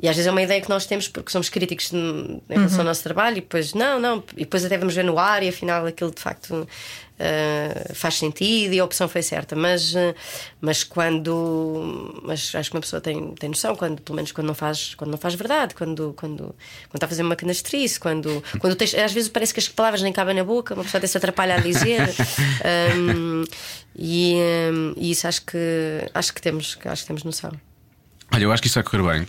[0.02, 2.86] E às vezes é uma ideia que nós temos porque somos críticos em relação ao
[2.86, 5.86] nosso trabalho, e depois, não, não, e depois até vamos ver no ar e afinal
[5.86, 6.68] aquilo de facto
[7.18, 9.56] ah, faz sentido e a opção foi certa.
[9.56, 10.14] Mas, ah,
[10.60, 12.22] mas quando.
[12.24, 15.12] Mas acho que uma pessoa tem, tem noção, quando, pelo menos quando não faz, quando
[15.12, 19.14] não faz verdade, quando, quando, quando está a fazer uma canastrice, quando, quando texto- às
[19.14, 21.60] vezes parece que as palavras nem cabem na boca, uma pessoa até se atrapalha a
[21.60, 22.02] dizer.
[22.98, 23.44] Hum,
[23.96, 24.36] e,
[24.74, 25.58] hum, e isso acho que
[26.14, 27.52] acho que temos, acho que temos noção.
[28.34, 29.28] Olha, eu acho que isto vai correr bem.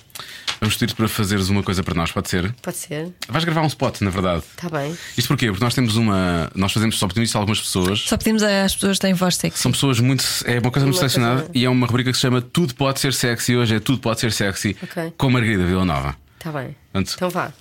[0.61, 2.53] Vamos pedir para fazeres uma coisa para nós, pode ser?
[2.63, 3.13] Pode ser.
[3.29, 4.43] Vais gravar um spot, na verdade.
[4.57, 4.97] Está bem.
[5.17, 5.49] Isto porquê?
[5.49, 6.51] Porque nós temos uma.
[6.55, 8.01] Nós fazemos só pedimos isto a algumas pessoas.
[8.01, 9.61] Só pedimos às pessoas que têm voz sexy.
[9.61, 10.25] São pessoas muito.
[10.47, 12.75] É uma coisa muito Uma selecionada coisa- e é uma rubrica que se chama Tudo
[12.75, 13.55] Pode Ser Sexy.
[13.57, 15.13] Hoje é Tudo Pode Ser Sexy Ok.
[15.19, 16.17] com Margarida Villanova.
[16.39, 16.75] Está bem.
[16.93, 17.53] Portanto, Então vá.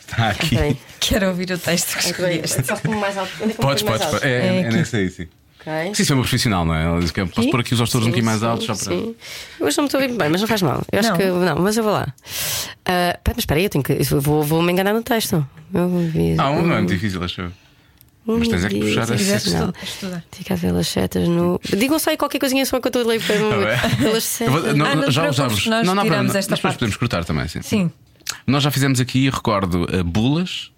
[0.00, 0.54] está aqui.
[0.56, 0.78] Bem.
[1.00, 2.60] Quero ouvir o texto que escolheste.
[2.60, 2.62] É
[3.54, 4.02] Podes, podes.
[4.06, 4.24] alto?
[4.24, 5.26] É, É é, nesse aí, sim.
[5.64, 5.94] Ok.
[5.94, 6.84] Sim, isso é uma profissional, não é?
[6.84, 8.96] Ela diz que posso pôr aqui os autores um bocadinho mais altos só para.
[8.96, 9.14] Sim.
[9.60, 10.82] Hoje não me estou a ouvir bem, mas não faz mal.
[10.90, 11.16] Eu acho Não.
[11.16, 11.24] que.
[11.26, 12.06] Não, mas eu vou lá.
[12.84, 13.92] Pá, mas espera aí, eu tenho que.
[13.92, 15.46] eu Vou, vou me enganar no texto.
[15.72, 17.52] Eu vi- Ah, não é muito difícil, acho eu.
[18.24, 19.72] Mas tens é que puxar Se a quiseres, não.
[19.82, 20.24] Estudar.
[20.30, 21.60] Fica a ver as setas no.
[21.76, 24.74] Digam só aí qualquer coisinha só que eu estou a ler Tá pelas setas.
[24.76, 25.66] não, Ah, não já usamos.
[25.66, 26.78] nós não, não, tiramos para- esta mas depois parte.
[26.78, 27.62] podemos cortar também, sim.
[27.62, 27.90] Sim.
[28.46, 30.70] Nós já fizemos aqui, recordo, uh, bulas,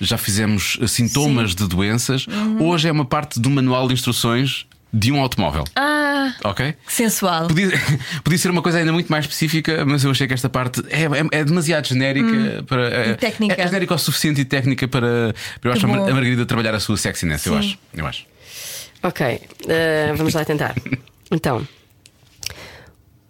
[0.00, 2.26] já fizemos uh, sintomas de doenças.
[2.26, 2.68] Uhum.
[2.68, 5.64] Hoje é uma parte do manual de instruções de um automóvel.
[5.76, 6.74] Ah, Ok?
[6.86, 7.46] sensual.
[7.48, 7.70] Podia,
[8.24, 11.02] podia ser uma coisa ainda muito mais específica, mas eu achei que esta parte é,
[11.04, 12.88] é- é demasiado genérica para.
[12.88, 13.16] É, Hum.
[13.16, 13.54] técnica.
[13.62, 15.96] É, genérica o suficiente e técnica para, para eu acho, a bom.
[15.96, 17.58] Mar- a Margarida trabalhar a sua sexiness, eu Sim.
[17.58, 17.78] acho.
[17.94, 18.26] Eu acho.
[19.02, 20.74] Ok, eh, vamos lá tentar.
[21.30, 21.66] Então,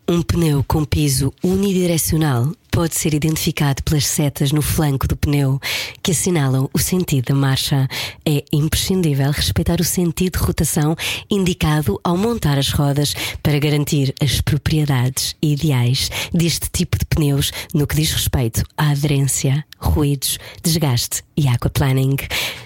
[0.08, 5.60] um pneu com piso unidirecional pode ser identificado pelas setas no flanco do pneu
[6.02, 7.88] que assinalam o sentido da marcha.
[8.24, 10.96] É imprescindível respeitar o sentido de rotação
[11.30, 17.86] indicado ao montar as rodas para garantir as propriedades ideais deste tipo de pneus no
[17.86, 22.16] que diz respeito à aderência, ruídos, desgaste e aquaplaning.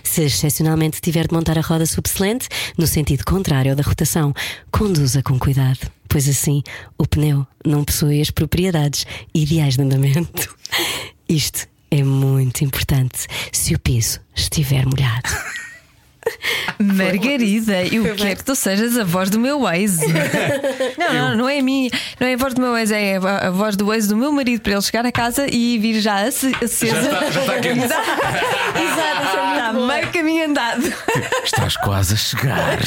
[0.03, 4.35] Se excepcionalmente tiver de montar a roda subselente no sentido contrário da rotação,
[4.71, 6.63] conduza com cuidado, pois assim
[6.99, 10.55] o pneu não possui as propriedades ideais de andamento.
[11.29, 15.29] Isto é muito importante se o piso estiver molhado.
[16.79, 19.99] Margarida, eu quero que tu sejas a voz do meu ex.
[20.99, 21.91] Não, não, não é a minha,
[22.21, 24.61] não é a voz do meu ex, é a, voz do ex do meu marido
[24.61, 26.95] para ele chegar a casa e vir já ace- acesa.
[26.95, 27.85] Já está- já está quente.
[27.85, 28.11] Exato,
[28.79, 30.93] Exato, está meio caminho andado.
[31.45, 32.79] Estás quase a chegar.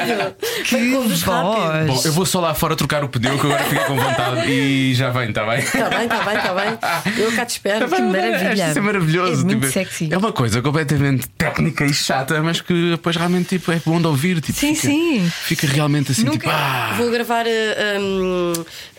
[0.64, 1.22] Que voz.
[1.22, 4.94] Bom, eu vou só lá fora trocar o pneu que agora fiquei com vontade e
[4.94, 5.58] já vem, está bem?
[5.60, 7.14] Está bem, está bem, está bem.
[7.24, 7.88] Eu cá te espero.
[7.88, 8.66] Que maravilha.
[8.68, 9.42] Isto é maravilhoso.
[9.42, 10.08] É muito tipo, sexy.
[10.12, 14.06] É uma coisa completamente técnica e chata, mas que depois realmente tipo, é bom de
[14.06, 14.40] ouvir.
[14.40, 15.32] Tipo, Sim, fica, sim.
[15.44, 18.52] Fica realmente assim, Nunca- tipo, ah, Vou gravar eh, um,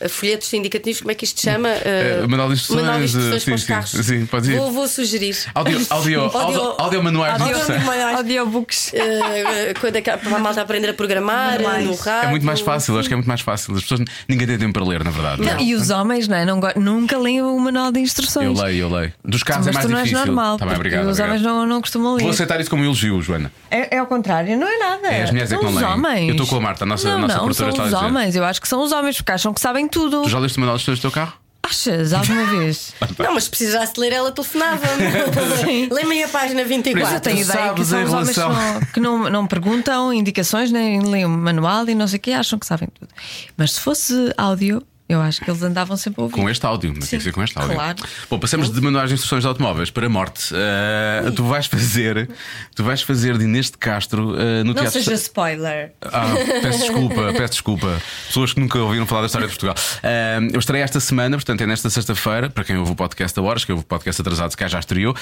[0.09, 1.69] folhetos indicativos, como é que isto se chama?
[1.69, 4.49] Eh, Eh, manual de instruções, manual de instruções eh, para os sim, sim, sim, podes
[4.49, 4.57] ir.
[4.57, 5.35] Vou, vou sugerir.
[5.53, 8.17] Audio, audio, audio, Audio- audio manuais audio-.
[8.17, 8.93] Audiobooks.
[8.93, 11.85] Eh, quando é que para a malta aprender a programar, Manuais.
[11.85, 12.27] no rádio.
[12.27, 13.75] É muito mais fácil, acho que é muito mais fácil.
[13.75, 15.41] As pessoas ninguém tem tempo para ler, na verdade.
[15.41, 16.45] Não, e os homens, não é?
[16.45, 18.59] Não nunca leem o manual de Eu instruções.
[18.59, 19.13] leio, eu leio.
[19.25, 20.25] Dos carros Mas é mais tu não difícil.
[20.25, 20.57] normal.
[20.57, 21.01] Tá bem, obrigado.
[21.07, 21.27] os obrigado.
[21.29, 22.21] homens não, não costumam ler.
[22.23, 23.51] Vou aceitar isso como um elogio, Joana.
[23.69, 25.07] É, é ao contrário, não é nada.
[25.07, 25.93] É, as mulheres é que são não os leem.
[25.93, 26.27] homens.
[26.27, 27.99] Eu estou com a Marta, a nossa- não, a nossa não, produtora são está a
[27.99, 28.05] os dizer.
[28.19, 28.35] homens.
[28.35, 30.21] Eu acho que são os homens porque acham que sabem tudo.
[30.23, 31.33] Tu já leste o manual de instruções do teu carro?
[31.71, 32.93] Achas alguma vez?
[33.17, 35.87] Não, mas se precisasse ler, ela telefonava-me.
[35.89, 37.01] Lê-me aí a página 24.
[37.01, 40.11] Mas eu tenho ideia que são os homens que relação- não, que não, não perguntam
[40.13, 43.09] indicações, nem leem o manual e não sei o que, acham que sabem tudo.
[43.55, 46.35] Mas se fosse áudio, eu acho que eles andavam sempre a ouvir.
[46.35, 47.75] Com este áudio, mas tem que Sim, ser com este áudio.
[47.75, 47.97] claro.
[48.29, 50.53] Bom, passamos de manuais de instruções de automóveis para morte.
[50.53, 52.29] Uh, tu vais fazer,
[52.75, 54.91] tu vais fazer de Inês de Castro uh, no Não teatro.
[54.91, 55.93] seja spoiler.
[56.01, 56.25] Ah,
[56.61, 58.01] peço desculpa, peço desculpa.
[58.27, 59.75] Pessoas que nunca ouviram falar da história de Portugal.
[59.97, 63.43] Uh, eu estarei esta semana, portanto é nesta sexta-feira, para quem ouve o podcast a
[63.43, 65.17] horas, que ouve o podcast atrasado, se cá já estreou, uh,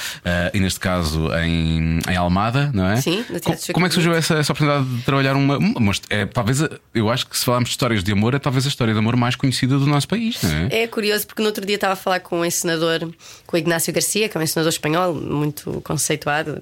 [0.53, 2.97] e neste caso em, em Almada, não é?
[3.01, 5.57] Sim, no Teatro Co- Como é que surgiu essa, essa oportunidade de trabalhar uma.
[5.57, 8.65] uma é, talvez, a- eu acho que se falarmos de histórias de amor, é talvez
[8.65, 10.83] a história de amor mais conhecida do nosso país, não é?
[10.83, 12.99] É curioso porque no outro dia estava a falar com um encenador,
[13.47, 16.61] com o Ignácio Garcia, que é um encenador espanhol muito conceituado,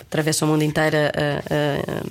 [0.00, 2.02] atravessa o mundo inteiro a, a- a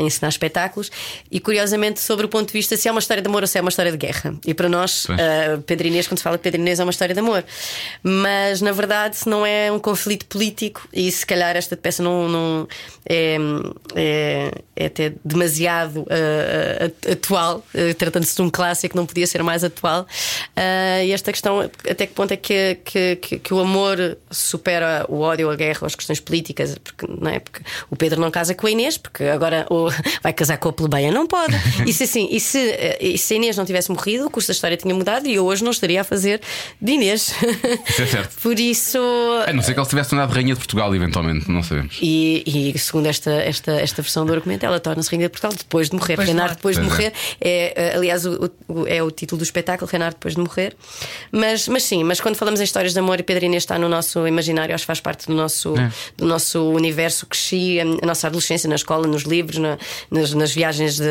[0.00, 0.90] ensinar espetáculos,
[1.30, 3.58] e curiosamente sobre o ponto de vista se é uma história de amor ou se
[3.58, 4.34] é uma história de guerra.
[4.46, 7.14] E para nós, uh, Pedro Inês, quando se fala de Pedro Inês, é uma história
[7.14, 7.44] de amor.
[8.02, 12.28] Mas na verdade, se não é um conflito político, e se calhar esta peça não,
[12.28, 12.68] não
[13.08, 13.36] é,
[13.94, 19.64] é, é até demasiado uh, atual, uh, tratando-se de um clássico, não podia ser mais
[19.64, 20.02] atual.
[20.56, 25.04] Uh, e esta questão, até que ponto é que, que, que, que o amor supera
[25.08, 26.76] o ódio, a guerra, as questões políticas?
[26.78, 27.38] Porque, não é?
[27.38, 29.66] porque o Pedro não casa com a Inês, porque agora
[30.22, 31.54] vai casar com a plebeia, não pode.
[31.86, 32.58] E se assim, e se,
[33.00, 35.44] e se a Inês não tivesse morrido, o curso da história tinha mudado e eu
[35.44, 36.40] hoje não estaria a fazer
[36.80, 37.34] de Inês.
[37.88, 38.34] Isso é certo.
[38.42, 38.98] Por isso.
[39.46, 41.98] A não ser que ele se tivesse tornado Rainha de Portugal, eventualmente, não sabemos.
[42.02, 45.88] E, e segundo esta, esta, esta versão do argumento, ela torna-se Rainha de Portugal depois
[45.90, 46.12] de morrer.
[46.16, 47.02] Depois de Reinar depois de Pois é.
[47.02, 47.12] morrer.
[47.40, 50.74] É, eh, aliás, o, o- é o título do espetáculo, Reinar depois de morrer.
[51.30, 53.88] Mas, mas sim, mas quando falamos em histórias de amor e Pedro Inês está no
[53.88, 55.90] nosso imaginário, acho que faz parte do nosso, É.
[56.16, 57.26] do nosso universo.
[57.32, 59.71] A, a nossa adolescência na escola, nos livros, na,
[60.10, 61.04] na- nas, nas viagens de,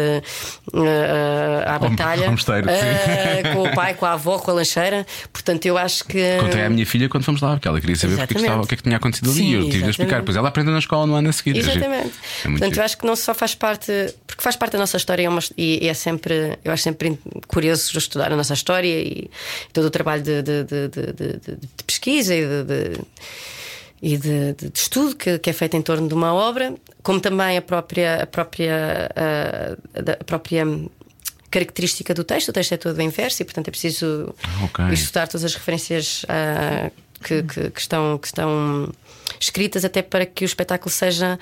[0.73, 2.25] eh, à batalha,
[2.67, 5.05] eh, com o pai, com a avó, com a lancheira.
[5.31, 6.37] Portanto, eu acho que.
[6.39, 8.45] Contei à minha filha quando fomos lá, porque ela queria saber porque é Exatamente.
[8.47, 9.39] estava, o que é que tinha acontecido ali.
[9.39, 9.93] Sim, eu tive de explicar.
[9.93, 10.21] exatamente.
[10.21, 11.55] Depois ela aprendeu na escola no ano a seguir.
[11.55, 11.59] É.
[11.59, 12.11] Exatamente.
[12.43, 12.79] É Portanto, giro.
[12.79, 13.91] eu acho que não só faz parte,
[14.27, 17.17] porque faz parte da nossa história e é, uma- e é sempre, eu acho sempre
[17.47, 19.29] curioso estudar a nossa história e
[19.73, 22.63] todo o trabalho de, de- de- de- pesquisa e de.
[22.63, 23.01] de-
[24.03, 26.73] e de, de- de estudo que, que é feito em torno de uma obra,
[27.03, 29.09] como também a própria, a própria,
[30.19, 30.63] a própria
[31.49, 32.49] característica do texto.
[32.49, 34.85] O texto é todo em verso e, portanto, é preciso Ah, ok.
[34.93, 36.89] estudar todas as referências ah,
[37.23, 38.91] que, que- que estão, que estão
[39.39, 41.37] escritas, até para que o espetáculo seja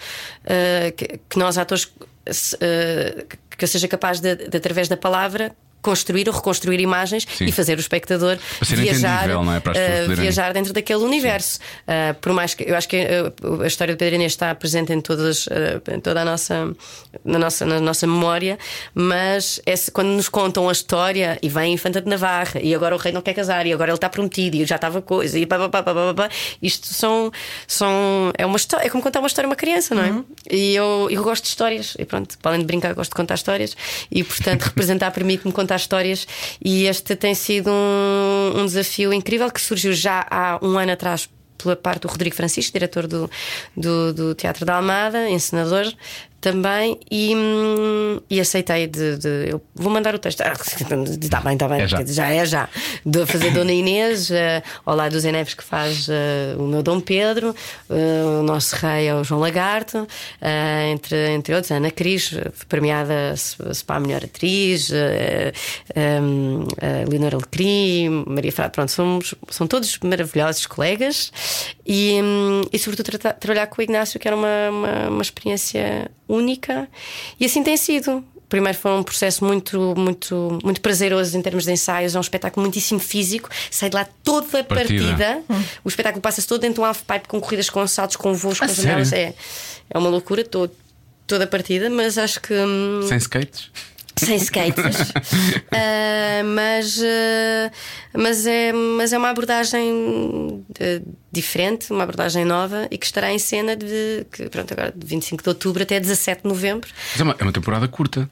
[0.46, 1.92] ah, que, que nós, atores,
[2.28, 3.26] ah,
[3.58, 5.52] que eu seja capaz de, de, através da palavra.
[5.82, 7.46] Construir ou reconstruir imagens Sim.
[7.46, 8.38] e fazer o espectador
[8.84, 9.34] viajar, é?
[10.02, 11.60] Poderem- viajar dentro daquele universo.
[11.88, 14.92] Ah, por mais que eu acho que ah, a história de Pedro Inês está presente
[14.92, 16.76] em todas, ah, em toda a nossa,
[17.24, 18.58] na nossa, na nossa memória,
[18.94, 22.94] mas esse- quando nos contam a história e vem a Infanta de Navarra e agora
[22.96, 25.46] o rei não quer casar e agora ele está prometido e já estava coisa e
[25.46, 26.30] pá, pá, pá, pá, pá, pá,
[26.62, 27.32] isto são,
[27.68, 30.24] são é uma história, é como contar uma história a uma criança, não é?
[30.52, 33.36] E eu, eu gosto de histórias e pronto, para além de brincar, gosto de contar
[33.36, 33.76] histórias
[34.12, 36.28] e portanto representar permite-me contar histórias
[36.64, 41.30] e este tem sido um, um desafio incrível que surgiu já há um ano atrás
[41.58, 43.30] pela parte do Rodrigo Francisco, diretor do,
[43.76, 45.92] do, do Teatro da Almada, encenador
[46.42, 50.42] também, e, hum, e aceitei de, de- Eu vou mandar o texto.
[50.42, 52.04] Ah, Está bem, está bem, É já.
[52.06, 52.70] já é já.
[53.06, 56.82] De fazer Dona Inês, eh, ao lado do Zé Neves que faz eh, o meu
[56.84, 57.56] Dom Pedro,
[57.90, 60.08] eh, o nosso rei é o João Lagarto,
[60.92, 62.34] entre, entre outros, a Ana Cris,
[62.68, 64.92] premiada se, se para a melhor atriz,
[65.96, 71.32] a Leonor Alecrim, Maria Frado, pronto, somos, são todos maravilhosos colegas
[71.86, 76.10] e, hum, e sobretudo tra- trabalhar com o Ignácio, que era uma, uma, uma experiência
[76.30, 76.88] única,
[77.40, 78.24] e assim tem sido.
[78.48, 82.64] Primeiro foi um processo muito, muito, muito prazeroso em termos de ensaios, é um espetáculo
[82.66, 85.44] muitíssimo físico, sai de lá toda a Partida.
[85.44, 85.44] partida.
[85.84, 88.66] O espetáculo passa-se todo dentro de um half-pipe com corridas com saltos, com voos, com
[88.66, 89.14] A janelas.
[89.14, 89.36] É,
[89.90, 90.72] é uma loucura todo,
[91.28, 92.54] toda a partida, mas acho que.
[92.56, 93.70] hum, Sem skates?
[94.20, 95.12] Sem skates,
[95.72, 97.72] Ah, mas, ah,
[98.14, 101.02] mas, é, mas é uma abordagem eh,
[101.32, 105.44] diferente, uma abordagem nova e que estará em cena de, que, pronto, agora de 25
[105.44, 106.90] de outubro até 17 de novembro.
[107.12, 108.30] Mas é uma, é uma temporada curta.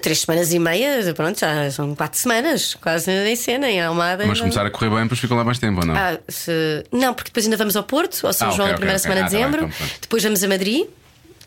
[0.00, 4.26] Três semanas e meia, pronto, já são quatro semanas, quase em cena, em Almada.
[4.26, 5.94] Mas Já- começar a correr bem, depois ficam lá mais tempo, ou não?
[5.94, 8.76] Ah, se- Não, porque depois ainda vamos ao Porto, ao São Ah, João, na ok,
[8.78, 9.02] primeira ok.
[9.02, 9.74] semana Ah, de tá bem, dezembro.
[9.74, 10.86] então depois vamos a Madrid.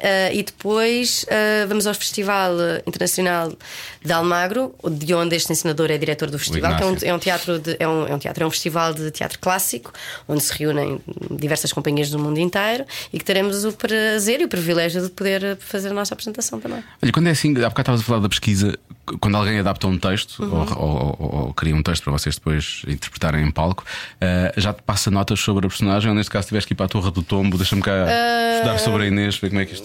[0.01, 2.51] Ah, e depois ah, vamos ao Festival
[2.85, 3.53] Internacional
[4.03, 7.19] de Almagro, de onde este ensinador é diretor do festival, que é um, é um
[7.19, 9.91] teatro de- é, um, é um teatro, é um festival de teatro clássico,
[10.27, 10.99] onde se reúnem
[11.31, 15.57] diversas companhias do mundo inteiro e que teremos o prazer e o privilégio de poder
[15.57, 16.83] fazer a nossa apresentação também.
[17.01, 18.77] Olha, quando é assim, há bocado estavas a falar da pesquisa,
[19.19, 20.61] quando alguém adapta um texto Uhum.
[20.61, 23.83] ou, ou- ou- ou cria um texto para vocês depois interpretarem em palco,
[24.21, 26.85] eh, já te passa notas sobre a personagem, ou neste caso tiveste que ir para
[26.85, 27.91] a Torre do Tombo, deixa-me cá
[28.55, 29.84] estudar sobre a Inês, ver como é que isto.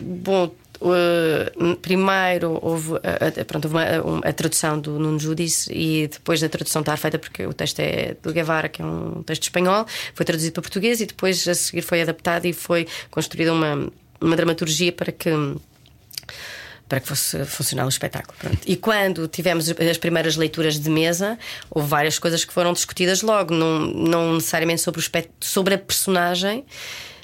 [0.00, 5.70] Bom, uh, primeiro houve, a, a- pronto, houve uma- um- a tradução do Nuno Judice
[5.72, 9.22] e depois da tradução estar feita, porque o texto é do Guevara, que é um
[9.22, 13.52] texto espanhol, foi traduzido para português e depois a seguir foi adaptado e foi construída
[13.52, 15.30] uma, uma dramaturgia para que
[16.88, 18.36] para que fosse funcionar o espetáculo.
[18.36, 18.58] Pronto.
[18.66, 21.38] E quando tivemos as primeiras leituras de mesa,
[21.70, 25.78] houve várias coisas que foram discutidas logo, não, não necessariamente sobre, o espet- sobre a
[25.78, 26.64] personagem.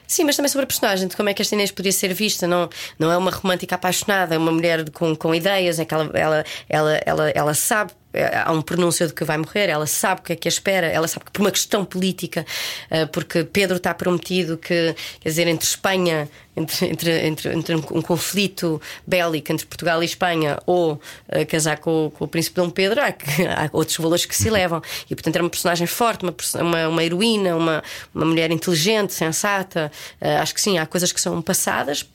[0.06, 2.46] Sim, mas também sobre a personagem, de como é que esta Inês podia ser vista.
[2.46, 6.10] Não, não é uma romântica apaixonada, é uma mulher com, com ideias, é que ela,
[6.14, 7.92] ela, ela, ela, ela sabe,
[8.44, 10.86] há um pronúncio de que vai morrer, ela sabe o que é que a espera,
[10.86, 12.44] ela sabe que por uma questão política,
[12.90, 17.82] eh, porque Pedro está prometido que, quer dizer, entre Espanha, entre, entre, entre, entre um,
[18.02, 20.98] conflito bélico entre Portugal e Espanha, ou
[21.28, 24.48] eh, casar com, o- com o príncipe Dom Pedro, há, há outros valores que se
[24.50, 24.80] levam.
[25.10, 27.82] E portanto era uma personagem forte, uma, uma, uma heroína, uma,
[28.14, 29.92] uma mulher inteligente, sensata.
[30.20, 32.06] Eh, acho que sim, há coisas que são passadas.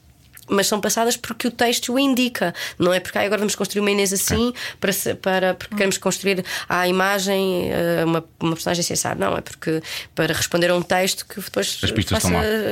[0.51, 3.79] Mas são passadas porque o texto o indica, não é porque ah, agora vamos construir
[3.81, 4.91] uma Inês assim para,
[5.21, 9.21] para porque queremos construir à imagem eh, uma, uma personagem assim, sabe?
[9.21, 9.81] Não, é porque
[10.13, 11.79] para responder a um texto que depois
[12.19, 12.27] faça,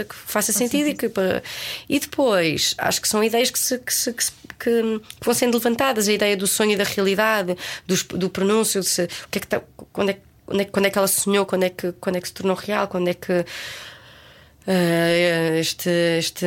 [0.10, 1.42] que faça sentido e que para-
[1.88, 5.56] e depois acho que são ideias que, se, que, se- que se- que vão sendo
[5.58, 6.08] levantadas.
[6.10, 7.56] A ideia do sonho e da realidade
[7.88, 9.62] dos- do, pronúncio de se- o que é que tá-
[9.94, 12.28] quando, é, quando, é, quando é que ela sonhou quando é que, quando é que
[12.28, 13.46] se tornou real quando é que
[15.58, 15.90] este,
[16.20, 16.46] este,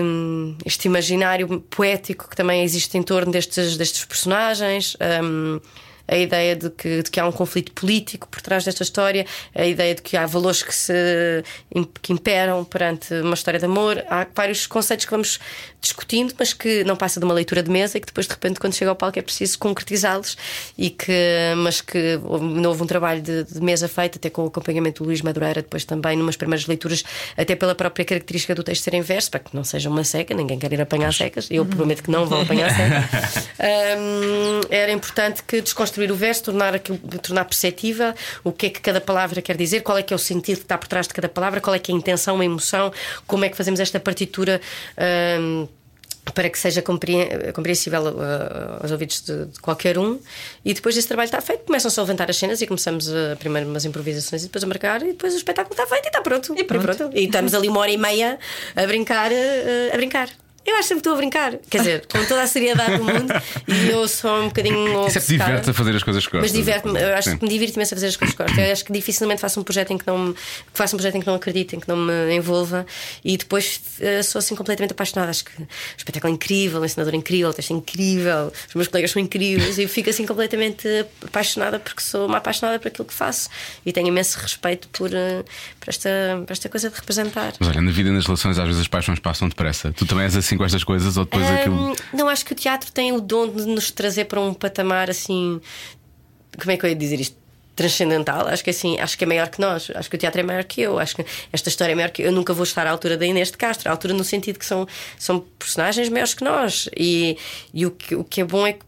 [0.64, 4.96] este imaginário poético que também existe em torno destes, destes personagens.
[5.22, 5.60] Um,
[6.06, 9.64] a ideia de que, de que há um conflito político por trás desta história, a
[9.64, 11.42] ideia de que há valores que se
[12.02, 14.04] que imperam perante uma história de amor.
[14.08, 15.38] Há vários conceitos que vamos
[15.82, 18.60] discutindo, mas que não passa de uma leitura de mesa e que depois, de repente,
[18.60, 20.36] quando chega ao palco, é preciso concretizá-los.
[20.78, 21.12] E que,
[21.58, 25.08] mas que houve, houve um trabalho de, de, mesa feito, até com o acompanhamento do
[25.08, 27.02] Luís Madureira, depois também, numas primeiras leituras,
[27.36, 30.34] até pela própria característica do texto ser em verso, para que não seja uma seca,
[30.34, 31.48] ninguém quer ir apanhar secas.
[31.50, 33.48] Eu prometo que não vou apanhar secas.
[33.98, 38.14] um, era importante que desconstruir o verso, tornar, aquilo, tornar perceptível
[38.44, 40.64] o que é que cada palavra quer dizer, qual é que é o sentido que
[40.64, 42.92] está por trás de cada palavra, qual é que é a intenção, a emoção,
[43.26, 44.60] como é que fazemos esta partitura.
[45.40, 45.66] Um,
[46.34, 50.18] para que seja compreensível uh, aos ouvidos de, de, qualquer um.
[50.64, 53.68] E depois desse trabalho está feito, começam-se a levantar as cenas e começamos a, primeiro
[53.68, 56.54] umas improvisações e depois a marcar, e depois o espetáculo está feito e está pronto.
[56.56, 56.90] E, pronto.
[56.90, 57.16] E, pronto.
[57.16, 58.38] e estamos ali uma hora e meia
[58.76, 60.28] a brincar, uh, a brincar.
[60.64, 61.56] Eu acho que estou a brincar.
[61.68, 63.32] Quer dizer, com toda a seriedade do mundo,
[63.66, 65.06] e eu sou um bocadinho.
[65.08, 67.38] Isso é que diverte a fazer as coisas que Mas diverte-me, eu acho Sim.
[67.38, 68.60] que me diverte imenso a fazer as coisas que gosto.
[68.60, 70.38] Eu acho que dificilmente faço um projeto em que não que
[70.74, 72.86] faço um projeto em que não acredito, em que não me envolva,
[73.24, 75.30] e depois uh, sou assim completamente apaixonada.
[75.30, 78.74] Acho que o espetáculo é incrível, o ensinador é incrível, o texto é incrível, os
[78.74, 80.86] meus colegas são incríveis, e eu fico assim completamente
[81.24, 83.48] apaixonada porque sou uma apaixonada por aquilo que faço
[83.84, 85.44] e tenho imenso respeito por, uh,
[85.80, 86.08] por, esta,
[86.46, 87.54] por esta coisa de representar.
[87.58, 89.92] Mas olha, na vida e nas relações, às vezes as paixões passam depressa.
[89.92, 91.96] Tu também és assim com estas coisas, ou depois um, aquilo.
[92.12, 95.60] Não, acho que o teatro tem o dom de nos trazer para um patamar assim.
[96.58, 97.42] Como é que eu ia dizer isto?
[97.74, 100.44] transcendental, acho que assim, acho que é maior que nós, acho que o teatro é
[100.44, 102.86] maior que eu, acho que esta história é maior que eu, eu nunca vou estar
[102.86, 104.86] à altura da Inês de Castro, à altura no sentido que são,
[105.18, 107.38] são personagens maiores que nós e,
[107.72, 108.84] e o, que, o que é bom é que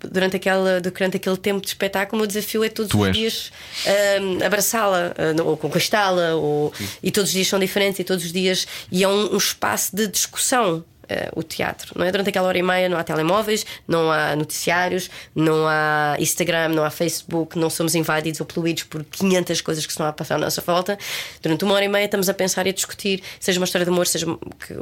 [0.00, 3.16] durante, aquela, durante aquele tempo de espetáculo, o meu desafio é todos tu os és.
[3.16, 3.52] dias
[4.20, 8.32] um, abraçá-la, uh, ou conquistá-la, ou, e todos os dias são diferentes, e todos os
[8.32, 8.66] dias.
[8.90, 10.84] E é um, um espaço de discussão.
[11.10, 12.12] Uh, o teatro, não é?
[12.12, 16.84] Durante aquela hora e meia não há telemóveis, não há noticiários, não há Instagram, não
[16.84, 20.38] há Facebook, não somos invadidos ou poluídos por 500 coisas que estão a passar à
[20.38, 20.98] nossa volta.
[21.40, 23.90] Durante uma hora e meia estamos a pensar e a discutir, seja uma história de
[23.90, 24.26] amor, seja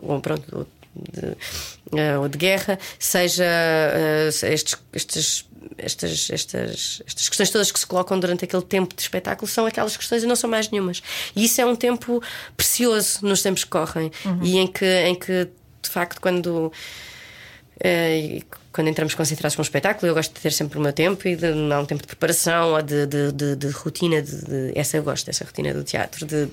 [0.02, 0.66] ou, pronto,
[0.96, 5.46] de, uh, ou de guerra, seja uh, estes, estes,
[5.78, 9.96] estas, estas, estas questões todas que se colocam durante aquele tempo de espetáculo são aquelas
[9.96, 11.02] questões e não são mais nenhumas.
[11.34, 12.22] E isso é um tempo
[12.56, 14.40] precioso nos tempos que correm uhum.
[14.42, 15.48] e em que, em que,
[15.86, 16.72] de facto, quando.
[17.76, 18.44] Uh,
[18.76, 21.34] quando entramos concentrados com o espetáculo, eu gosto de ter sempre o meu tempo e
[21.34, 24.20] de dar um tempo de preparação ou de, de, de, de rotina.
[24.20, 26.46] De, essa eu gosto, essa rotina do teatro, de,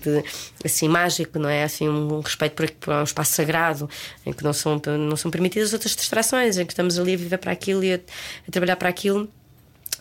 [0.63, 1.63] assim, mágico, não é?
[1.63, 3.89] Assim, um, um respeito por, por, um espaço sagrado
[4.25, 7.37] em que não são, não são permitidas outras distrações, em que estamos ali a viver
[7.37, 7.99] para aquilo e a,
[8.47, 9.29] a trabalhar para aquilo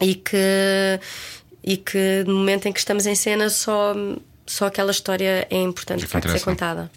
[0.01, 0.37] e que,
[1.65, 3.95] e que no momento em que estamos em cena só,
[4.47, 6.89] só aquela história é importante facto ser contada.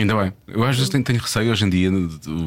[0.00, 0.32] Ainda bem.
[0.48, 1.90] Eu às vezes tenho, tenho, receio hoje em dia,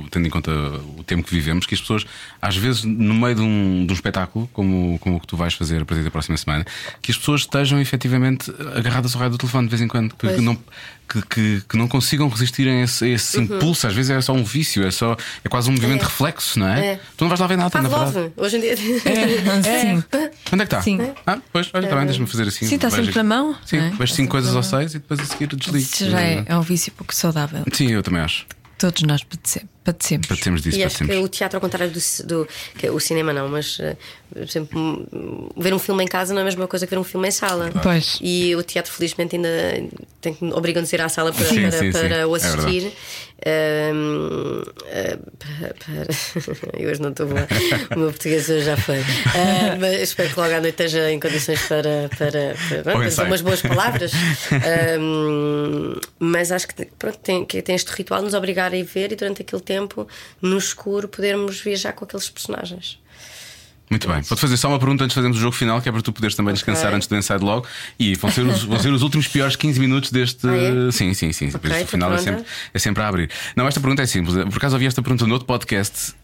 [0.10, 0.52] tendo em conta
[0.98, 2.06] o tempo que vivemos, que as pessoas,
[2.42, 5.54] às vezes, no meio de um, de um espetáculo, como, como o que tu vais
[5.54, 6.66] fazer a partir da próxima semana,
[7.02, 10.16] que as pessoas estejam efetivamente agarradas ao raio do telefone de vez em quando.
[10.16, 10.58] Que, que não,
[11.14, 13.44] que, que, que, não consigam resistir a esse, a esse uhum.
[13.44, 13.86] impulso.
[13.86, 16.06] Às vezes é só um vício, é, só, é quase um movimento é.
[16.06, 16.86] reflexo, não é?
[16.86, 17.00] é?
[17.16, 18.34] Tu não vais lá ver nada, Pavlov, na verdade.
[18.36, 18.74] Hoje em dia.
[19.64, 19.82] É.
[19.82, 20.04] Sim.
[20.52, 20.82] Onde é que está?
[20.82, 21.00] Sim.
[21.26, 22.66] Ah, pois, olha, também deixa-me fazer assim.
[22.66, 23.56] Sim, está sempre na mão.
[23.66, 23.90] Sim, é?
[23.92, 25.78] vejo cinco coisas ou seis e depois a seguir desligo.
[25.78, 27.64] Isso já é, é um vício pouco saudável.
[27.72, 28.46] Sim, eu também acho.
[28.78, 29.70] Todos nós padecemos.
[29.84, 30.28] Padecemos.
[30.28, 32.48] padecemos disso, e acho que o teatro, ao contrário do, do
[32.78, 33.98] que, o cinema, não, mas uh,
[34.34, 35.08] por exemplo,
[35.56, 37.32] ver um filme em casa não é a mesma coisa que ver um filme em
[37.32, 37.70] sala.
[37.84, 38.18] Pois.
[38.22, 39.50] E o teatro, felizmente, ainda
[40.22, 42.24] tem que obrigam-nos a ir à sala para, sim, para, sim, para sim.
[42.24, 42.88] o é assistir.
[42.88, 42.92] É
[43.46, 44.74] uh,
[45.40, 46.80] para, para...
[46.80, 47.48] Eu hoje não estou boa.
[47.96, 49.00] o meu português hoje já foi.
[49.00, 53.42] Uh, mas espero que logo à noite esteja em condições para, para, para, para umas
[53.42, 54.12] boas palavras.
[56.20, 59.12] mas acho que, pronto, tem, que tem este ritual de nos obrigar a ir ver
[59.12, 60.08] e durante aquele tempo,
[60.42, 63.03] no escuro, podermos viajar com aqueles personagens.
[63.94, 64.22] Muito bem.
[64.22, 66.12] Vou-te fazer só uma pergunta antes de fazermos o jogo final, que é para tu
[66.12, 66.66] poderes também okay.
[66.66, 67.68] descansar antes do Inside Log.
[68.00, 70.48] E vão ser os, vão ser os últimos piores 15 minutos deste.
[70.48, 70.92] Ah, é?
[70.92, 71.52] Sim, sim, sim.
[71.54, 73.30] Okay, o final é sempre, é sempre a abrir.
[73.56, 74.36] Não, esta pergunta é simples.
[74.46, 76.16] Por acaso ouvi esta pergunta no outro podcast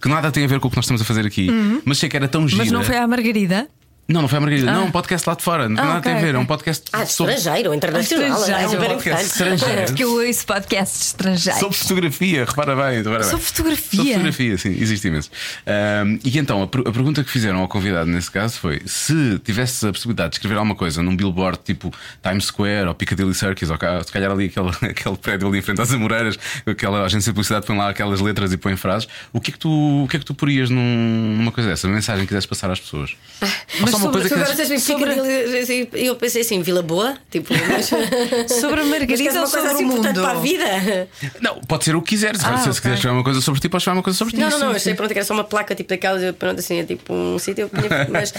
[0.00, 1.82] que nada tem a ver com o que nós estamos a fazer aqui, uhum.
[1.84, 2.62] mas sei que era tão gira.
[2.62, 3.68] Mas não foi a Margarida?
[4.10, 4.70] Não, não foi a Margarida.
[4.70, 4.74] Ah.
[4.74, 5.68] Não, um podcast lá de fora.
[5.68, 6.34] Não ah, nada okay, tem a ver.
[6.34, 6.84] É um podcast.
[6.94, 7.34] Ah, sobre...
[7.34, 8.40] estrangeiro, internacional.
[8.40, 8.74] Estrangeiro.
[8.74, 9.84] É um podcast estrangeiro.
[9.86, 11.58] Porque eu ouço podcast estrangeiro.
[11.58, 12.96] Sobre fotografia, repara bem.
[13.02, 13.28] Repara bem.
[13.28, 13.98] Sobre fotografia.
[13.98, 15.30] Sobre fotografia, sim, existe imenso.
[15.66, 19.86] Um, e então, a, a, pergunta que fizeram ao convidado nesse caso foi: se tivesse
[19.86, 21.92] a possibilidade de escrever alguma coisa num billboard tipo
[22.22, 25.82] Times Square ou Piccadilly Circus, ou se calhar ali aquele, aquele prédio ali em frente
[25.82, 29.50] às Amoreiras, aquela agência de publicidade põe lá aquelas letras e põe frases, o que
[29.50, 31.86] é que tu, o que é que tu porias num, numa coisa dessa?
[31.86, 33.14] Uma mensagem que quisesse passar às pessoas?
[33.42, 33.46] Ah,
[33.80, 34.78] mas uma sobre- coisa que.
[34.80, 37.86] Sobre- e eu pensei assim, Vila Boa, tipo, mas,
[38.60, 39.98] Sobre a Margarida queres ou uma coisa sobre assim o mundo?
[40.08, 41.08] importante para a vida.
[41.40, 42.42] Não, pode ser o que quiseres.
[42.44, 42.80] Ah, se ok.
[42.80, 44.40] quiseres chamar uma coisa sobre ti, podes chamar uma coisa sobre ti.
[44.40, 46.78] Não, não, não, achei pronto que era só uma placa tipo daquelas, eu, pronto, assim,
[46.80, 47.70] é tipo um sítio, eu
[48.10, 48.32] mas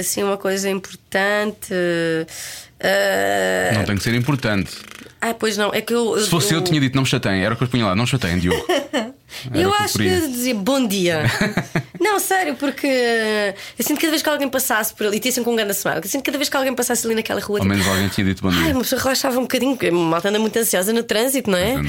[0.00, 1.72] assim, uma coisa importante.
[2.80, 4.70] ah, Não tem que ser importante.
[5.20, 6.18] Ah, pois não, é que eu.
[6.18, 8.04] Se fosse eu, tinha dito não me chateiem, era o que eu punha lá, não
[8.06, 8.64] chateiem, Diogo.
[9.50, 11.22] Era Eu acho que dizer bom dia.
[12.00, 15.44] não, sério, porque eu sinto que cada vez que alguém passasse por ali, tinha sempre
[15.46, 17.58] com um grande semana, eu sinto que cada vez que alguém passasse ali naquela rua,
[17.58, 18.72] Ao tipo, menos alguém tinha dito bom Ai, dia.
[18.72, 21.80] uma pessoa relaxava um bocadinho, porque a malta anda muito ansiosa no trânsito, não é?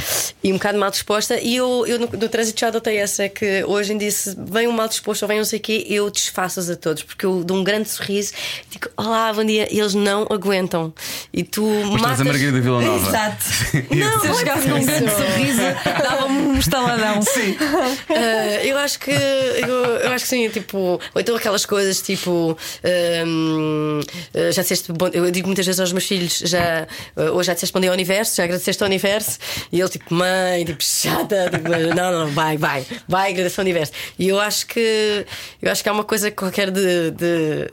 [0.44, 1.40] E um bocado mal disposta.
[1.40, 4.36] E eu, eu no, no trânsito já adotei essa: é que hoje em dia, se
[4.38, 7.26] vem um mal disposto ou vem não sei o quê, eu desfaço-os a todos, porque
[7.26, 8.34] eu dou um grande sorriso,
[8.70, 10.94] digo olá, bom dia, e eles não aguentam.
[11.34, 12.22] E tu Mas matas.
[12.22, 13.08] a Margarida Vila Nova.
[13.08, 13.46] Exato.
[13.96, 15.62] Não, Se eu chegasse com um grande sorriso,
[16.02, 17.22] dava-me um estaladão.
[17.34, 17.56] Sim.
[18.10, 22.58] Ah, eu acho que eu, eu acho que sim, tipo, ou então aquelas coisas tipo
[23.26, 24.00] hum,
[24.34, 27.54] ah, já disseste bom, eu digo muitas vezes aos meus filhos, já ah, hoje já
[27.54, 29.40] disseste bom dia ao universo, já agradeceste ao universo,
[29.72, 33.92] e ele tipo, mãe, tipo, chata, tipo, não, não, vai, vai, vai, agradecer ao universo.
[34.18, 35.26] E eu acho que
[35.62, 37.70] eu acho que há uma coisa qualquer de- de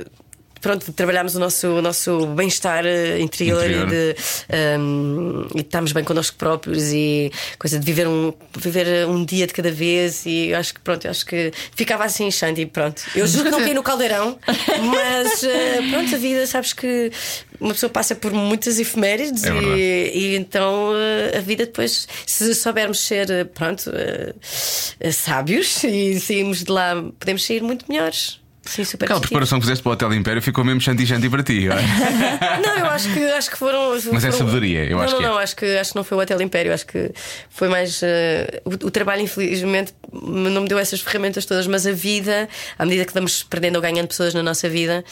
[0.60, 3.86] Pronto, trabalhamos o nosso, o nosso bem-estar eh, interior, Interior.
[3.86, 4.16] E, de,
[4.48, 9.52] ehm, e estamos bem connosco próprios e coisa de viver um, viver um dia de
[9.52, 10.26] cada vez.
[10.26, 13.02] E eu acho que pronto, eu acho que ficava assim em Xanti, pronto.
[13.14, 17.10] Eu juro que não caí no caldeirão, mas eh, pronto, a vida, sabes que
[17.60, 22.54] uma pessoa passa por muitas efemérides É e, e então eh, a vida depois, se
[22.54, 24.34] soubermos ser, eh, pronto, eh,
[24.98, 28.39] eh, sábios e sairmos de lá, podemos sair muito melhores.
[28.70, 31.68] Sim, super Aquela preparação que fizeste para o Hotel Império ficou mesmo chanti-chanti para ti.
[31.68, 31.82] olha.
[32.64, 33.90] Não, eu acho que acho que foram.
[34.12, 35.28] Mas é foram- sabedoria, eu não, acho não, que é.
[35.28, 37.10] não, acho que acho que não foi o Hotel Império, acho que
[37.48, 41.92] foi mais eh, o, o trabalho, infelizmente, não me deu essas ferramentas todas, mas a
[41.92, 42.48] vida,
[42.78, 45.04] à medida que vamos perdendo ou ganhando pessoas na nossa vida,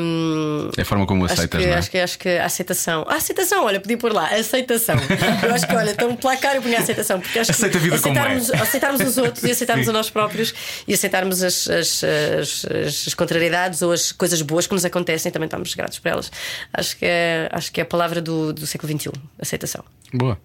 [0.00, 1.78] hum, É a forma como aceitas, que, não é?
[1.78, 3.04] acho que acho que a aceitação.
[3.08, 4.96] A aceitação, olha, podia pôr lá, aceitação.
[5.46, 8.16] eu acho que, olha, tão placar eu punha aceitação, porque acho Aceita a vida como
[8.16, 8.20] é.
[8.20, 9.90] aceitarmos, aceitarmos os outros e aceitarmos Sim.
[9.90, 10.54] a nós próprios
[10.86, 15.46] e aceitarmos as, as, as, as- contrariedades ou as coisas boas que nos acontecem, também
[15.46, 16.30] estamos gratos por elas.
[16.72, 19.10] Acho que é, acho que é a palavra do, do século XXI,
[19.40, 19.84] aceitação.
[20.12, 20.38] Boa.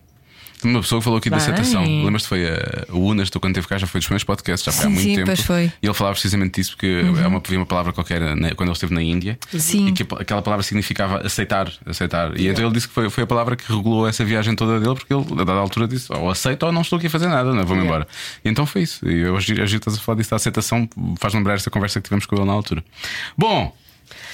[0.64, 1.84] Uma pessoa que falou aqui da aceitação.
[1.84, 2.28] Lembras-te?
[2.28, 4.86] Foi a, o Unas, tu quando teve cá, já foi dos primeiros podcasts, já foi
[4.86, 5.26] há Sim, muito sim, tempo.
[5.28, 5.64] pois foi.
[5.66, 5.72] Uhum.
[5.82, 8.74] E ele falava precisamente disso, porque é uma, havia uma palavra qualquer né, quando ele
[8.74, 9.88] esteve na Índia Sim.
[9.88, 11.72] e que aquela palavra significava aceitar.
[11.86, 12.40] aceitar.
[12.40, 14.96] E então ele disse que foi, foi a palavra que regulou essa viagem toda dele,
[14.96, 17.54] porque ele, a dada altura, disse: ou aceito ou não estou aqui a fazer nada,
[17.54, 18.08] não, vou-me embora.
[18.44, 19.08] E então foi isso.
[19.08, 20.88] E hoje, hoje estás a falar disso da aceitação,
[21.20, 22.84] faz lembrar esta conversa que tivemos com ele na altura.
[23.38, 23.76] Bom,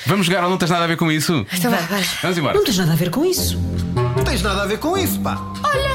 [0.05, 1.45] vamos jogar ou não tens nada a ver com isso?
[1.53, 2.03] Então vai, vai.
[2.21, 2.53] Vamos embora.
[2.57, 3.59] Não tens nada a ver com isso.
[4.15, 5.37] Não tens nada a ver com isso, pá.
[5.63, 5.88] Olha,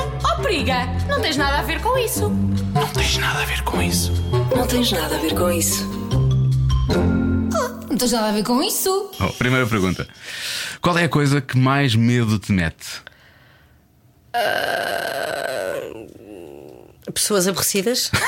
[0.44, 2.28] ó periga, não tens nada a ver com isso.
[2.74, 4.12] Não tens nada a ver com isso.
[4.54, 5.88] Não tens nada a ver com isso.
[7.88, 9.10] Não tens nada a ver com isso.
[9.20, 10.06] Oh, primeira pergunta:
[10.80, 13.02] Qual é a coisa que mais medo te mete?
[17.12, 18.10] Pessoas aborrecidas?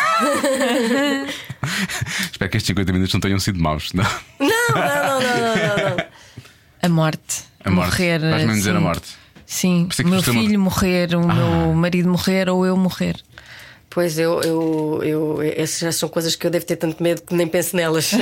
[2.30, 3.92] Espero que estes 50 minutos não tenham sido maus.
[3.92, 4.04] Não.
[4.38, 6.06] Não, não, não, não, não, não, não.
[6.82, 7.44] A morte.
[7.64, 7.90] A morte.
[7.90, 8.20] Morrer.
[8.20, 8.76] Vais-me dizer sim.
[8.76, 9.25] a morte.
[9.46, 13.16] Sim, o que meu uma- filho morrer, o meu marido morrer ou eu morrer.
[13.88, 17.34] Pois eu, eu, eu, essas já são coisas que eu devo ter tanto medo que
[17.34, 18.12] nem penso nelas.
[18.12, 18.18] Eu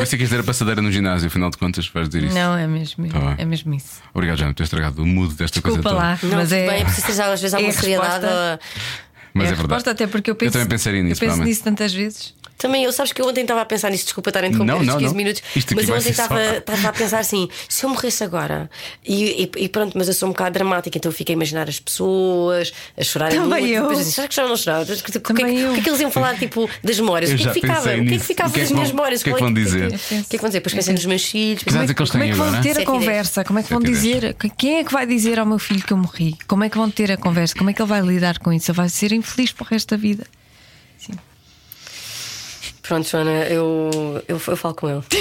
[0.00, 2.34] pensei que ias dizer a passadeira no ginásio, afinal de contas, vais dizer isso.
[2.34, 4.00] Não, é mesmo, Tá é mesmo isso.
[4.14, 5.94] Obrigado, Jana, por ter estragado o mood desta Desculpa coisa toda.
[5.96, 6.66] lá, Não, mas é.
[6.66, 8.24] bem, é preciso às vezes é a alguma seriedade.
[8.24, 8.60] resposta-
[9.34, 9.60] Mas é é, verdade.
[9.74, 12.34] resposta, até porque eu penso, também pensaria nisso, eu penso nisso tantas vezes.
[12.62, 14.76] Também, eu sabes que eu ontem estava a pensar nisso, desculpa estar a interromper Não,
[14.78, 15.16] estes não, 15 não.
[15.16, 16.36] minutos, Isto mas eu ontem estava,
[16.88, 18.70] a pensar assim: se eu morresse agora,
[19.04, 21.68] e, e- e pronto, mas eu sou um bocado dramática, então eu fico a imaginar
[21.68, 23.74] as pessoas a chorarem Também muito.
[23.74, 23.82] eu.
[23.82, 24.82] Depois disse, será que choram ou não choram?
[24.82, 27.30] O que, é que- que é que eles iam falar tipo, das memórias?
[27.30, 27.80] Eu O que é que ficava?
[27.80, 29.20] O que é que ficava é das minhas memórias?
[29.20, 29.86] o que é que Qual vão dizer?
[29.86, 30.58] O que é que vão dizer?
[30.60, 31.62] Depois pensei nos meus filhos.
[31.62, 32.62] Que idade é que Como é que vão agora?
[32.62, 33.44] ter a conversa?
[33.44, 34.36] Como é que vão dizer?
[34.56, 36.36] Quem é que vai dizer ao meu filho que eu morri?
[36.46, 37.54] Como é que vão ter a conversa?
[37.56, 38.70] Como é que ele vai lidar com isso?
[38.70, 40.24] Ele vai ser infeliz para o resto da vida.
[42.92, 43.90] Pronto, Joana, eu,
[44.28, 45.02] eu, eu falo com ele.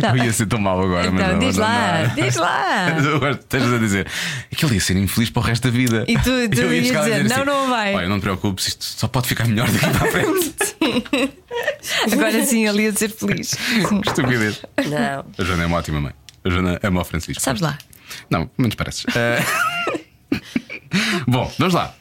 [0.00, 2.14] Tá Eu ia ser tão mau agora, mas Então, não, diz não, lá, não.
[2.24, 2.86] diz lá.
[3.14, 4.06] Agora estás a dizer
[4.50, 6.04] é que ele ia ser infeliz para o resto da vida.
[6.08, 8.66] E tu- tu Eu ia a dizer, assim, "Não, não vai." Olha, não te preocupes,
[8.68, 11.32] isto só pode ficar melhor daqui para a frente.
[12.12, 13.48] Agora sim ele ia ser feliz.
[13.50, 14.00] Sim.
[14.04, 14.60] Estupidez.
[14.86, 15.24] Não.
[15.38, 16.12] A Joana é uma ótima mãe.
[16.44, 17.40] A Joana ama o Francisco.
[17.40, 17.78] Sabes lá.
[18.28, 19.04] Não, menos pareces.
[19.14, 19.40] Eh,
[21.28, 21.94] Bom, vamos lá.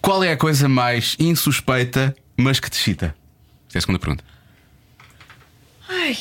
[0.00, 3.14] Qual é a coisa mais insuspeita, mas que te excita?
[3.68, 4.24] Essa é a segunda pergunta.
[5.88, 6.16] Ai,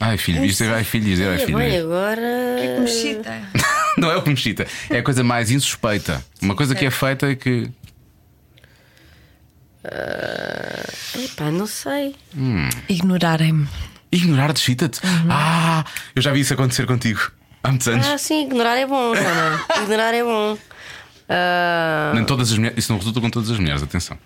[0.00, 1.56] Ai, filho, isto é ai, filho, dizer ai, filho.
[1.56, 1.80] bem, é.
[1.80, 2.80] agora.
[2.80, 3.42] mexita.
[3.96, 6.22] Não é o que me excita, é a coisa mais insuspeita.
[6.42, 7.70] Uma coisa que é feita e que.
[11.16, 12.16] Epá, não sei.
[12.88, 13.68] Ignorarem-me.
[14.10, 15.00] Ignorar desfita-te.
[15.04, 15.28] Uhum.
[15.30, 15.84] Ah,
[16.14, 17.20] eu já vi isso acontecer contigo
[17.62, 18.06] há muitos anos.
[18.06, 19.64] Ah, sim, ignorar é bom, Joana.
[19.82, 20.58] ignorar é bom.
[21.28, 24.18] Ah, Nem todas as mulheres, isso não resulta com todas as mulheres, atenção.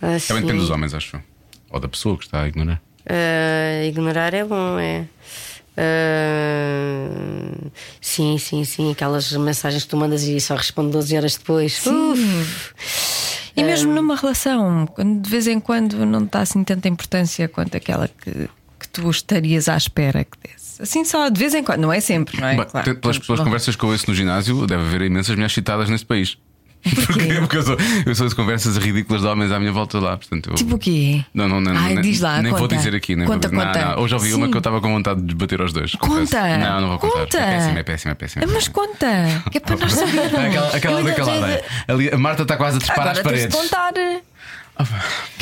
[0.00, 1.22] ah, Também depende dos homens, acho eu.
[1.70, 2.80] Ou da pessoa que está a ignorar.
[3.08, 5.06] Ah, ignorar é bom, é.
[6.28, 7.70] Ah,
[8.00, 8.92] sim, sim, sim.
[8.92, 11.84] Aquelas mensagens que tu mandas e só responde 12 horas depois.
[11.86, 12.74] Uf.
[13.56, 17.76] E mesmo numa relação, quando de vez em quando não dá assim tanta importância quanto
[17.76, 20.67] aquela que, que tu estarias à espera que desse.
[20.80, 22.56] Assim só, de vez em quando, não é sempre, não é?
[22.56, 25.52] Bem, Claro, pelas, estamos pelas conversas que eu ouço no ginásio, deve haver imensas mulheres
[25.52, 26.38] citadas neste país.
[26.80, 27.34] Porquê?
[27.40, 27.76] Porque eu sou,
[28.06, 30.16] eu sou de conversas ridículas de homens à minha volta lá.
[30.16, 31.24] Portanto, eu- Tipo o quê?
[31.34, 33.16] Não, não, não, Ai, nem, diz lá, nem vou dizer aqui.
[33.16, 33.78] Nem Conta, vou conta.
[33.80, 34.02] Não, não.
[34.02, 34.50] Hoje ouvi uma Sim.
[34.52, 35.92] que eu estava com vontade de bater aos dois.
[35.96, 36.32] confesso.
[36.36, 36.56] Conta!
[36.58, 37.18] Não, não vou contar.
[37.18, 37.38] Conta!
[37.38, 38.44] É péssimo, é péssimo, é péssimo.
[38.44, 39.06] é Mas conta,
[39.50, 40.34] que é para nós sabermos.
[40.34, 41.64] Aquela, aquela ainda calada.
[41.88, 43.54] Ali, a Marta está quase a as tens de paredes.
[43.56, 43.92] contar.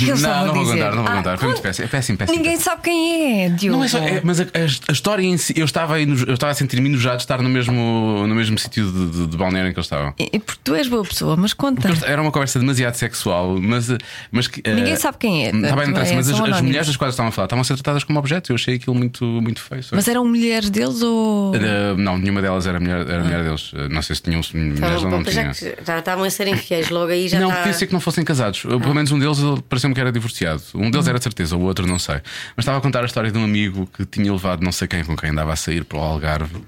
[0.07, 1.39] Eu só não, não vou contar, não vou Ah, contar.
[1.39, 1.85] Foi muito péssimo.
[1.85, 2.37] É péssimo, péssimo.
[2.39, 3.79] Ninguém sabe quem é, Diogo.
[3.79, 4.47] Não é só, é- mas a, a-
[4.89, 7.41] a história em si, eu estava, aí no- eu estava a sentir-me enojado de estar
[7.43, 10.15] no mesmo, no mesmo sítio de, de, de balneário em que eles estavam.
[10.19, 11.89] E- Porque tu és boa pessoa, mas conta.
[11.89, 13.89] Porque Era uma conversa demasiado sexual, mas.
[14.31, 16.41] mas que, Ninguém eh, sabe quem é, Está bem, não interessa, é, mas são as,
[16.41, 16.63] as anónimos.
[16.63, 18.51] mulheres das quais estavam a falar estavam a ser tratadas como objetos.
[18.51, 19.83] Eu achei aquilo muito, muito feio.
[19.93, 21.55] Mas eram mulheres deles ou.
[21.55, 23.71] Eh, não, nenhuma delas era mulher, era mulher deles.
[23.75, 26.49] Eh, Não sei se tinham mulheres ou não Então, já, que já estavam a ser
[26.49, 27.61] infiéis, logo aí já não, está.
[27.61, 28.63] podia ser que não fossem casados.
[28.63, 30.63] Pelo menos um deles ele pareceu-me que era divorciado.
[30.75, 32.17] Um deles era de certeza, o outro não sei.
[32.57, 35.05] Mas estava a contar a história de um amigo que tinha levado não sei quem
[35.05, 36.63] com quem andava a sair para o Algarve.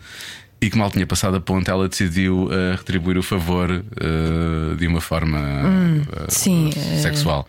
[0.61, 4.88] E que mal tinha passado a ponte, ela decidiu eh, retribuir o favor eh, de
[4.88, 7.46] uma forma eh, sim, sexual.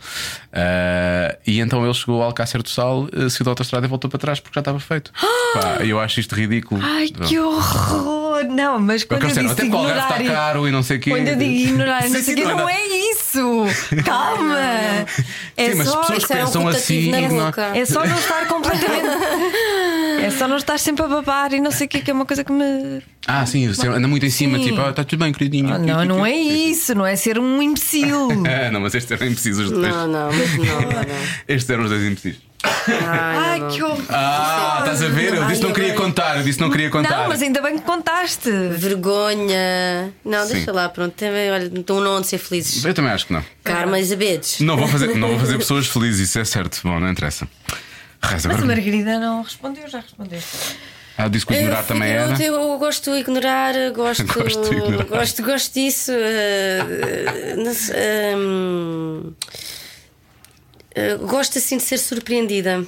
[1.47, 4.19] E então ele chegou ao Alcácer do Sal, eh, saiu da autostrada e voltou para
[4.19, 5.11] trás porque já estava feito.
[5.55, 6.79] Pá, eu acho isto ridículo.
[6.83, 8.18] Ai, que horror!
[8.43, 10.21] Não, mas quando eu, dizer, disse até Algarve ignorar.
[10.21, 11.11] está caro e não sei o quê.
[11.11, 13.65] Quando eu digo ignorar, não sei o quê, não é isso!
[14.05, 14.57] Calma!
[15.57, 16.01] É Sim, mas só.
[16.01, 17.11] pessoas um pensam assim.
[17.75, 19.07] É só não estar completamente.
[20.19, 22.25] É só não estar sempre a babar e não sei o que, que é uma
[22.25, 23.01] coisa que me.
[23.25, 24.65] Ah, sim, você anda muito em cima, Sim.
[24.65, 25.73] tipo, ah, está tudo bem, queridinho.
[25.73, 28.27] Ah, não, não é isso, não é ser um imbecil.
[28.45, 29.87] Ah, não, mas estes eram imprecisos os dois.
[29.87, 31.05] Não, não, mas não, não.
[31.47, 32.48] Estes eram os dois imprecisos.
[32.63, 34.03] Ai, que horror!
[34.09, 35.33] Ah, estás a ver?
[35.33, 37.17] Eu disse que não queria contar, eu disse que não queria contar.
[37.21, 38.49] Não, mas ainda bem que contaste.
[38.51, 40.13] Vergonha.
[40.25, 40.53] Não, Sim.
[40.53, 41.13] deixa lá, pronto.
[41.13, 42.83] Também, olha, estão não onde ser felizes.
[42.83, 43.43] Eu também acho que não.
[43.63, 44.59] Karma Isabetes.
[44.61, 46.79] Não vou fazer, não vou fazer pessoas felizes, isso é certo.
[46.83, 47.47] Bom, não interessa.
[48.21, 48.65] Raiz, Mas a.
[48.65, 50.39] Margarida não respondeu, já respondeu.
[51.17, 52.41] Ah, disse que o ignorar Eu, também era.
[52.43, 55.03] eu, eu gosto de ignorar, gosto, Gosto de ignorar.
[55.05, 56.11] gosto, gosto disso.
[56.13, 59.33] eh, eh, não sei, hum,
[60.99, 62.85] eh, gosto assim de ser surpreendida.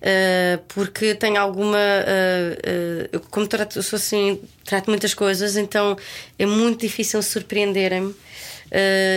[0.00, 1.78] Eh, porque tenho alguma.
[1.78, 5.96] eh, eu, como trato, eu sou assim, trato muitas coisas, então
[6.38, 8.14] é muito difícil surpreenderem-me.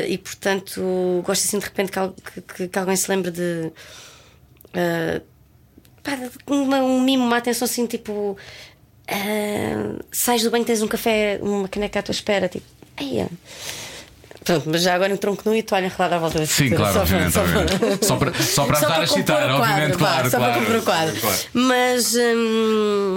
[0.07, 3.71] E portanto, gosto assim de repente que, que- que- alguém se lembre de.
[6.03, 6.17] pá,
[6.47, 8.37] uma- um mimo, uma atenção assim, tipo.
[9.07, 12.65] ah, sais do banho, tens um café, uma caneca à tua espera, tipo.
[12.97, 13.29] Eia.
[14.43, 16.93] Pronto, mas já agora um tronco nu e toalha enrolada à volta da Sim, claro,
[16.93, 17.33] só para- obviamente.
[17.33, 18.05] só para- obviamente.
[18.05, 20.29] Só para, só para a citar, quadro, obviamente, vá, claro.
[20.31, 21.19] Só claro, para compor o quadro.
[21.19, 21.37] claro.
[21.53, 22.15] Mas.
[22.15, 23.15] hum,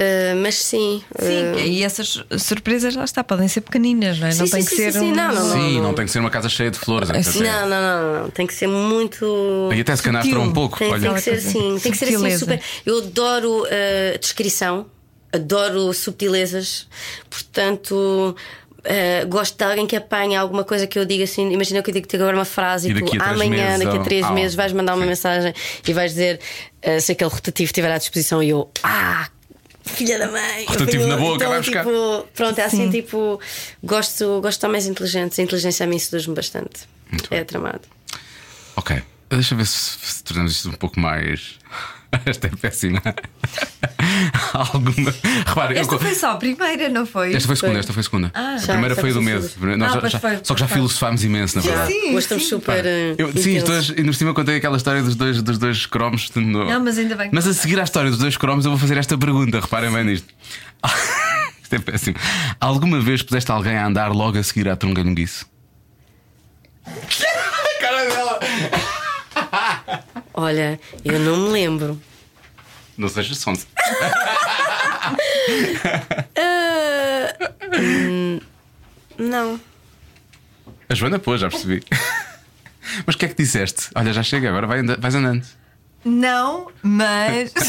[0.00, 1.02] ah, mas sim.
[1.18, 4.30] Sim, e essas surpresas lá está, podem ser pequeninas, não é?
[4.30, 5.14] Sim, não sim, tem sim, que ser um.
[5.14, 7.10] não, não, Sim, não tem que ser uma casa cheia de flores.
[7.10, 7.24] etc.
[7.32, 7.42] Sim.
[7.42, 8.30] Não, não, não, não.
[8.30, 9.70] Tem que ser muito.
[9.74, 10.78] E até se canastra um pouco.
[10.78, 12.60] Tem, tem Olha, que ser assim, tem que ser assim super.
[12.86, 14.86] Eu adoro uh, descrição,
[15.32, 16.86] adoro subtilezas,
[17.28, 18.34] portanto.
[18.80, 21.50] Uh, gosto de alguém que apanha alguma coisa que eu diga assim.
[21.52, 24.00] Imagina que eu digo te agora uma frase E e, tu amanhã, meses, daqui a
[24.00, 25.08] ou- três ah, meses, vais mandar uma sim.
[25.08, 25.54] mensagem
[25.86, 26.40] e vais dizer
[26.86, 29.28] uh, se aquele rotativo estiver à disposição e eu, ah,
[29.84, 31.84] filha da mãe, Rotativo na boca, então, vai buscar.
[31.84, 33.40] tipo, Pronto, é assim tipo.
[33.82, 35.38] Gosto, gosto de homens inteligentes.
[35.38, 36.88] A inteligência a mim seduz-me bastante.
[37.10, 37.44] Muito é bem.
[37.44, 37.80] tramado.
[38.76, 41.58] Ok, deixa eu ver se, se tornamos isto um pouco mais.
[42.24, 43.02] Esta é péssima.
[44.54, 45.14] Alguma.
[45.46, 47.34] Repara, eu- Esta foi só a primeira, não foi?
[47.34, 48.30] Esta foi a segunda, esta foi a segunda.
[48.34, 49.20] a Já, primeira foi a do.
[49.76, 51.92] Nós Ah, já- já- foi, só que já filosofámos imenso, na verdade.
[51.92, 52.48] Sim, Hoje estamos sim.
[52.50, 52.84] super.
[52.84, 52.88] uh,
[53.18, 56.30] Eu, sim, estou a- e no cima contei aquela história dos dois, dos dois cromos.
[56.34, 56.64] No...
[56.68, 58.96] Não, mas ainda bem Mas a seguir à história dos dois cromos, eu vou fazer
[58.96, 59.60] esta pergunta.
[59.60, 60.28] Reparem bem nisto.
[61.62, 62.16] Isto é péssimo.
[62.58, 65.44] Alguma vez puseste alguém a andar logo a seguir à trungalhonguice?
[67.80, 68.40] Cara dela!
[70.34, 72.00] Olha, eu não me lembro.
[72.96, 73.66] Não seja sonso.
[77.80, 78.40] Hum,
[79.18, 79.60] não.
[80.88, 81.82] A Joana pôs, já percebi.
[83.06, 83.88] Mas o que é que disseste?
[83.94, 85.44] Olha, já chega, agora vai anda- vais andando.
[86.04, 87.52] Não, mas.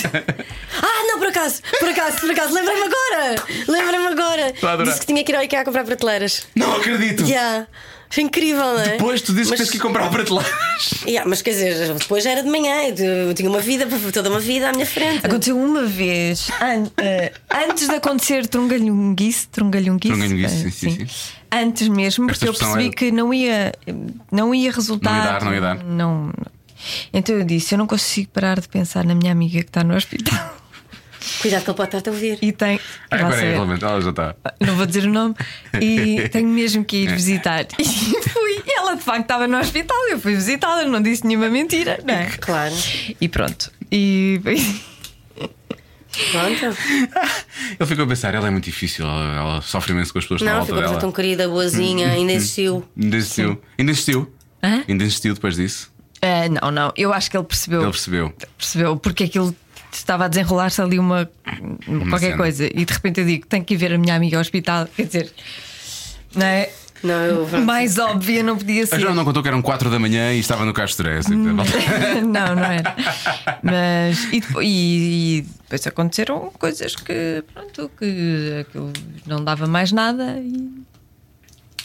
[0.82, 3.36] Ah, não, por acaso, por acaso, por acaso, lembrei-me agora!
[3.68, 4.48] Lembrei-me agora!
[4.62, 4.84] Adorar.
[4.86, 6.48] Disse que tinha que ir ao IKEA comprar prateleiras.
[6.56, 7.26] Não acredito!
[7.26, 7.68] Já.
[8.12, 8.88] Foi incrível, não é?
[8.94, 10.50] Depois tu dizes mas, que tens que ir comprar prateleras.
[11.06, 14.40] Yeah, mas quer dizer, depois já era de manhã, eu tinha uma vida, toda uma
[14.40, 15.26] vida à minha frente.
[15.26, 17.32] Aconteceu uma vez, an- eh,
[17.70, 21.08] antes de acontecer trungalhunguice, trungalhunguice, Trungalhunguice, eh, sim, sim, sim.
[21.52, 23.74] Antes mesmo, Esta porque eu percebi é- que não ia,
[24.32, 25.12] não ia resultar.
[25.12, 25.84] Não ia dar, não ia dar.
[25.84, 26.34] Não.
[27.14, 29.96] Então eu disse: eu não consigo parar de pensar na minha amiga que está no
[29.96, 30.56] hospital
[31.42, 32.38] Cuidado que ele pode estar a ouvir.
[32.42, 32.80] e tem.
[33.12, 33.52] Ah, agora é, saber.
[33.52, 34.36] realmente, ela já está.
[34.60, 35.36] não vou dizer o nome,
[35.82, 37.66] e tenho mesmo que ir visitar.
[37.80, 41.50] E fui, e ela de facto estava no hospital, eu fui visitá-la, não disse nenhuma
[41.50, 42.26] mentira, não é?
[42.40, 42.74] Claro.
[43.20, 43.72] E pronto.
[43.92, 44.40] E
[46.32, 46.78] Pronto.
[47.80, 50.42] Ele ficou a pensar, ela é muito difícil, ela, ela sofre imenso com as pessoas
[50.42, 52.84] Não, ficou a pessoa tão querida, boazinha, ainda existiu.
[53.00, 53.62] Ainda existiu.
[53.78, 54.34] Ainda existiu.
[54.64, 54.84] Hã?
[54.88, 55.92] Ainda existiu depois disso.
[56.22, 57.82] Ah, não, não, eu acho que ele percebeu.
[57.82, 58.34] Ele percebeu.
[58.58, 59.56] percebeu porque aquilo
[59.98, 61.30] estava a desenrolar-se ali uma,
[62.10, 62.38] qualquer cena.
[62.38, 64.88] coisa e de repente eu digo tenho que ir ver a minha amiga ao hospital
[64.96, 65.32] quer dizer
[66.36, 66.70] não é
[67.04, 67.48] Não, eu.
[67.66, 70.40] mais óbvia não podia A ser Joana não contou que eram 4 da manhã e
[70.40, 72.96] estava no Castro assim, não não era
[73.64, 78.92] mas e depois, e- e depois aconteceram coisas que pronto que aquilo
[79.26, 80.70] não dava mais nada e,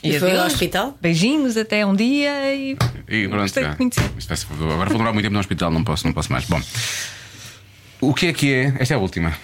[0.03, 0.99] E foi ao hospital?
[1.01, 2.77] beijinhos até um dia e
[3.09, 3.77] E pronto, Gostei de já.
[3.77, 4.03] conhecer.
[4.61, 6.45] Agora vou demorar muito tempo no hospital, não posso, não posso mais.
[6.45, 6.61] Bom,
[8.09, 8.75] o que é que é?
[8.79, 9.37] Esta é a última.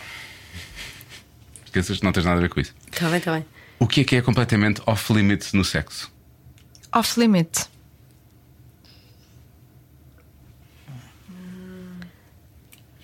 [1.64, 2.74] Esqueças que não tens nada a ver com isso.
[2.90, 3.44] Está bem, está bem.
[3.78, 6.12] O que é que é completamente off-limit no sexo?
[6.92, 7.68] off limit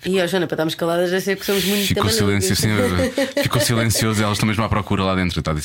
[0.05, 2.69] E a Joana, para estarmos caladas, já sei que somos muito Ficou silêncio, assim,
[3.43, 5.39] ficou silencioso, elas estão mesmo à procura lá dentro.
[5.39, 5.55] Está a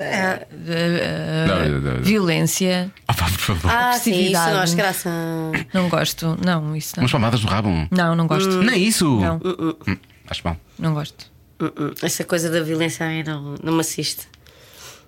[0.00, 2.02] não, não.
[2.02, 3.70] violência Ah, pá, por favor.
[3.70, 5.10] Ah, sim, isso não, acho graça.
[5.74, 7.68] não gosto não isso não Umas palmadas no rabo.
[7.90, 9.20] não não gosto Nem isso!
[9.20, 9.36] Não.
[9.86, 9.96] Hum,
[10.28, 10.56] acho mal.
[10.78, 11.30] Não gosto.
[11.60, 11.92] Hum.
[12.02, 14.26] Essa coisa da violência a mim não, não me assiste.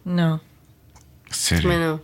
[0.05, 0.39] Não.
[1.31, 1.63] Sério.
[1.63, 2.01] Também não.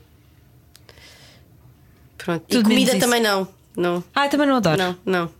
[2.17, 2.45] Pronto.
[2.49, 3.49] Tudo e comida também não.
[3.77, 4.77] Não, Ah, também não adoro.
[4.77, 5.31] não, não.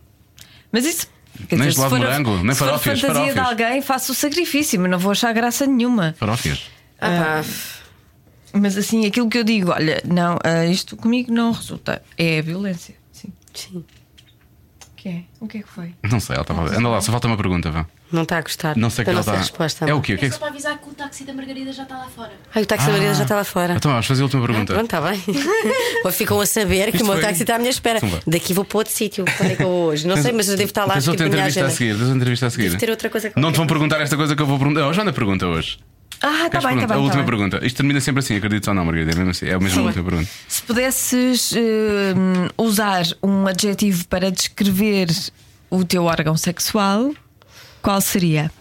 [0.71, 1.07] Mas isso.
[1.49, 3.47] quer Nem dizer, se gelado for morango, nem se for a farófias, fantasia de farófias.
[3.63, 6.15] alguém, faço o sacrifício, mas não vou achar graça nenhuma.
[6.17, 6.61] Farófias.
[7.01, 8.59] Ah, pá.
[8.59, 12.01] Mas assim, aquilo que eu digo, olha, não, ah, isto comigo não resulta.
[12.17, 12.95] É a violência.
[13.11, 13.31] Sim.
[13.53, 13.77] Sim.
[13.77, 15.21] O que é?
[15.39, 15.93] O que é que foi?
[16.11, 16.75] Não sei, ela estava.
[16.75, 17.85] Anda lá, só falta uma pergunta, vá.
[18.11, 18.75] Não está a gostar.
[18.75, 19.43] Não sei o que ela não sei a está.
[19.45, 19.85] resposta.
[19.85, 20.15] É o quê?
[20.15, 21.95] O que é É que só para avisar que o táxi da Margarida já está
[21.99, 22.31] lá fora.
[22.53, 23.73] Ai, o táxi da Margarida já está lá fora.
[23.75, 24.73] Então vamos fazer a última Ah, pergunta.
[24.73, 25.21] pronto, está bem.
[26.03, 27.99] Ou ficam a saber que Isto o meu foi- táxi está à minha espera.
[27.99, 28.19] Vá.
[28.25, 29.23] Daqui vou para outro sítio.
[29.37, 30.07] Quando é que eu vou hoje?
[30.07, 30.93] Não sei, mas eu devo estar lá.
[30.95, 31.91] Tens outra entrevista a seguir.
[31.91, 32.63] Tens outra entrevista a seguir.
[32.69, 34.87] Devo ter outra coisa Não te vão perguntar esta coisa que eu vou perguntar.
[34.87, 35.77] Oh, Joana pergunta hoje.
[36.21, 36.83] Ah, está Queres bem, perguntar?
[36.83, 37.03] está a bem.
[37.05, 37.25] última tá bem.
[37.25, 37.65] pergunta.
[37.65, 39.11] Isto termina sempre assim, acreditas ou não, Margarida?
[39.11, 39.45] É mesmo assim.
[39.47, 39.85] É a mesma Sim.
[39.87, 40.29] última pergunta.
[40.47, 45.07] Se pudesses hum, usar um adjetivo para descrever
[45.69, 47.13] o teu órgão sexual,
[47.81, 48.51] qual seria?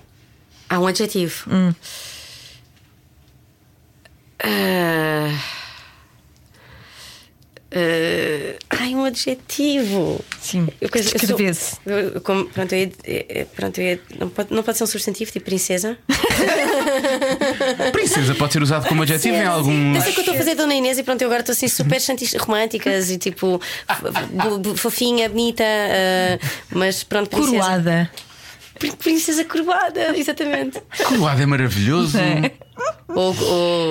[0.71, 1.51] Há um adjetivo.
[1.51, 1.75] Hum.
[4.43, 5.33] Ah.
[7.71, 10.25] Ah, ai, um adjetivo.
[10.41, 11.77] Sim, Eu, que eu sou- descrevesse.
[11.85, 14.79] eu- eu como- pronto, eu ia- eh, eh, pronto, eu ia- não, pode, não pode
[14.79, 15.99] ser um substantivo tipo princesa.
[17.93, 19.95] Princesa pode ser usado como adjetivo em algum.
[19.95, 21.69] Eu sei que eu estou a fazer Dona Inês e pronto, eu agora estou assim
[21.69, 23.61] super chantis- românticas e tipo
[24.77, 26.39] fofinha, bonita, ah,
[26.71, 27.57] mas pronto, princesa.
[27.59, 28.11] Coroada.
[28.79, 30.81] Prin- Princesa coroada, exatamente.
[31.05, 32.17] Coroado é maravilhoso.
[32.17, 32.53] É.
[33.09, 33.35] Ou,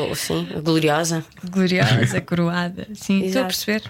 [0.10, 1.26] ou sim, gloriosa.
[1.50, 2.88] Gloriosa, coroada.
[2.94, 3.48] Sim, estou a Exato.
[3.48, 3.84] perceber.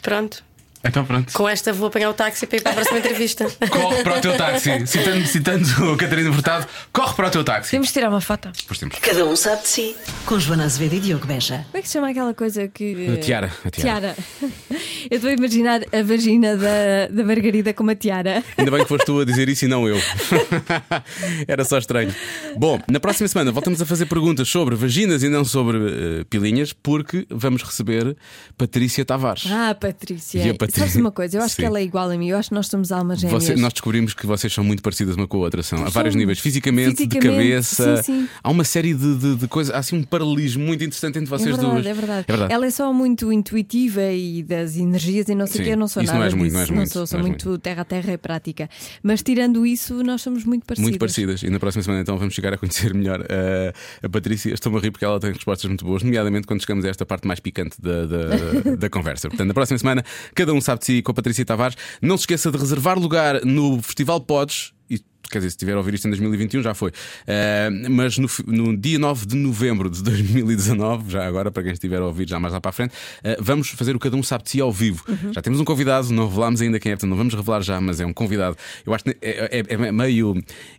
[0.00, 0.42] Pronto.
[0.84, 1.32] Então pronto.
[1.32, 3.46] Com esta vou apanhar o táxi para ir para a próxima entrevista.
[3.70, 4.86] Corre para o teu táxi.
[4.86, 7.70] Citando, citando o Catarina Furtado, corre para o teu táxi.
[7.70, 8.50] Temos de tirar uma foto.
[8.56, 8.98] Depois temos.
[8.98, 9.96] Cada um sabe de si.
[10.26, 11.64] Com Joana Azevedo e Diogo Beja.
[11.70, 13.10] Como é que se chama aquela coisa que.
[13.12, 14.16] A tiara, a tiara.
[15.10, 18.42] Eu estou a imaginar a vagina da, da Margarida com uma tiara.
[18.56, 19.96] Ainda bem que foste tu a dizer isso e não eu.
[21.46, 22.14] Era só estranho.
[22.56, 26.72] Bom, na próxima semana voltamos a fazer perguntas sobre vaginas e não sobre eh, pilinhas,
[26.72, 28.16] porque vamos receber
[28.56, 29.44] Patrícia Tavares.
[29.50, 30.42] Ah, Patrícia.
[30.76, 30.80] A?
[30.80, 31.38] Sabes uma coisa?
[31.38, 31.62] Eu acho Sim.
[31.62, 32.28] que ela é igual a mim.
[32.28, 33.42] Eu acho que nós somos almas gêmeas.
[33.44, 36.14] Você- nós descobrimos que vocês são muito parecidas uma com a outra, são a vários
[36.14, 37.96] níveis, fisicamente, de Fisicamente, cabeça.
[37.98, 38.28] sim, sim.
[38.42, 41.38] Há uma série de, de, de coisas, há assim um paralelismo muito interessante entre É
[41.38, 41.86] vocês verdade, duas.
[41.86, 42.52] é verdade, É verdade.
[42.52, 45.70] Ela é só muito intuitiva e das energias e não sei o que.
[45.70, 47.58] Eu não sou isso nada não és muito, não és muito, sou, sou não muito
[47.58, 48.68] terra a terra e prática.
[49.02, 50.88] Mas tirando isso, nós somos muito parecidas.
[50.90, 51.42] Muito parecidas.
[51.42, 54.52] E na próxima semana então vamos chegar a conhecer melhor uh, a Patrícia.
[54.54, 57.26] Estou-me a rir porque ela tem respostas muito boas, nomeadamente quando chegamos a esta parte
[57.26, 59.28] mais picante da, da, da conversa.
[59.28, 60.04] Portanto, na próxima semana,
[60.34, 61.76] cada um sabe de si com a Patrícia Tavares.
[62.00, 64.72] Não se esqueça de reservar lugar no Festival Pods.
[64.88, 65.00] E
[65.30, 66.90] quer dizer, se tiver a ouvir isto em 2021, já foi.
[66.90, 72.00] Uh, mas no, no, dia 9 de novembro de 2019, já agora, para quem estiver
[72.00, 74.44] a ouvir já mais lá para a frente, uh, vamos fazer o Cada Um Sabe
[74.44, 75.02] de Si ao vivo.
[75.08, 75.32] Uhum.
[75.32, 78.00] Já temos um convidado, não revelámos ainda quem é, portanto não vamos revelar já, mas
[78.00, 78.56] é um convidado.
[78.84, 80.34] Eu acho que é, é, é meio.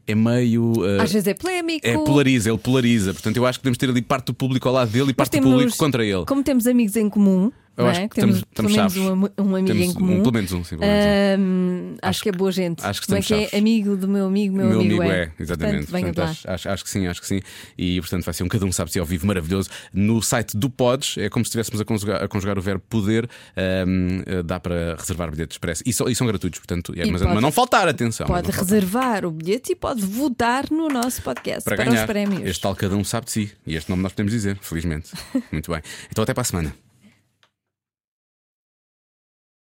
[0.05, 1.87] É meio uh, Às vezes é polémico.
[1.87, 3.13] É polariza, ele polariza.
[3.13, 5.31] Portanto, eu acho que podemos ter ali parte do público ao lado dele e parte
[5.31, 6.25] temos, do público contra ele.
[6.25, 7.51] Como temos amigos em comum.
[7.75, 8.07] Eu acho é?
[8.07, 10.19] que temos, pelo menos um, um, amigo temos em comum.
[10.19, 11.95] Um, pelo menos um, sim, menos um.
[11.95, 12.85] acho, acho, que é boa gente.
[12.85, 15.23] Acho que Como é que é amigo do meu amigo, meu, meu amigo, amigo é.
[15.23, 15.31] é.
[15.39, 15.87] exatamente.
[15.87, 17.39] Portanto, portanto, acho, acho, acho, que sim, acho que sim.
[17.75, 19.69] E portanto vai ser um cada um sabe se ao vivo maravilhoso.
[19.91, 23.27] No site do Pods, é como se estivéssemos a conjugar, a conjugar o verbo poder,
[23.87, 25.81] um, dá para reservar bilhetes expresso.
[25.83, 28.27] E, e são gratuitos, portanto, é, mas, pode, mas, não faltar, atenção.
[28.27, 28.63] Pode faltar.
[28.63, 32.01] reservar o bilhete e pode votar no nosso podcast para, para ganhar.
[32.01, 32.43] os prémios.
[32.43, 33.51] Este tal cada um sabe de si.
[33.65, 35.09] E este nome nós podemos dizer, felizmente.
[35.51, 35.81] Muito bem.
[36.11, 36.82] Então até para a semana.